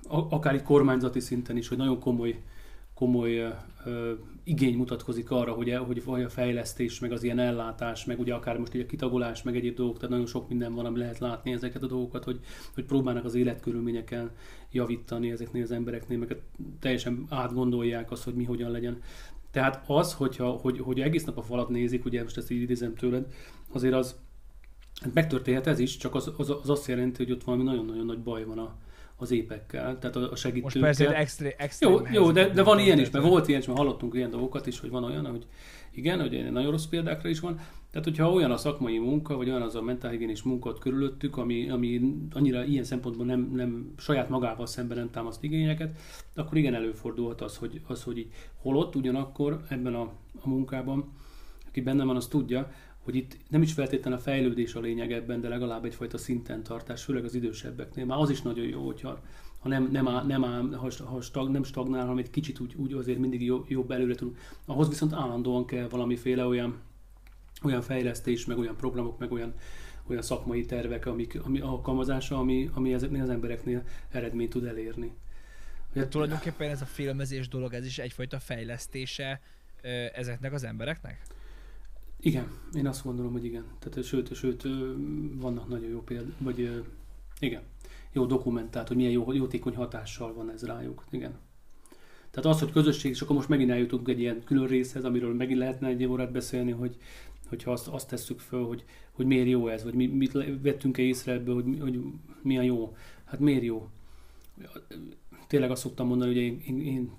[0.09, 2.43] akár egy kormányzati szinten is, hogy nagyon komoly,
[2.95, 3.37] komoly
[3.85, 4.13] ö,
[4.45, 8.59] igény mutatkozik arra, hogy, hogy, hogy a fejlesztés, meg az ilyen ellátás, meg ugye akár
[8.59, 11.53] most így a kitagolás, meg egyéb dolgok, tehát nagyon sok minden van, ami lehet látni
[11.53, 12.41] ezeket a dolgokat, hogy,
[12.75, 14.31] hogy próbálnak az életkörülményeken
[14.71, 16.37] javítani ezeknél az embereknél, meg
[16.81, 18.99] teljesen átgondolják azt, hogy mi hogyan legyen.
[19.51, 22.95] Tehát az, hogyha, hogy, hogy egész nap a falat nézik, ugye most ezt így idézem
[22.95, 23.27] tőled,
[23.73, 24.17] azért az
[25.15, 28.45] megtörténhet ez is, csak az, az, az azt jelenti, hogy ott valami nagyon-nagyon nagy baj
[28.45, 28.75] van a,
[29.23, 30.81] az épekkel, tehát a segítőkkel.
[30.81, 33.67] Most persze extré, extrém Jó, jó de, de van ilyen is, mert volt ilyen is,
[33.67, 35.47] mert hallottunk ilyen dolgokat is, hogy van olyan, hogy
[35.95, 37.61] igen, hogy nagyon rossz példákra is van.
[37.91, 42.01] Tehát, hogyha olyan a szakmai munka, vagy olyan az a mentálhigiénis munkat körülöttük, ami, ami
[42.33, 45.99] annyira ilyen szempontból nem, nem saját magával szemben nem támaszt igényeket,
[46.35, 51.13] akkor igen előfordulhat az, hogy, az, hogy így holott ugyanakkor ebben a, a munkában,
[51.69, 52.73] aki benne van, az tudja,
[53.03, 57.05] hogy itt nem is feltétlenül a fejlődés a lényeg ebben, de legalább egyfajta szinten tartás,
[57.05, 58.05] főleg az idősebbeknél.
[58.05, 59.21] Már az is nagyon jó, hogyha
[59.59, 62.75] ha nem, nem, áll, nem, áll, ha, ha stag, nem stagnál, hanem egy kicsit úgy,
[62.75, 64.39] úgy azért mindig jobb, jobb előre tudunk.
[64.65, 66.81] Ahhoz viszont állandóan kell valamiféle olyan,
[67.63, 69.55] olyan fejlesztés, meg olyan programok, meg olyan,
[70.07, 75.13] olyan szakmai tervek, amik, ami alkalmazása, ami, ami ezeknél az embereknél eredményt tud elérni.
[75.95, 79.41] Ugye, tulajdonképpen ez a filmezés dolog, ez is egyfajta fejlesztése
[80.13, 81.23] ezeknek az embereknek?
[82.25, 83.65] Igen, én azt gondolom, hogy igen.
[83.79, 84.63] Tehát sőt, sőt
[85.35, 86.85] vannak nagyon jó példák, vagy
[87.41, 87.63] igen,
[88.13, 91.05] jó dokumentált, hogy milyen jó, jótékony hatással van ez rájuk.
[91.11, 91.39] Igen.
[92.31, 95.59] Tehát az, hogy közösség, és akkor most megint eljutunk egy ilyen külön részhez, amiről megint
[95.59, 96.97] lehetne egy órát beszélni, hogy
[97.49, 101.33] hogyha azt, azt tesszük föl, hogy, hogy miért jó ez, vagy mi, mit vettünk-e észre
[101.33, 102.01] ebből, hogy, hogy
[102.43, 102.97] milyen jó.
[103.25, 103.89] Hát miért jó?
[105.47, 107.11] Tényleg azt szoktam mondani, hogy én, én, én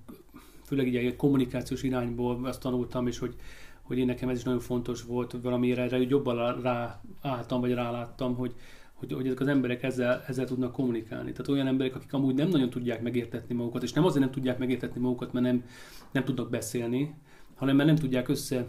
[0.66, 3.36] főleg így egy kommunikációs irányból azt tanultam, és hogy,
[3.84, 8.56] hogy én nekem ez is nagyon fontos volt, valamire erre jobban ráálltam, vagy ráláttam, hogy,
[8.94, 11.32] hogy, hogy ezek az emberek ezzel, ezzel tudnak kommunikálni.
[11.32, 14.57] Tehát olyan emberek, akik amúgy nem nagyon tudják megértetni magukat, és nem azért nem tudják
[14.57, 15.64] megértetni magukat, mert nem,
[16.12, 17.16] nem tudnak beszélni,
[17.56, 18.68] hanem mert nem tudják össze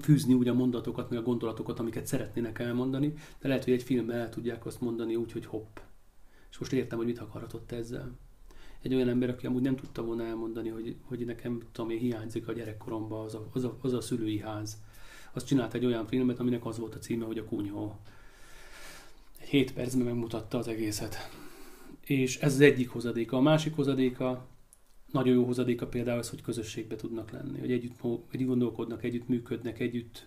[0.00, 4.16] fűzni úgy a mondatokat, meg a gondolatokat, amiket szeretnének elmondani, de lehet, hogy egy filmben
[4.16, 5.78] el tudják azt mondani úgy, hogy hopp.
[6.50, 8.18] És most értem, hogy mit akarhatott ezzel
[8.88, 12.52] egy olyan ember, aki amúgy nem tudta volna elmondani, hogy, hogy nekem tudom, hiányzik a
[12.52, 14.82] gyerekkoromban az a, az, a, az a szülői ház.
[15.32, 17.98] Azt csinált egy olyan filmet, aminek az volt a címe, hogy a kunyhó.
[19.48, 21.16] Hét percben megmutatta az egészet.
[22.04, 23.36] És ez az egyik hozadéka.
[23.36, 24.46] A másik hozadéka,
[25.12, 28.00] nagyon jó hozadéka például az, hogy közösségbe tudnak lenni, hogy együtt,
[28.30, 30.26] együtt gondolkodnak, együtt működnek, együtt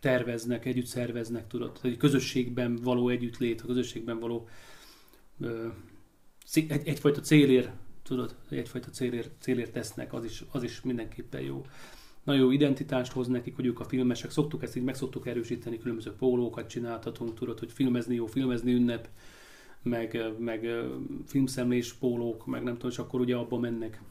[0.00, 1.72] terveznek, együtt szerveznek, tudod.
[1.72, 4.48] Tehát egy közösségben való együttlét, a közösségben való
[5.40, 5.68] ö,
[6.54, 7.70] egy, egyfajta célért
[8.02, 11.66] tudod, egyfajta célért, célért tesznek, az is, az is mindenképpen jó.
[12.24, 14.30] Nagyon jó identitást hoz nekik, hogy ők a filmesek.
[14.30, 19.08] Szoktuk ezt így meg szoktuk erősíteni, különböző pólókat csináltatunk, tudod, hogy filmezni jó, filmezni ünnep,
[19.82, 20.68] meg, meg
[21.26, 24.02] filmszemlés pólók, meg nem tudom, és akkor ugye abba mennek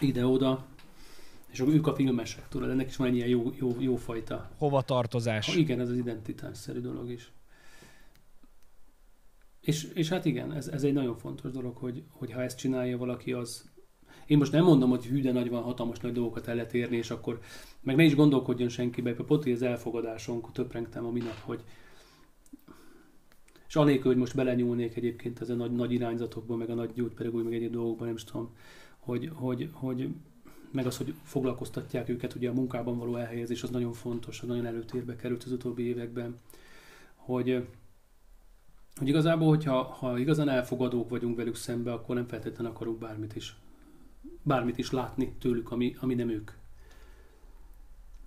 [0.00, 0.66] ide-oda.
[1.52, 4.50] És ők a filmesek, tudod, ennek is van egy ilyen jó, jó, jó fajta.
[4.58, 5.46] Hova tartozás.
[5.46, 7.32] Ha igen, ez az identitásszerű dolog is.
[9.70, 12.98] És, és hát igen, ez, ez egy nagyon fontos dolog, hogy, hogy ha ezt csinálja
[12.98, 13.70] valaki, az...
[14.26, 16.96] Én most nem mondom, hogy hű, de nagy van, hatalmas nagy dolgokat el lehet érni,
[16.96, 17.40] és akkor
[17.80, 21.62] meg ne is gondolkodjon senkibe, pont az elfogadáson töprengtem a minap, hogy
[23.68, 27.54] és anélkül, hogy most belenyúlnék egyébként ezen nagy, nagy irányzatokban, meg a nagy gyógyperegúj, meg
[27.54, 28.54] egyéb dolgokban, nem is tudom,
[28.98, 30.08] hogy, hogy, hogy
[30.70, 34.66] meg az, hogy foglalkoztatják őket, ugye a munkában való elhelyezés, az nagyon fontos, az nagyon
[34.66, 36.34] előtérbe került az utóbbi években,
[37.14, 37.66] hogy,
[38.96, 43.56] hogy igazából, hogyha ha igazán elfogadók vagyunk velük szembe, akkor nem feltétlenül akarunk bármit is,
[44.42, 46.50] bármit is látni tőlük, ami, ami nem ők.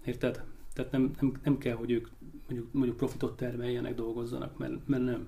[0.05, 0.43] Érted?
[0.73, 2.07] Tehát nem, nem, nem kell, hogy ők
[2.47, 5.27] mondjuk, mondjuk profitot termeljenek, dolgozzanak, mert, mert nem.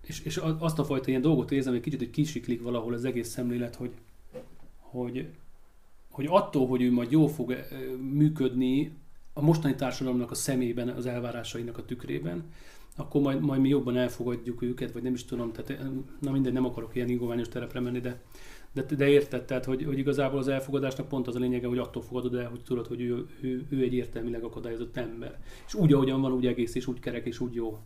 [0.00, 3.28] És, és azt a fajta ilyen dolgot érzem, hogy kicsit, hogy kisiklik valahol az egész
[3.28, 3.92] szemlélet, hogy,
[4.76, 5.28] hogy,
[6.10, 7.66] hogy attól, hogy ő majd jól fog
[8.12, 8.96] működni
[9.32, 12.44] a mostani társadalomnak a szemében, az elvárásainak a tükrében,
[12.96, 15.88] akkor majd, majd mi jobban elfogadjuk őket, vagy nem is tudom, tehát eh,
[16.20, 18.20] na minden, nem akarok ilyen ingoványos terepre menni, de,
[18.72, 22.02] de, de érted, tehát, hogy, hogy igazából az elfogadásnak pont az a lényege, hogy attól
[22.02, 25.38] fogadod el, hogy tudod, hogy ő, ő, ő egy értelmileg akadályozott ember.
[25.66, 27.78] És úgy, ahogyan van, úgy egész, és úgy kerek, és úgy jó.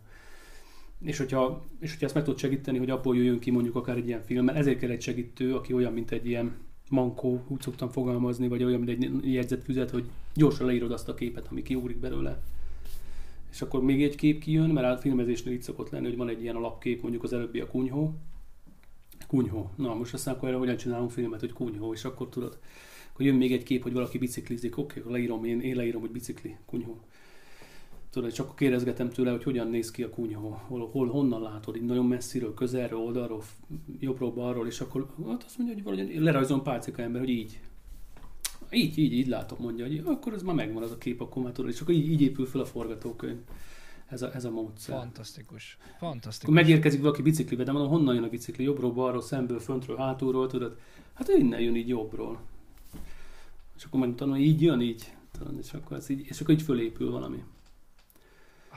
[1.01, 4.07] És hogyha, és hogyha ezt meg tudod segíteni, hogy abból jöjjön ki mondjuk akár egy
[4.07, 6.55] ilyen film, mert ezért kell egy segítő, aki olyan, mint egy ilyen
[6.89, 11.47] mankó, úgy szoktam fogalmazni, vagy olyan, mint egy jegyzetfüzet, hogy gyorsan leírod azt a képet,
[11.49, 12.41] ami kiugrik belőle.
[13.55, 16.41] És akkor még egy kép kijön, mert a filmezésnél itt szokott lenni, hogy van egy
[16.41, 18.13] ilyen alapkép, mondjuk az előbbi a kunyhó,
[19.27, 19.69] Kunyhó.
[19.75, 22.57] Na, most aztán akkor erre hogyan csinálunk filmet, hogy kunyhó, és akkor tudod,
[23.11, 26.11] akkor jön még egy kép, hogy valaki biciklizik, oké, okay, leírom, én, én leírom, hogy
[26.11, 26.99] bicikli, kunyhó.
[28.09, 31.75] Tudod, csak akkor kérdezgetem tőle, hogy hogyan néz ki a kunyhó, hol, hol honnan látod,
[31.75, 33.43] így nagyon messziről, közelről, oldalról,
[33.99, 37.59] jobbról, balról, és akkor hát azt mondja, hogy valahogy lerajzom pálcika ember, hogy így.
[38.71, 41.51] Így, így, így látom, mondja, hogy akkor ez már megvan az a kép, akkor már
[41.51, 43.39] tudod, és akkor így, így épül fel a forgatókönyv
[44.09, 44.95] ez a, ez a módszer.
[44.95, 45.77] Fantasztikus.
[45.97, 46.41] Fantasztikus.
[46.41, 48.63] Akkor megérkezik valaki biciklibe, de mondom, honnan jön a bicikli?
[48.63, 50.77] Jobbról, balról, szemből, föntről, hátulról, tudod?
[51.13, 52.39] Hát innen jön így jobbról.
[53.77, 55.13] És akkor megmutatom, hogy így jön, így.
[55.37, 57.43] Tudod, és akkor, ez így, és akkor így fölépül valami.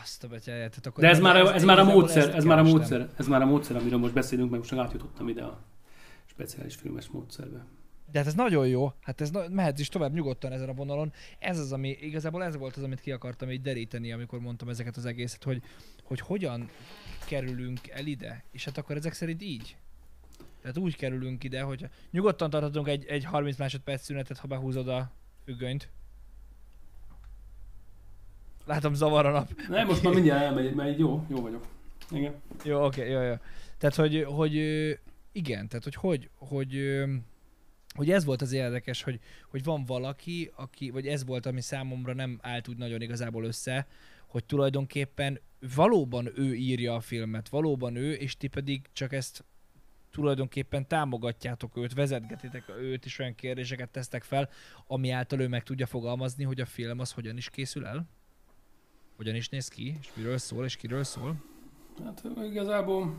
[0.02, 0.86] Azt a betyáját.
[0.86, 3.46] Akkor de ez, már, ez, már a módszer, ez már a módszer, ez már a
[3.46, 5.62] módszer, amiről most beszélünk, meg most átjutottam ide a
[6.26, 7.64] speciális filmes módszerbe.
[8.10, 11.12] De hát ez nagyon jó, hát ez mehet is tovább nyugodtan ezen a vonalon.
[11.38, 14.96] Ez az, ami, igazából ez volt az, amit ki akartam így deríteni, amikor mondtam ezeket
[14.96, 15.62] az egészet, hogy,
[16.02, 16.70] hogy hogyan
[17.26, 18.44] kerülünk el ide.
[18.52, 19.76] És hát akkor ezek szerint így.
[20.60, 25.10] Tehát úgy kerülünk ide, hogy nyugodtan tarthatunk egy, egy 30 másodperc szünetet, ha behúzod a
[25.44, 25.88] függönyt.
[28.64, 29.50] Látom zavar a nap.
[29.68, 31.66] Nem, most már mindjárt elmegy, mert jó, jó vagyok.
[32.10, 32.34] Igen.
[32.64, 33.34] Jó, oké, okay, jó, jó.
[33.78, 34.54] Tehát, hogy, hogy
[35.32, 37.04] igen, tehát, hogy hogy, hogy, hogy
[37.98, 42.14] hogy ez volt az érdekes, hogy, hogy van valaki, aki, vagy ez volt, ami számomra
[42.14, 43.86] nem állt úgy nagyon igazából össze,
[44.26, 45.40] hogy tulajdonképpen
[45.74, 49.44] valóban ő írja a filmet, valóban ő, és ti pedig csak ezt
[50.10, 54.48] tulajdonképpen támogatjátok őt, vezetgetitek őt, és olyan kérdéseket tesztek fel,
[54.86, 58.08] ami által ő meg tudja fogalmazni, hogy a film az hogyan is készül el?
[59.16, 61.44] Hogyan is néz ki, és miről szól, és kiről szól?
[62.04, 63.14] Hát igazából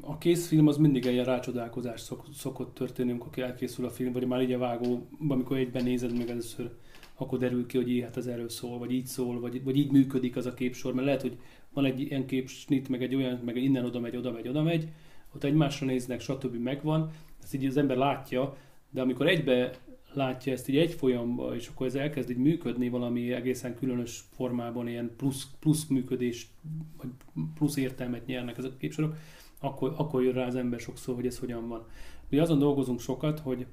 [0.00, 4.42] a készfilm az mindig egy rácsodálkozás szok, szokott történni, amikor elkészül a film, vagy már
[4.42, 6.70] így a vágó, amikor egyben nézed meg először,
[7.14, 10.36] akkor derül ki, hogy hát ez erről szól, vagy így szól, vagy, vagy így működik
[10.36, 11.38] az a képsor, mert lehet, hogy
[11.72, 14.88] van egy ilyen képsnit, meg egy olyan, meg innen oda megy, oda megy, oda megy,
[15.34, 16.56] ott egymásra néznek, stb.
[16.56, 17.10] megvan,
[17.42, 18.56] ezt így az ember látja,
[18.90, 19.78] de amikor egybe
[20.12, 24.88] látja ezt így egy folyamba, és akkor ez elkezd így működni valami egészen különös formában,
[24.88, 26.50] ilyen plusz, plusz működés,
[26.96, 27.10] vagy
[27.54, 29.16] plusz értelmet nyernek ezek a képsorok,
[29.62, 31.86] akkor, akkor jön rá az ember sokszor, hogy ez hogyan van.
[32.28, 33.66] Mi azon dolgozunk sokat, hogy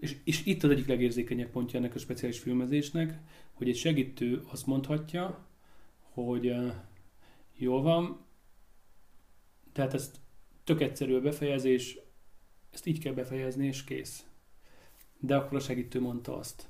[0.00, 3.18] és, és itt az egyik legérzékenyebb pontja ennek a speciális filmezésnek,
[3.52, 5.46] hogy egy segítő azt mondhatja,
[6.00, 6.54] hogy
[7.56, 8.24] jól van,
[9.72, 10.16] tehát ezt
[10.64, 11.98] tök egyszerű a befejezés,
[12.72, 14.26] ezt így kell befejezni, és kész.
[15.18, 16.68] De akkor a segítő mondta azt.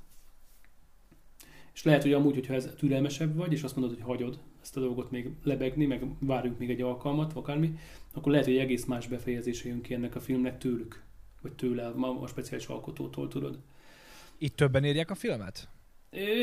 [1.73, 4.79] És lehet, hogy amúgy, hogyha ez türelmesebb vagy, és azt mondod, hogy hagyod, ezt a
[4.79, 7.77] dolgot még lebegni, meg várjunk még egy alkalmat, akármi,
[8.13, 11.03] akkor lehet, hogy egész más befejezése jön ki ennek a filmnek tőlük,
[11.41, 13.59] vagy tőle, a, a speciális alkotótól, tudod.
[14.37, 15.69] Itt többen írják a filmet?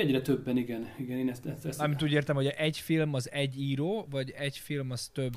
[0.00, 0.88] Egyre többen, igen.
[0.98, 4.30] igen én ezt, ezt, ezt Amit úgy értem, hogy egy film az egy író, vagy
[4.30, 5.36] egy film az több?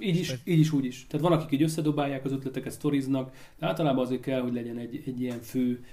[0.00, 1.06] Így is, így is, úgy is.
[1.06, 5.02] Tehát van, akik így összedobálják az ötleteket, sztoriznak, de általában azért kell, hogy legyen egy,
[5.06, 5.84] egy ilyen fő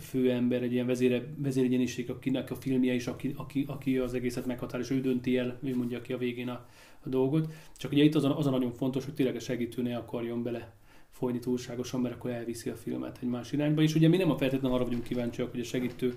[0.00, 4.94] főember, egy ilyen vezére, vezérigyeniség, akinek a filmje is, aki, aki, aki az egészet meghatározza,
[4.94, 6.66] ő dönti el, ő mondja ki a végén a,
[7.00, 7.52] a dolgot.
[7.76, 10.42] Csak ugye itt az a, az a nagyon fontos, hogy tényleg a segítő ne akarjon
[10.42, 10.72] bele
[11.10, 13.82] folyni túlságosan, mert akkor elviszi a filmet egy más irányba.
[13.82, 16.14] És ugye mi nem a feltétlenül arra vagyunk kíváncsiak, hogy a segítő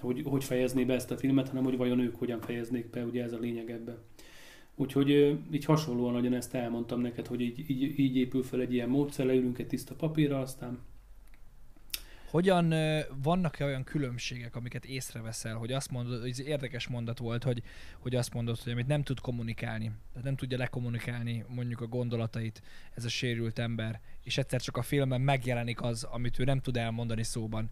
[0.00, 3.22] hogy, hogy fejezné be ezt a filmet, hanem hogy vajon ők hogyan fejeznék be, ugye
[3.22, 3.98] ez a lényeg ebben.
[4.74, 8.88] Úgyhogy így hasonlóan, ahogyan ezt elmondtam neked, hogy így, így, így épül fel egy ilyen
[8.88, 10.78] módszer, leülünk egy tiszta papírra, aztán
[12.36, 12.74] hogyan
[13.22, 17.62] vannak-e olyan különbségek, amiket észreveszel, hogy azt mondod, hogy érdekes mondat volt, hogy,
[17.98, 22.62] hogy azt mondod, hogy amit nem tud kommunikálni, tehát nem tudja lekommunikálni mondjuk a gondolatait
[22.94, 26.76] ez a sérült ember, és egyszer csak a filmben megjelenik az, amit ő nem tud
[26.76, 27.70] elmondani szóban.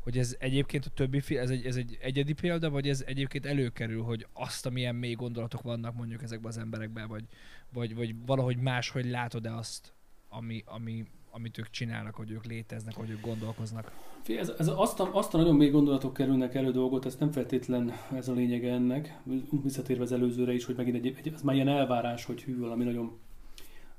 [0.00, 4.02] Hogy ez egyébként a többi ez egy, ez egy egyedi példa, vagy ez egyébként előkerül,
[4.02, 7.24] hogy azt, amilyen mély gondolatok vannak mondjuk ezekben az emberekben, vagy,
[7.72, 9.92] vagy, vagy valahogy máshogy látod-e azt,
[10.28, 13.92] ami, ami, amit ők csinálnak, hogy ők léteznek, hogy ők gondolkoznak.
[14.26, 17.92] Ez, ez azt, a, azt a nagyon mély gondolatok kerülnek elő dolgot, ez nem feltétlen
[18.14, 19.20] ez a lényege ennek,
[19.62, 22.84] visszatérve az előzőre is, hogy megint egy, egy ez már ilyen elvárás, hogy hű, valami
[22.84, 23.18] nagyon,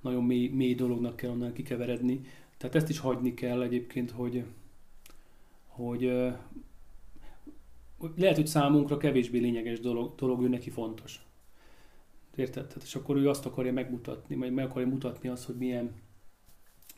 [0.01, 2.22] nagyon mély, mély dolognak kell onnan kikeveredni.
[2.57, 4.45] Tehát ezt is hagyni kell egyébként, hogy,
[5.68, 6.01] hogy
[8.15, 11.26] lehet, hogy számunkra kevésbé lényeges dolog, dolog ő neki fontos.
[12.35, 12.68] Érted?
[12.68, 15.91] Tehát, és akkor ő azt akarja megmutatni, vagy meg akarja mutatni azt, hogy milyen,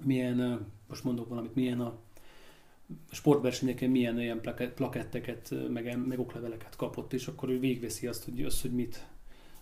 [0.03, 1.99] milyen, most mondok valamit, milyen a
[3.11, 4.41] sportversenyeken milyen ilyen
[4.76, 9.07] plaketteket, meg, meg okleveleket kapott, és akkor ő végveszi azt, hogy, azt, hogy mit,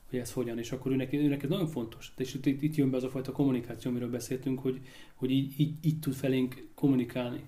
[0.09, 2.13] hogy ez hogyan, és akkor őnek, őnek ez nagyon fontos.
[2.17, 4.79] És itt, itt jön be az a fajta kommunikáció, amiről beszéltünk, hogy,
[5.15, 7.43] hogy így, így, így tud felénk kommunikálni.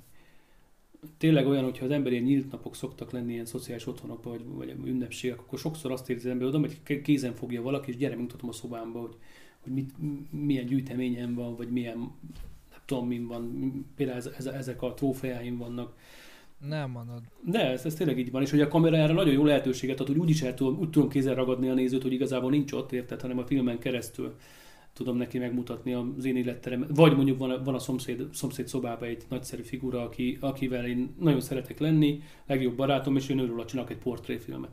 [1.18, 4.88] Tényleg olyan, hogyha az ember ilyen nyílt napok szoktak lenni, ilyen szociális otthonokban, vagy, vagy
[4.88, 8.49] ünnepségek, akkor sokszor azt érzi az ember, oda hogy kézen fogja valaki, és gyere, mutatom
[8.49, 9.16] a szobámba, hogy,
[9.60, 9.91] hogy mit,
[10.32, 12.12] milyen gyűjteményem van, vagy milyen
[12.86, 15.94] tudom, min van, például ez, ez, ezek a trófeáim vannak.
[16.68, 17.22] Nem mondod.
[17.41, 20.07] De ez, ez tényleg így van, és hogy a kamera erre nagyon jó lehetőséget ad,
[20.07, 22.91] hogy úgy is el tudom, úgy tudom kézzel ragadni a nézőt, hogy igazából nincs ott,
[22.91, 24.36] érted, hanem a filmen keresztül
[24.94, 26.86] tudom neki megmutatni az én életterem.
[26.90, 31.16] Vagy mondjuk van a, van a szomszéd, szomszéd szobában egy nagyszerű figura, aki, akivel én
[31.20, 34.72] nagyon szeretek lenni, legjobb barátom, és én őről csinálok egy portréfilmet.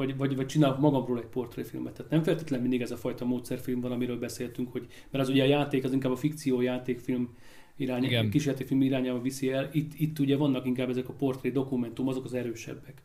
[0.00, 1.92] Vagy, vagy, vagy csinálok magamról egy portréfilmet.
[1.92, 5.42] Tehát nem feltétlenül mindig ez a fajta módszerfilm van, amiről beszéltünk, hogy, mert az ugye
[5.42, 7.36] a játék, az inkább a fikció játékfilm
[7.76, 9.68] irány, kísérletfilm irányába viszi el.
[9.72, 13.02] Itt, itt ugye vannak inkább ezek a portré dokumentum, azok az erősebbek.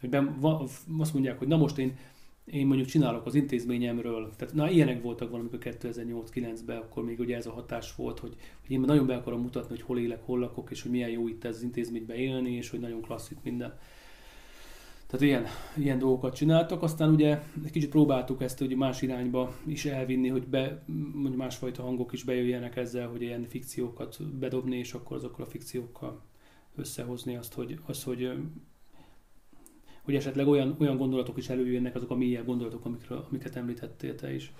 [0.00, 0.68] Hogy ben, va,
[0.98, 1.96] azt mondják, hogy na most én,
[2.44, 7.46] én mondjuk csinálok az intézményemről, tehát na ilyenek voltak valamikor 2008-9-ben, akkor még ugye ez
[7.46, 10.70] a hatás volt, hogy, hogy én nagyon be akarom mutatni, hogy hol élek, hol lakok,
[10.70, 13.78] és hogy milyen jó itt ez az intézményben élni, és hogy nagyon klassz itt minden.
[15.14, 15.46] Tehát ilyen,
[15.84, 20.46] ilyen dolgokat csináltak, aztán ugye egy kicsit próbáltuk ezt hogy más irányba is elvinni, hogy
[20.46, 20.82] be,
[21.12, 26.22] mondjuk másfajta hangok is bejöjjenek ezzel, hogy ilyen fikciókat bedobni, és akkor azokkal a fikciókkal
[26.76, 28.32] összehozni azt, hogy, az, hogy
[30.02, 34.34] hogy esetleg olyan, olyan gondolatok is előjönnek, azok a mélyebb gondolatok, amikről, amiket említettél te
[34.34, 34.52] is.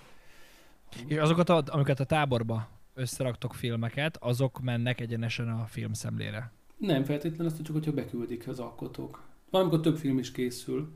[1.07, 6.51] És azokat, a, amiket a táborba összeraktok filmeket, azok mennek egyenesen a filmszemlére?
[6.77, 9.33] Nem feltétlenül, azt csak hogyha beküldik az alkotók.
[9.55, 10.87] Valamikor több film is készül.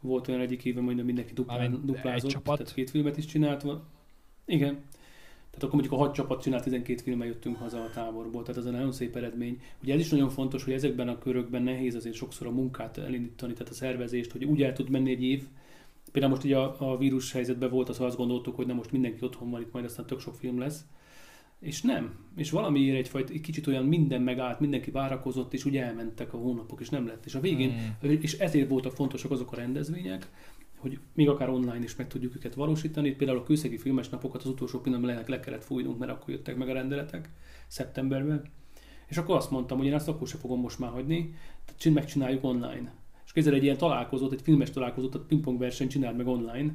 [0.00, 2.58] Volt olyan egyik éve, majdnem mindenki duplán, duplázott, egy csapat.
[2.58, 3.62] tehát két filmet is csinált.
[4.44, 4.72] Igen.
[5.50, 8.66] Tehát akkor mondjuk a hat csapat csinált, 12 filmmel jöttünk haza a táborból, tehát ez
[8.66, 9.60] egy nagyon szép eredmény.
[9.82, 13.52] Ugye ez is nagyon fontos, hogy ezekben a körökben nehéz azért sokszor a munkát elindítani,
[13.52, 15.44] tehát a szervezést, hogy úgy el tud menni egy év.
[16.12, 19.24] Például most ugye a, a vírus helyzetben volt az, azt gondoltuk, hogy nem most mindenki
[19.24, 20.84] otthon van, itt majd aztán tök sok film lesz
[21.64, 22.14] és nem.
[22.36, 26.80] És valamiért egyfajta, egy kicsit olyan minden megállt, mindenki várakozott, és úgy elmentek a hónapok,
[26.80, 27.26] és nem lett.
[27.26, 27.70] És a végén,
[28.04, 28.10] mm.
[28.10, 30.28] és ezért voltak fontosak azok a rendezvények,
[30.76, 33.10] hogy még akár online is meg tudjuk őket valósítani.
[33.10, 36.56] Például a kőszegi filmes napokat az utolsó pillanatban le, le kellett fújnunk, mert akkor jöttek
[36.56, 37.30] meg a rendeletek
[37.66, 38.42] szeptemberben.
[39.06, 41.34] És akkor azt mondtam, hogy én ezt akkor sem fogom most már hagyni,
[41.64, 42.92] tehát megcsináljuk online.
[43.24, 46.74] És kézzel egy ilyen találkozót, egy filmes találkozót, a pingpong versenyt csináld meg online.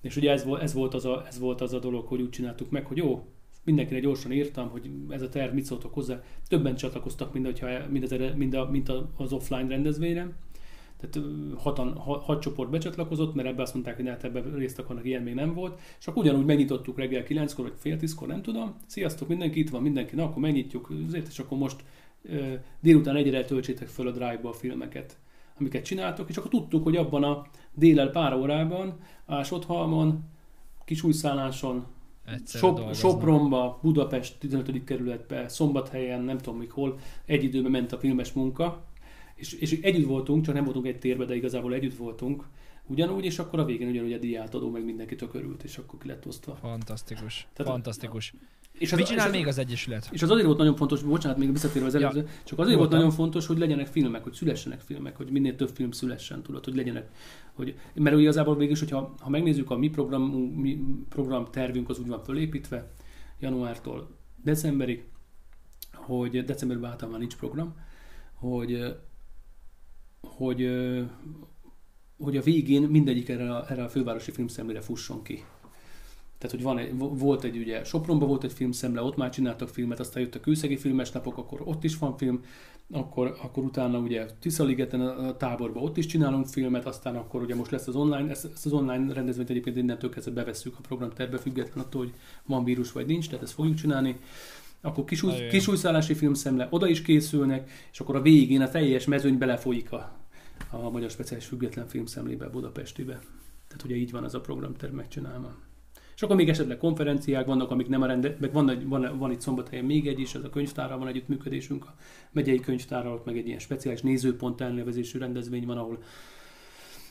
[0.00, 2.70] És ugye ez, ez, volt az a, ez volt az a dolog, hogy úgy csináltuk
[2.70, 3.26] meg, hogy jó,
[3.68, 6.22] mindenkinek gyorsan írtam, hogy ez a terv mit szóltok hozzá.
[6.48, 10.32] Többen csatlakoztak, mint, hogyha, mint, az, mint, a, mint az offline rendezvényre.
[11.00, 15.22] Tehát hatan, hat csoport becsatlakozott, mert ebbe azt mondták, hogy hát ebben részt akarnak, ilyen
[15.22, 15.80] még nem volt.
[15.98, 18.74] És akkor ugyanúgy megnyitottuk reggel 9-kor, vagy fél 10-kor, nem tudom.
[18.86, 21.84] Sziasztok, mindenki itt van, mindenki, na akkor megnyitjuk, azért, és akkor most
[22.80, 25.18] délután egyre töltsétek föl a Drive-ba a filmeket,
[25.58, 30.24] amiket csináltok, és akkor tudtuk, hogy abban a délel pár órában, Ásodhalmon,
[30.84, 31.86] Kisújszálláson,
[32.46, 34.84] Sop, Sopronba, Budapest 15.
[34.84, 38.84] kerületbe, Szombathelyen, nem tudom hol, egy időben ment a filmes munka,
[39.34, 42.44] és, és együtt voltunk, csak nem voltunk egy térbe, de igazából együtt voltunk,
[42.86, 46.08] ugyanúgy, és akkor a végén ugyanúgy a diát adó, meg mindenki örült, és akkor ki
[46.08, 46.54] lett osztva.
[46.54, 47.46] Fantasztikus.
[47.52, 48.34] Tehát, Fantasztikus.
[48.78, 50.08] És az, Mit csinál és még az Egyesület?
[50.10, 52.26] És az azért volt nagyon fontos, bocsánat, még visszatérve az előző, ja.
[52.44, 55.90] csak azért volt nagyon fontos, hogy legyenek filmek, hogy szülessenek filmek, hogy minél több film
[55.90, 57.10] szülessen, tudod, hogy legyenek.
[57.52, 60.22] Hogy, mert igazából végül hogyha ha megnézzük a mi, program,
[60.54, 60.78] mi
[61.08, 62.90] program tervünk, az úgy van fölépítve,
[63.38, 65.04] januártól decemberig,
[65.92, 67.74] hogy decemberben általában nincs program,
[68.34, 68.96] hogy,
[70.20, 70.70] hogy,
[72.18, 75.44] hogy a végén mindegyik erre a, erre a fővárosi filmszemlére fusson ki.
[76.38, 80.00] Tehát, hogy van egy, volt egy ugye Sopronban volt egy filmszemle, ott már csináltak filmet,
[80.00, 82.40] aztán jött a külszegi filmes napok, akkor ott is van film,
[82.90, 87.70] akkor, akkor utána ugye Tiszaligeten a táborban ott is csinálunk filmet, aztán akkor ugye most
[87.70, 91.84] lesz az online, ezt, ezt az online rendezvényt egyébként innentől kezdve bevesszük a programterbe, független
[91.84, 92.12] attól, hogy
[92.46, 94.20] van vírus vagy nincs, tehát ezt fogjuk csinálni.
[94.80, 99.92] Akkor kisúj, kisújszállási filmszemle, oda is készülnek, és akkor a végén a teljes mezőny belefolyik
[99.92, 100.12] a,
[100.70, 103.20] a Magyar Speciális Független Filmszemlébe Budapestibe.
[103.68, 105.67] Tehát ugye így van ez a programterv megcsinálva.
[106.18, 109.40] És akkor még esetleg konferenciák vannak, amik nem a rende, meg van, van, van itt
[109.40, 111.94] szombathelyen még egy is, ez a könyvtárral van együttműködésünk, a
[112.32, 116.02] megyei könyvtárral, meg egy ilyen speciális nézőpont elnevezésű rendezvény van, ahol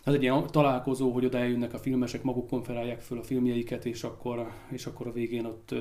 [0.03, 4.03] az egy ilyen találkozó, hogy oda eljönnek a filmesek, maguk konferálják föl a filmjeiket, és
[4.03, 5.75] akkor, és akkor a végén ott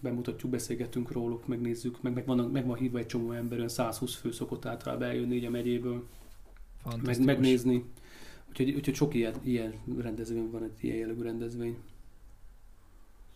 [0.00, 4.14] bemutatjuk, beszélgetünk róluk, megnézzük, meg, meg, van, meg van hívva egy csomó ember, olyan 120
[4.14, 6.06] fő szokott általában eljönni így a megyéből,
[7.02, 7.84] meg, megnézni.
[8.48, 11.76] Úgyhogy, úgyhogy sok ilyen, ilyen rendezvény van, egy ilyen jellegű rendezvény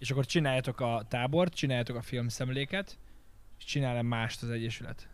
[0.01, 2.99] és akkor csináljátok a tábort, csináljátok a filmszemléket,
[3.59, 5.09] és csinál mást az Egyesület?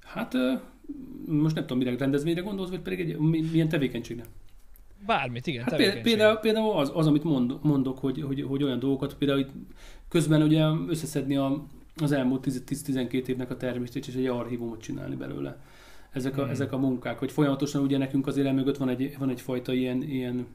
[0.00, 0.34] Hát
[1.26, 4.24] most nem tudom, mire rendezvényre gondolsz, vagy pedig egy, milyen tevékenységre?
[5.06, 7.24] Bármit, igen, hát például, például az, az, amit
[7.62, 9.50] mondok, hogy, hogy, hogy olyan dolgokat, például itt
[10.08, 11.64] közben ugye összeszedni a,
[11.96, 15.60] az elmúlt 10-12 évnek a természetét, és egy archívumot csinálni belőle.
[16.10, 16.50] Ezek a, hmm.
[16.50, 20.46] ezek a munkák, hogy folyamatosan ugye nekünk azért mögött van, egy, van egyfajta ilyen, ilyen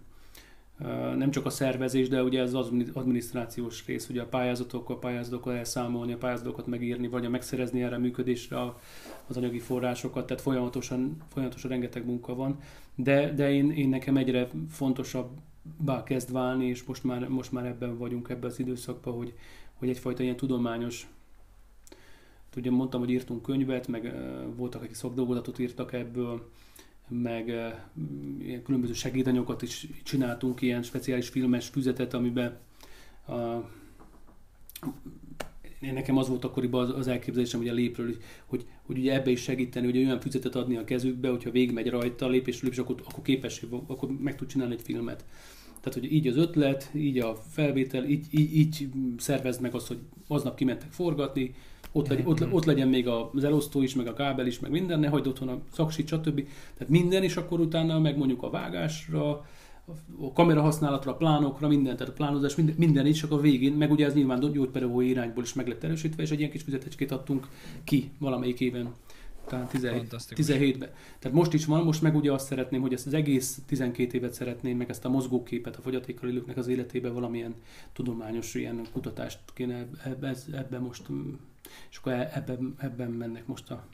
[1.18, 5.56] nem csak a szervezés, de ugye ez az adminisztrációs rész, ugye a pályázatok, a pályázatokkal
[5.56, 8.58] elszámolni, a pályázatokat megírni, vagy a megszerezni erre a működésre
[9.28, 12.60] az anyagi forrásokat, tehát folyamatosan, folyamatosan rengeteg munka van,
[12.95, 17.98] de, de én, én nekem egyre fontosabbá kezd válni, és most már, most már ebben
[17.98, 19.34] vagyunk ebben az időszakban, hogy,
[19.74, 21.08] hogy egyfajta ilyen tudományos
[22.58, 24.14] Ugye mondtam, hogy írtunk könyvet, meg
[24.56, 26.49] voltak, akik szakdolgozatot írtak ebből,
[27.10, 27.48] meg
[28.42, 32.58] ilyen különböző segédanyagokat is csináltunk, ilyen speciális filmes füzetet, amiben
[33.28, 33.34] a,
[35.82, 38.16] én nekem az volt akkoriban az, elképzelésem, hogy a lépről,
[38.46, 42.28] hogy, hogy ugye ebbe is segíteni, hogy olyan füzetet adni a kezükbe, hogyha végigmegy rajta
[42.28, 45.26] lépésről, és akkor, akkor képes, akkor meg tud csinálni egy filmet.
[45.82, 50.00] Tehát, hogy így az ötlet, így a felvétel, így, így, így szervezd meg azt, hogy
[50.28, 51.56] aznap kimentek forgatni,
[51.98, 54.99] ott, legy, ott, ott legyen még az elosztó is, meg a kábel is, meg minden,
[54.99, 56.48] ne hagyd otthon a szaksit, stb.
[56.74, 59.45] Tehát minden, és akkor utána meg mondjuk a vágásra,
[60.19, 63.74] a kamera használatra, a plánokra, minden, tehát a plánozás, minden, minden is, csak a végén,
[63.74, 67.11] meg ugye ez nyilván gyógypedagógiai irányból is meg lett erősítve, és egy ilyen kis füzetecskét
[67.11, 67.48] adtunk
[67.84, 68.94] ki valamelyik éven
[69.48, 70.90] talán 17-ben.
[71.19, 74.34] Tehát most is van, most meg ugye azt szeretném, hogy ezt az egész 12 évet
[74.34, 77.56] szeretném, meg ezt a mozgóképet a fogyatékkal élőknek az életébe valamilyen
[77.94, 81.07] tudományos ilyen kutatást kéne ebben ebbe most,
[81.89, 83.85] és akkor e- ebben, ebben mennek most a,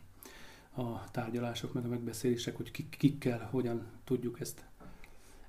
[0.81, 4.65] a tárgyalások, meg a megbeszélések, hogy kik, kikkel, hogyan tudjuk ezt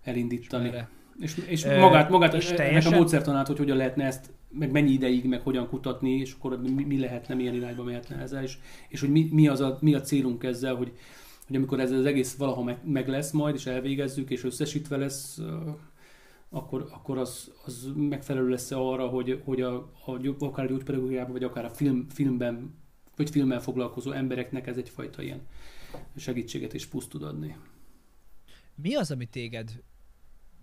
[0.02, 0.72] elindítani.
[1.18, 4.90] És, és, és magát, magát és ennek a módszertanát, hogy hogyan lehetne ezt meg mennyi
[4.90, 9.01] ideig, meg hogyan kutatni, és akkor mi, mi lehetne, milyen irányba mehetne ezzel, és, és
[9.01, 10.92] hogy mi, mi, az a, mi a célunk ezzel, hogy,
[11.46, 15.40] hogy amikor ez az egész valaha meg, meg lesz majd, és elvégezzük, és összesítve lesz,
[16.55, 19.74] akkor, akkor az, az megfelelő lesz arra, hogy, hogy a,
[20.05, 22.74] a, akár a gyógypedagógiában, vagy akár a film, filmben,
[23.16, 25.47] vagy filmmel foglalkozó embereknek ez egyfajta ilyen
[26.16, 27.56] segítséget és puszt tud adni.
[28.74, 29.82] Mi az, ami téged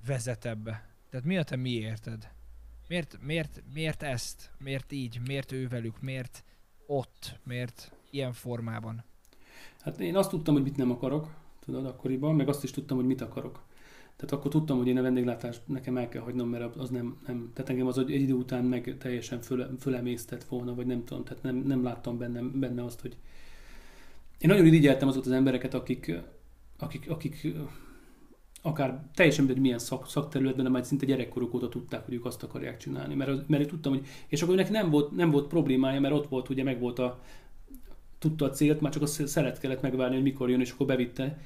[0.05, 0.89] vezet ebbe?
[1.09, 2.31] Tehát mi a te mi érted?
[2.87, 4.51] Miért, miért, miért ezt?
[4.57, 5.19] Miért így?
[5.25, 6.01] Miért ő velük?
[6.01, 6.43] Miért
[6.87, 7.39] ott?
[7.43, 9.03] Miért ilyen formában?
[9.81, 13.05] Hát én azt tudtam, hogy mit nem akarok, tudod, akkoriban, meg azt is tudtam, hogy
[13.05, 13.63] mit akarok.
[14.21, 17.51] Tehát akkor tudtam, hogy én a vendéglátást nekem el kell hagynom, mert az nem, nem
[17.53, 21.43] tehát engem az egy idő után meg teljesen föl, fölemésztett volna, vagy nem tudom, tehát
[21.43, 23.15] nem, nem láttam benne, benne azt, hogy
[24.37, 26.11] én nagyon irigyeltem azokat az embereket, akik,
[26.79, 27.47] akik, akik
[28.61, 32.43] akár teljesen mindegy milyen szak, szakterületben, de majd szinte gyerekkoruk óta tudták, hogy ők azt
[32.43, 33.15] akarják csinálni.
[33.15, 36.49] Mert, mert tudtam, hogy, és akkor neki nem volt, nem volt problémája, mert ott volt,
[36.49, 37.19] ugye meg volt a,
[38.19, 41.39] tudta a célt, már csak a szeret kellett megvárni, hogy mikor jön, és akkor bevitte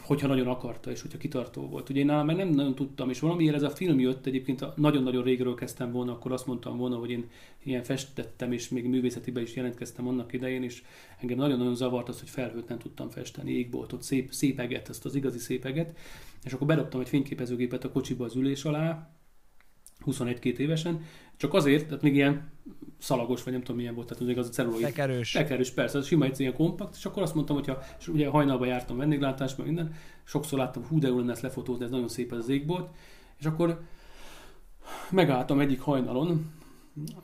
[0.00, 1.88] hogyha nagyon akarta, és hogyha kitartó volt.
[1.88, 5.22] Ugye én nálam meg nem nagyon tudtam, és valamiért ez a film jött, egyébként nagyon-nagyon
[5.22, 7.30] régről kezdtem volna, akkor azt mondtam volna, hogy én
[7.62, 10.82] ilyen festettem, és még művészetibe is jelentkeztem annak idején, és
[11.20, 15.38] engem nagyon-nagyon zavart az, hogy felhőt nem tudtam festeni, égboltot, szép, szépeget, ezt az igazi
[15.38, 15.96] szépeget,
[16.44, 19.14] és akkor bedobtam egy fényképezőgépet a kocsiba az ülés alá,
[20.06, 21.02] 21-2 évesen,
[21.36, 22.52] csak azért, tehát még ilyen
[22.98, 24.84] szalagos, vagy nem tudom milyen volt, tehát még az a celluloid.
[24.84, 25.30] Tekerős.
[25.30, 28.68] Tekerős, persze, az sima egy ilyen kompakt, és akkor azt mondtam, hogyha, és ugye hajnalban
[28.68, 29.94] jártam vendéglátásba, meg minden,
[30.24, 32.88] sokszor láttam, hú, de jó lenne ezt lefotózni, ez nagyon szép ez az égbolt,
[33.38, 33.80] és akkor
[35.10, 36.52] megálltam egyik hajnalon,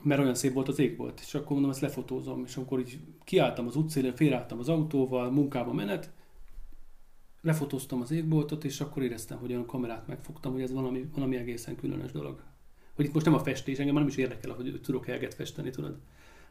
[0.01, 3.67] mert olyan szép volt az égbolt, és akkor mondom, ezt lefotózom, és akkor így kiálltam
[3.67, 6.11] az utcélén, félreálltam az autóval, munkába menet,
[7.41, 11.75] lefotóztam az égboltot, és akkor éreztem, hogy olyan kamerát megfogtam, hogy ez valami, valami egészen
[11.75, 12.43] különös dolog.
[12.95, 15.97] Hogy itt most nem a festés, engem nem is érdekel, hogy tudok elget festeni, tudod,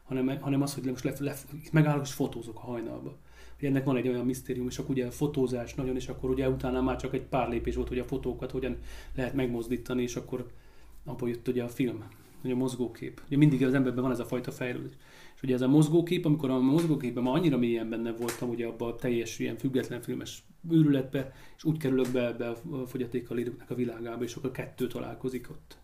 [0.03, 1.35] hanem, hanem az, hogy most le, le,
[1.71, 3.17] megállok és fotózok a hajnalba.
[3.59, 6.49] Hogy ennek van egy olyan misztérium, és akkor ugye a fotózás nagyon, és akkor ugye
[6.49, 8.77] utána már csak egy pár lépés volt, hogy a fotókat hogyan
[9.15, 10.51] lehet megmozdítani, és akkor
[11.05, 12.03] abból jött ugye a film,
[12.41, 13.21] hogy a mozgókép.
[13.25, 14.93] Ugye mindig az emberben van ez a fajta fejlődés.
[15.35, 18.91] És ugye ez a mozgókép, amikor a mozgóképben ma annyira mélyen benne voltam, ugye abban
[18.91, 23.75] a teljes ilyen független filmes őrületbe, és úgy kerülök be, be a fogyatékkal élőknek a
[23.75, 25.77] világába, és akkor kettő találkozik ott.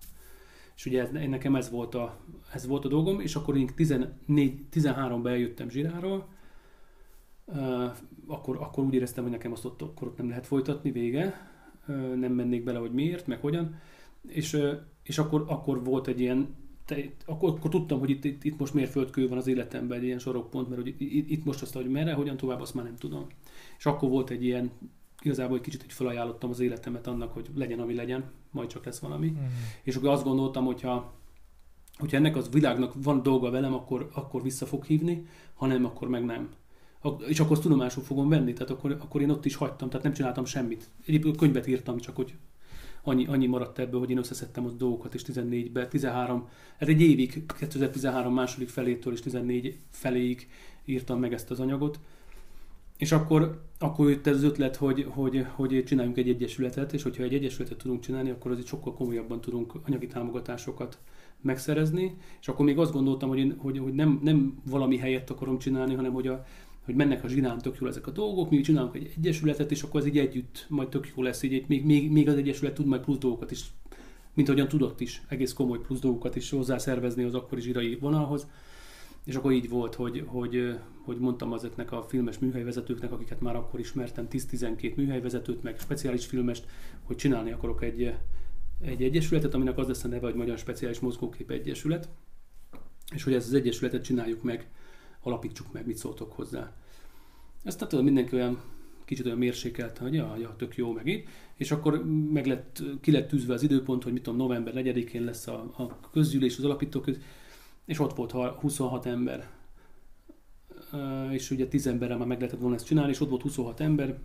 [0.78, 2.20] És ugye ez, nekem ez volt, a,
[2.54, 6.28] ez volt a dolgom, és akkor én 13-ban eljöttem Zsiráról,
[8.28, 11.50] akkor, akkor úgy éreztem, hogy nekem azt ott, akkor ott nem lehet folytatni, vége,
[11.88, 13.76] uh, nem mennék bele, hogy miért, meg hogyan,
[14.28, 14.58] és,
[15.04, 16.56] és akkor, akkor volt egy ilyen
[16.86, 20.20] te, akkor, akkor tudtam, hogy itt, itt, itt most mérföldkő van az életemben, egy ilyen
[20.20, 23.28] sorokpont, mert hogy itt, itt most azt, hogy merre, hogyan tovább, azt már nem tudom.
[23.78, 24.72] És akkor volt egy ilyen,
[25.22, 29.00] igazából egy kicsit hogy felajánlottam az életemet annak, hogy legyen, ami legyen, majd csak lesz
[29.00, 29.28] valami.
[29.28, 29.46] Mm.
[29.84, 31.14] És akkor azt gondoltam, hogyha,
[31.98, 36.08] hogyha ennek az világnak van dolga velem, akkor, akkor vissza fog hívni, ha nem, akkor
[36.08, 36.50] meg nem.
[37.28, 40.14] És akkor azt tudomásul fogom venni, tehát akkor, akkor én ott is hagytam, tehát nem
[40.14, 40.90] csináltam semmit.
[41.06, 42.36] Egyébként könyvet írtam, csak hogy
[43.04, 46.48] annyi, annyi maradt ebből, hogy én összeszedtem a dolgokat, és 14-ben, 13,
[46.80, 50.50] hát egy évig, 2013 második felétől és 14 feléig
[50.86, 52.00] írtam meg ezt az anyagot.
[52.98, 57.24] És akkor, akkor jött ez az ötlet, hogy, hogy, hogy csináljunk egy egyesületet, és hogyha
[57.24, 60.98] egy egyesületet tudunk csinálni, akkor az itt sokkal komolyabban tudunk anyagi támogatásokat
[61.42, 65.58] megszerezni, és akkor még azt gondoltam, hogy, én, hogy, hogy nem, nem valami helyet akarom
[65.58, 66.46] csinálni, hanem hogy a,
[66.86, 70.00] hogy mennek a zsinán tök jól ezek a dolgok, mi csinálunk egy egyesületet, és akkor
[70.00, 73.02] az így együtt majd tök jó lesz, így még, még, még az egyesület tud majd
[73.02, 73.66] plusz dolgokat is,
[74.34, 78.48] mint ahogyan tudott is, egész komoly plusz dolgokat is hozzá szervezni az akkori zsirai vonalhoz.
[79.28, 83.80] És akkor így volt, hogy, hogy, hogy mondtam azoknak a filmes műhelyvezetőknek, akiket már akkor
[83.80, 86.66] ismertem, 10-12 műhelyvezetőt, meg speciális filmest,
[87.04, 88.14] hogy csinálni akarok egy,
[88.82, 92.10] egy egyesületet, aminek az lesz a neve, hogy Magyar Speciális Mozgókép Egyesület,
[93.14, 94.70] és hogy ezt az egyesületet csináljuk meg
[95.22, 96.76] alapítsuk meg, mit szóltok hozzá.
[97.64, 98.62] Ezt tehát mindenki olyan
[99.06, 101.24] kicsit olyan mérsékelt, hogy ja, ja, tök jó meg így,
[101.56, 105.48] és akkor meg lett, ki lett tűzve az időpont, hogy mit tudom, november 4-én lesz
[105.48, 107.06] a, a közgyűlés, az alapítók,
[107.88, 109.48] és ott volt 26 ember,
[111.32, 114.18] és ugye 10 emberrel már meg lehetett volna ezt csinálni, és ott volt 26 ember,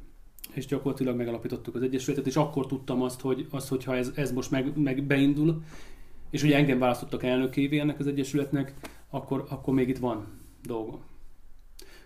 [0.52, 4.50] és gyakorlatilag megalapítottuk az Egyesületet, és akkor tudtam azt, hogy, azt, hogyha ez, ez most
[4.50, 5.62] meg, meg beindul,
[6.30, 8.74] és ugye engem választottak elnökévé ennek az Egyesületnek,
[9.10, 10.26] akkor, akkor még itt van
[10.62, 11.00] dolgom.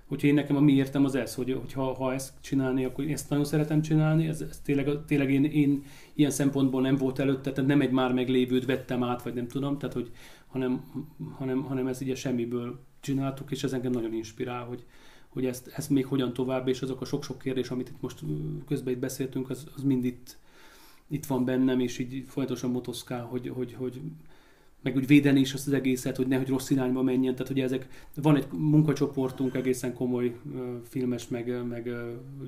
[0.08, 3.04] Hogyha én nekem a mi értem az ez, hogy, hogy ha, ha ezt csinálni, akkor
[3.04, 5.84] én ezt nagyon szeretem csinálni, ez, ez tényleg, tényleg én, én,
[6.14, 9.78] ilyen szempontból nem volt előtte, tehát nem egy már meglévőt vettem át, vagy nem tudom,
[9.78, 10.10] tehát hogy,
[10.46, 10.84] hanem,
[11.32, 14.84] hanem, hanem ez ugye semmiből csináltuk, és ez engem nagyon inspirál, hogy,
[15.28, 18.20] hogy ezt, ezt még hogyan tovább, és azok a sok-sok kérdés, amit itt most
[18.66, 20.36] közben itt beszéltünk, az, az mind itt,
[21.08, 24.00] itt van bennem, és így folyamatosan motoszkál, hogy, hogy, hogy
[24.86, 27.34] meg úgy védeni is azt az egészet, hogy nehogy rossz irányba menjen.
[27.34, 30.40] Tehát ugye ezek, van egy munkacsoportunk egészen komoly
[30.88, 31.90] filmes, meg, meg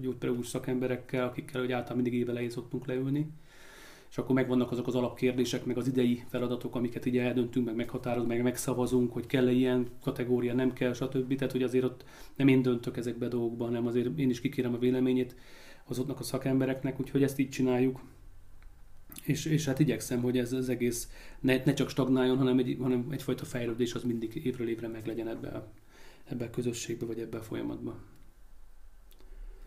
[0.00, 3.30] gyógypedagógus szakemberekkel, akikkel hogy általában mindig évelején szoktunk leülni.
[4.10, 8.28] És akkor megvannak azok az alapkérdések, meg az idei feladatok, amiket így eldöntünk, meg meghatározunk,
[8.28, 11.34] meg megszavazunk, hogy kell-e ilyen kategória, nem kell, stb.
[11.34, 12.04] Tehát, hogy azért ott
[12.36, 15.36] nem én döntök ezekbe a dolgokban, hanem azért én is kikérem a véleményét
[15.84, 18.00] azoknak a szakembereknek, úgyhogy ezt így csináljuk
[19.24, 21.10] és, és hát igyekszem, hogy ez az egész
[21.40, 25.28] ne, ne csak stagnáljon, hanem, egy, hanem egyfajta fejlődés az mindig évről évre meg legyen
[25.28, 25.72] ebbe a,
[26.24, 28.02] ebbe a közösségbe, vagy ebbe a folyamatban.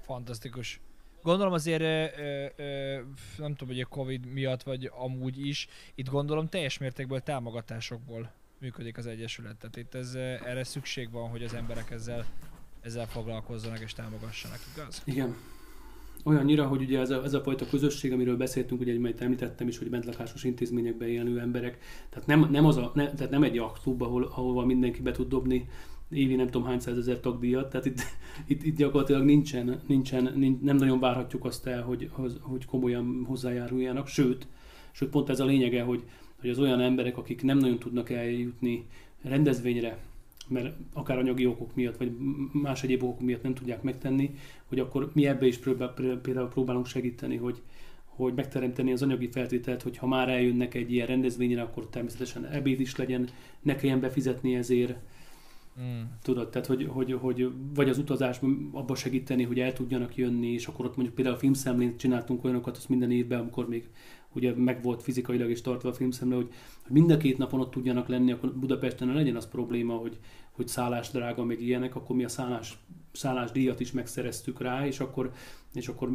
[0.01, 0.79] Fantasztikus.
[1.23, 2.99] Gondolom azért, ö, ö,
[3.37, 8.97] nem tudom, hogy a Covid miatt, vagy amúgy is, itt gondolom teljes mértékből támogatásokból működik
[8.97, 9.55] az Egyesület.
[9.57, 10.15] Tehát itt ez,
[10.45, 12.25] erre szükség van, hogy az emberek ezzel,
[12.81, 15.01] ezzel foglalkozzanak és támogassanak, igaz?
[15.05, 15.35] Igen,
[16.23, 19.77] Olyannyira, hogy ugye ez a, ez a fajta közösség, amiről beszéltünk, ugye majd említettem is,
[19.77, 21.77] hogy bentlakásos intézményekben élő emberek,
[22.09, 25.27] tehát nem, nem, az a, ne, tehát nem egy klub, ahol, ahova mindenki be tud
[25.27, 25.69] dobni
[26.11, 28.01] évi nem tudom hány százezer tagdíjat, tehát itt,
[28.51, 32.09] itt, itt gyakorlatilag nincsen, nincsen, nincs, nem nagyon várhatjuk azt el, hogy,
[32.39, 34.47] hogy komolyan hozzájáruljanak, sőt,
[34.91, 36.03] sőt pont ez a lényege, hogy,
[36.39, 38.85] hogy az olyan emberek, akik nem nagyon tudnak eljutni
[39.21, 39.97] rendezvényre,
[40.47, 42.11] mert akár anyagi okok miatt, vagy
[42.51, 44.35] más egyéb okok miatt nem tudják megtenni,
[44.65, 45.57] hogy akkor mi ebbe is
[46.21, 47.61] például próbálunk segíteni, hogy,
[48.05, 52.79] hogy megteremteni az anyagi feltételt, hogy ha már eljönnek egy ilyen rendezvényre, akkor természetesen ebéd
[52.79, 53.27] is legyen,
[53.61, 54.95] ne kelljen befizetni ezért.
[55.79, 56.01] Mm.
[56.21, 58.39] Tudod, tehát hogy, hogy, hogy, vagy az utazás
[58.71, 62.77] abba segíteni, hogy el tudjanak jönni, és akkor ott mondjuk például a filmszemlén csináltunk olyanokat,
[62.77, 63.89] azt minden évben, amikor még
[64.33, 66.49] ugye meg volt fizikailag is tartva a filmszemle, hogy,
[66.83, 70.19] hogy mind a két napon ott tudjanak lenni, akkor Budapesten ne legyen az probléma, hogy,
[70.51, 72.77] hogy szállás drága, meg ilyenek, akkor mi a szállás,
[73.11, 75.31] szállás díjat is megszereztük rá, és akkor,
[75.73, 76.09] és akkor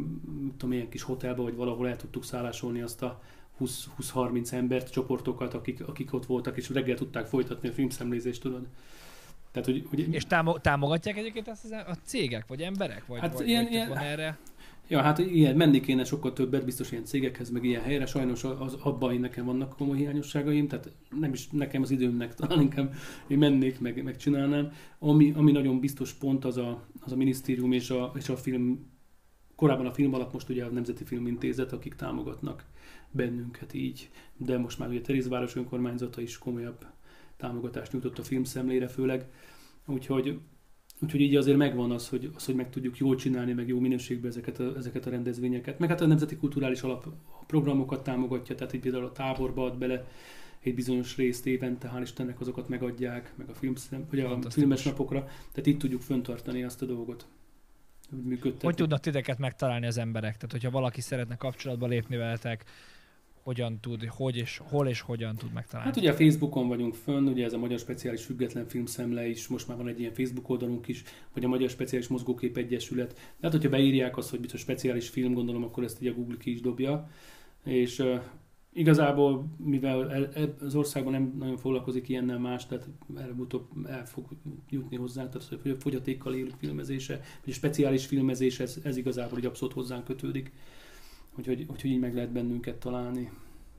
[0.57, 3.21] tudom, ilyen kis hotelbe, vagy valahol el tudtuk szállásolni azt a
[3.59, 8.67] 20-30 embert, csoportokat, akik, akik ott voltak, és reggel tudták folytatni a filmszemlézést, tudod.
[9.61, 10.13] Tehát, hogy, hogy...
[10.13, 10.25] És
[10.61, 13.05] támogatják egyébként ezt a cégek, vagy emberek?
[13.05, 14.37] Vagy, hát vagy, ilyen, vagy ilyen, van erre?
[14.87, 18.05] Ja, hát ilyen, menni kéne sokkal többet, biztos ilyen cégekhez, meg ilyen helyre.
[18.05, 22.61] Sajnos az, abban én nekem vannak komoly hiányosságaim, tehát nem is nekem az időmnek, talán
[22.61, 22.93] inkább
[23.27, 24.71] én mennék, meg, megcsinálnám.
[24.99, 28.89] Ami, ami nagyon biztos pont, az a, az a minisztérium és a, és a film,
[29.55, 32.65] korábban a film alap, most ugye a Nemzeti Filmintézet, akik támogatnak
[33.11, 36.85] bennünket így, de most már ugye Terézváros önkormányzata is komolyabb
[37.37, 39.25] támogatást nyújtott a filmszemlére főleg.
[39.85, 40.39] Úgyhogy
[40.99, 44.29] Úgyhogy így azért megvan az, hogy, az, hogy meg tudjuk jól csinálni, meg jó minőségben
[44.29, 45.79] ezeket a, ezeket a rendezvényeket.
[45.79, 47.07] Meg hát a Nemzeti Kulturális Alap
[47.47, 50.07] programokat támogatja, tehát így például a táborba ad bele
[50.59, 55.23] egy bizonyos részt évente, hál' Istennek azokat megadják, meg a, filmszem, vagy a filmes napokra.
[55.23, 57.27] Tehát itt tudjuk föntartani azt a dolgot.
[58.41, 60.33] Hogy, hogy tudnak titeket megtalálni az emberek?
[60.35, 62.65] Tehát, hogyha valaki szeretne kapcsolatba lépni veletek,
[63.47, 65.89] hogyan tud, hogy és hol és hogyan tud megtalálni?
[65.89, 69.67] Hát ugye a Facebookon vagyunk fönn, ugye ez a Magyar Speciális Független Filmszemle is, most
[69.67, 71.03] már van egy ilyen Facebook oldalunk is,
[71.33, 73.13] vagy a Magyar Speciális Mozgókép Egyesület.
[73.13, 76.37] De hát, hogyha beírják azt, hogy biztos speciális film, gondolom, akkor ezt ugye a Google
[76.37, 77.09] ki is dobja.
[77.63, 78.21] És uh,
[78.73, 82.87] igazából, mivel el, el, az országban nem nagyon foglalkozik ilyennel más, tehát
[83.17, 84.25] előbb-utóbb el fog
[84.69, 89.39] jutni hozzá, tehát hogy a fogyatékkal élő filmezése, vagy a speciális filmezés, ez, ez igazából
[89.39, 90.51] így abszolút hozzánk kötődik.
[91.37, 93.31] Úgyhogy, úgyhogy így meg lehet bennünket találni.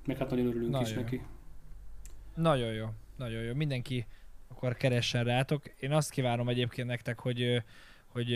[0.07, 1.01] Meg hát nagyon örülünk nagyon is jó.
[1.01, 1.23] neki.
[2.35, 2.87] Nagyon jó,
[3.17, 3.55] nagyon jó.
[3.55, 4.07] Mindenki
[4.49, 5.63] akkor keressen rátok.
[5.81, 7.63] Én azt kívánom egyébként nektek, hogy
[8.09, 8.31] hogy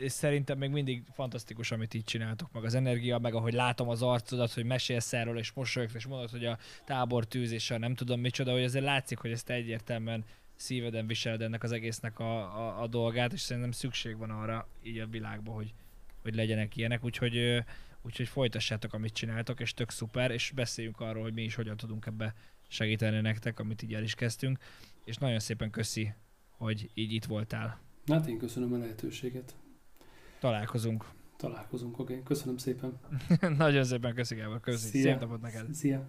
[0.00, 4.02] és szerintem még mindig fantasztikus, amit így csináltok, meg az energia, meg ahogy látom az
[4.02, 8.52] arcodat, hogy mesélsz erről, és mosolyogsz, és mondod, hogy a tábor tűzése, nem tudom micsoda,
[8.52, 13.32] hogy azért látszik, hogy ezt egyértelműen szíveden viseled ennek az egésznek a, a, a dolgát,
[13.32, 15.74] és szerintem szükség van arra így a világban, hogy,
[16.22, 17.64] hogy legyenek ilyenek, úgyhogy
[18.08, 22.06] úgyhogy folytassátok, amit csináltok, és tök szuper, és beszéljünk arról, hogy mi is hogyan tudunk
[22.06, 22.34] ebbe
[22.68, 24.58] segíteni nektek, amit így el is kezdtünk,
[25.04, 26.14] és nagyon szépen köszi,
[26.50, 27.80] hogy így itt voltál.
[28.06, 29.56] Hát én köszönöm a lehetőséget.
[30.40, 31.04] Találkozunk.
[31.36, 32.12] Találkozunk, oké.
[32.12, 32.24] Okay.
[32.24, 32.98] Köszönöm szépen.
[33.56, 34.60] nagyon szépen köszi, Gábor.
[34.60, 34.88] Köszi.
[34.88, 35.02] Szia.
[35.02, 35.74] Szép napot neked.
[35.74, 36.08] Szia.